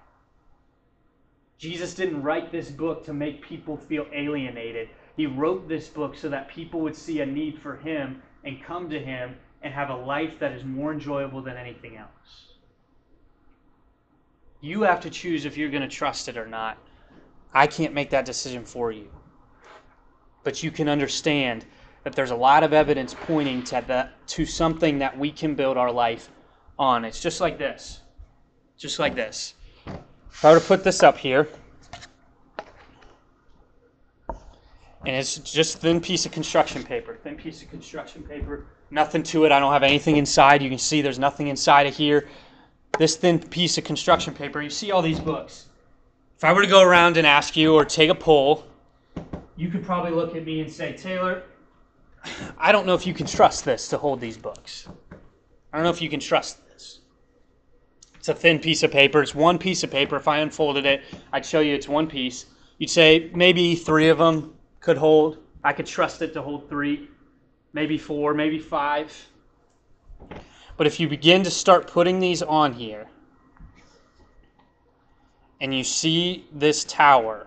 Jesus 1.58 1.94
didn't 1.94 2.22
write 2.22 2.52
this 2.52 2.70
book 2.70 3.06
to 3.06 3.14
make 3.14 3.42
people 3.42 3.78
feel 3.78 4.06
alienated. 4.14 4.90
He 5.16 5.26
wrote 5.26 5.68
this 5.68 5.88
book 5.88 6.18
so 6.18 6.30
that 6.30 6.50
people 6.50 6.82
would 6.82 6.96
see 6.96 7.22
a 7.22 7.26
need 7.26 7.60
for 7.60 7.78
him 7.78 8.22
and 8.44 8.64
come 8.64 8.90
to 8.90 9.00
him 9.00 9.36
and 9.62 9.74
have 9.74 9.90
a 9.90 9.96
life 9.96 10.40
that 10.40 10.52
is 10.52 10.64
more 10.64 10.92
enjoyable 10.92 11.42
than 11.42 11.58
anything 11.58 11.98
else. 11.98 12.54
You 14.62 14.82
have 14.82 15.02
to 15.02 15.10
choose 15.10 15.46
if 15.46 15.58
you're 15.58 15.70
going 15.70 15.82
to 15.82 15.88
trust 15.88 16.28
it 16.28 16.38
or 16.38 16.48
not. 16.48 16.78
I 17.54 17.68
can't 17.68 17.94
make 17.94 18.10
that 18.10 18.26
decision 18.26 18.66
for 18.66 18.92
you. 18.92 19.10
But 20.44 20.62
you 20.62 20.72
can 20.72 20.90
understand 20.90 21.66
that 22.04 22.14
there's 22.14 22.32
a 22.32 22.36
lot 22.36 22.64
of 22.64 22.74
evidence 22.74 23.16
pointing 23.22 23.64
to 23.64 23.84
the, 23.88 24.10
to 24.28 24.46
something 24.46 25.00
that 25.00 25.18
we 25.18 25.32
can 25.32 25.56
build 25.56 25.78
our 25.78 25.92
life 25.92 26.30
on. 26.78 27.06
It's 27.06 27.22
just 27.22 27.42
like 27.42 27.58
this. 27.58 28.02
Just 28.78 29.00
like 29.00 29.16
this. 29.16 29.56
If 30.32 30.44
I 30.44 30.54
were 30.54 30.60
to 30.60 30.66
put 30.66 30.84
this 30.84 31.04
up 31.04 31.18
here, 31.18 31.48
and 35.06 35.16
it's 35.16 35.38
just 35.38 35.80
thin 35.80 36.02
piece 36.02 36.26
of 36.26 36.32
construction 36.32 36.84
paper, 36.84 37.16
thin 37.24 37.36
piece 37.36 37.62
of 37.62 37.70
construction 37.70 38.24
paper, 38.24 38.66
nothing 38.92 39.24
to 39.24 39.46
it. 39.46 39.52
I 39.52 39.60
don't 39.60 39.72
have 39.72 39.84
anything 39.84 40.18
inside. 40.18 40.62
You 40.62 40.70
can 40.70 40.78
see 40.80 41.02
there's 41.02 41.20
nothing 41.20 41.48
inside 41.48 41.88
of 41.88 41.96
here. 41.96 42.28
This 42.98 43.16
thin 43.16 43.40
piece 43.40 43.78
of 43.78 43.84
construction 43.84 44.34
paper, 44.34 44.62
you 44.62 44.70
see 44.70 44.92
all 44.92 45.02
these 45.02 45.20
books. 45.20 45.68
If 46.38 46.44
I 46.44 46.54
were 46.54 46.62
to 46.62 46.68
go 46.68 46.82
around 46.82 47.18
and 47.18 47.26
ask 47.26 47.56
you 47.56 47.74
or 47.74 47.86
take 47.86 48.10
a 48.10 48.16
poll, 48.16 48.66
you 49.56 49.70
could 49.70 49.86
probably 49.86 50.12
look 50.12 50.36
at 50.36 50.46
me 50.46 50.62
and 50.62 50.72
say, 50.72 50.94
Taylor, 50.94 51.44
I 52.58 52.72
don't 52.72 52.86
know 52.86 52.94
if 52.94 53.08
you 53.08 53.14
can 53.14 53.26
trust 53.26 53.64
this 53.64 53.88
to 53.90 53.98
hold 53.98 54.20
these 54.20 54.38
books. 54.38 54.88
I 55.72 55.78
don't 55.78 55.84
know 55.84 55.92
if 55.92 56.02
you 56.02 56.10
can 56.10 56.20
trust. 56.20 56.58
It's 58.26 58.30
a 58.30 58.34
thin 58.34 58.58
piece 58.58 58.82
of 58.82 58.90
paper. 58.90 59.22
It's 59.22 59.36
one 59.36 59.60
piece 59.60 59.84
of 59.84 59.92
paper. 59.92 60.16
If 60.16 60.28
I 60.28 60.40
unfolded 60.40 60.88
it, 60.88 61.04
I'd 61.32 61.46
show 61.46 61.60
you 61.60 61.76
it's 61.76 61.88
one 61.88 62.08
piece. 62.08 62.48
You'd 62.80 62.90
say 62.90 63.30
maybe 63.36 63.76
three 63.76 64.10
of 64.10 64.18
them 64.18 64.56
could 64.80 64.98
hold. 64.98 65.38
I 65.64 65.74
could 65.74 65.86
trust 65.86 66.24
it 66.24 66.34
to 66.34 66.42
hold 66.42 66.68
three, 66.68 67.08
maybe 67.74 68.00
four, 68.00 68.34
maybe 68.34 68.58
five. 68.58 69.16
But 70.76 70.88
if 70.88 71.00
you 71.00 71.08
begin 71.08 71.44
to 71.44 71.52
start 71.52 71.86
putting 71.86 72.20
these 72.20 72.42
on 72.42 72.74
here, 72.74 73.06
and 75.62 75.72
you 75.72 75.84
see 75.84 76.48
this 76.52 76.84
tower 76.84 77.46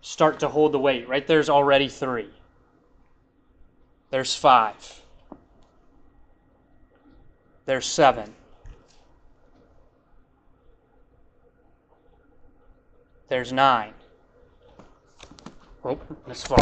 start 0.00 0.40
to 0.40 0.48
hold 0.48 0.72
the 0.72 0.80
weight, 0.80 1.08
right 1.08 1.24
there's 1.24 1.48
already 1.48 1.86
three. 1.86 2.30
There's 4.10 4.34
five. 4.34 5.00
There's 7.66 7.86
seven. 7.86 8.34
There's 13.30 13.52
nine. 13.52 13.92
Oh, 15.84 15.96
this 16.26 16.44
far. 16.44 16.58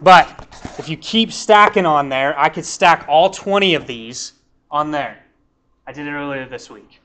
But 0.00 0.46
if 0.78 0.88
you 0.88 0.96
keep 0.96 1.32
stacking 1.32 1.84
on 1.84 2.08
there, 2.08 2.38
I 2.38 2.48
could 2.48 2.64
stack 2.64 3.06
all 3.08 3.28
20 3.28 3.74
of 3.74 3.88
these 3.88 4.34
on 4.70 4.92
there. 4.92 5.18
I 5.84 5.92
did 5.92 6.06
it 6.06 6.12
earlier 6.12 6.46
this 6.46 6.70
week. 6.70 7.00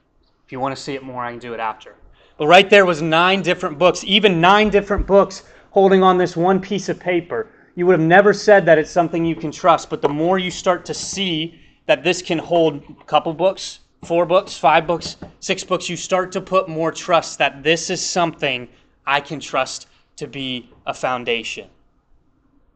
If 0.45 0.51
you 0.51 0.59
want 0.59 0.75
to 0.75 0.81
see 0.81 0.93
it 0.93 1.01
more, 1.01 1.25
I 1.25 1.31
can 1.31 1.39
do 1.39 1.55
it 1.55 1.59
after. 1.59 1.95
But 2.37 2.45
right 2.45 2.69
there 2.69 2.85
was 2.85 3.01
nine 3.01 3.41
different 3.41 3.79
books, 3.79 4.03
even 4.03 4.39
nine 4.39 4.69
different 4.69 5.07
books 5.07 5.41
holding 5.71 6.03
on 6.03 6.19
this 6.19 6.37
one 6.37 6.61
piece 6.61 6.89
of 6.89 6.99
paper. 6.99 7.49
You 7.73 7.87
would 7.87 7.99
have 7.99 8.07
never 8.07 8.33
said 8.33 8.67
that 8.67 8.77
it's 8.77 8.91
something 8.91 9.25
you 9.25 9.35
can 9.35 9.51
trust, 9.51 9.89
but 9.89 10.03
the 10.03 10.09
more 10.09 10.37
you 10.37 10.51
start 10.51 10.85
to 10.85 10.93
see 10.93 11.59
that 11.87 12.03
this 12.03 12.21
can 12.21 12.37
hold 12.37 12.83
a 13.01 13.03
couple 13.05 13.33
books, 13.33 13.79
four 14.05 14.25
books, 14.25 14.57
five 14.57 14.85
books, 14.87 15.17
six 15.39 15.63
books, 15.63 15.89
you 15.89 15.97
start 15.97 16.31
to 16.33 16.41
put 16.41 16.69
more 16.69 16.91
trust 16.91 17.39
that 17.39 17.63
this 17.63 17.89
is 17.89 18.05
something 18.05 18.67
I 19.05 19.19
can 19.19 19.39
trust 19.39 19.87
to 20.17 20.27
be 20.27 20.69
a 20.85 20.93
foundation. 20.93 21.69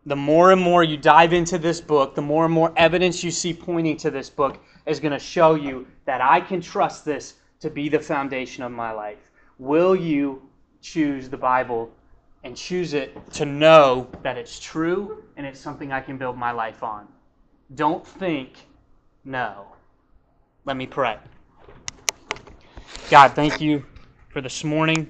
The 0.06 0.16
more 0.16 0.52
and 0.52 0.62
more 0.62 0.84
you 0.84 0.98
dive 0.98 1.34
into 1.34 1.58
this 1.58 1.82
book, 1.82 2.16
the 2.16 2.22
more 2.22 2.46
and 2.46 2.54
more 2.54 2.74
evidence 2.76 3.24
you 3.24 3.32
see 3.32 3.54
pointing 3.54 3.98
to 3.98 4.10
this 4.10 4.30
book 4.30 4.60
is 4.86 5.00
going 5.00 5.12
to 5.12 5.20
show 5.20 5.56
you 5.56 5.86
that 6.06 6.22
I 6.22 6.42
can 6.42 6.62
trust 6.62 7.06
this 7.06 7.36
to 7.60 7.70
be 7.70 7.90
the 7.90 8.00
foundation 8.00 8.64
of 8.64 8.72
my 8.72 8.92
life. 8.92 9.32
Will 9.60 9.96
you 9.96 10.42
choose 10.82 11.30
the 11.30 11.38
Bible 11.38 11.92
and 12.44 12.56
choose 12.56 12.94
it 12.94 13.32
to 13.34 13.46
know 13.46 14.08
that 14.24 14.38
it's 14.38 14.60
true 14.60 15.24
and 15.38 15.46
it's 15.46 15.60
something 15.60 15.92
I 15.92 16.00
can 16.00 16.18
build 16.18 16.38
my 16.38 16.52
life 16.52 16.82
on? 16.82 17.08
Don't 17.76 18.06
think 18.06 18.54
no. 19.26 19.66
Let 20.66 20.78
me 20.78 20.88
pray. 20.88 21.18
God, 23.10 23.34
thank 23.36 23.62
you 23.62 23.86
for 24.30 24.42
this 24.42 24.64
morning. 24.64 25.08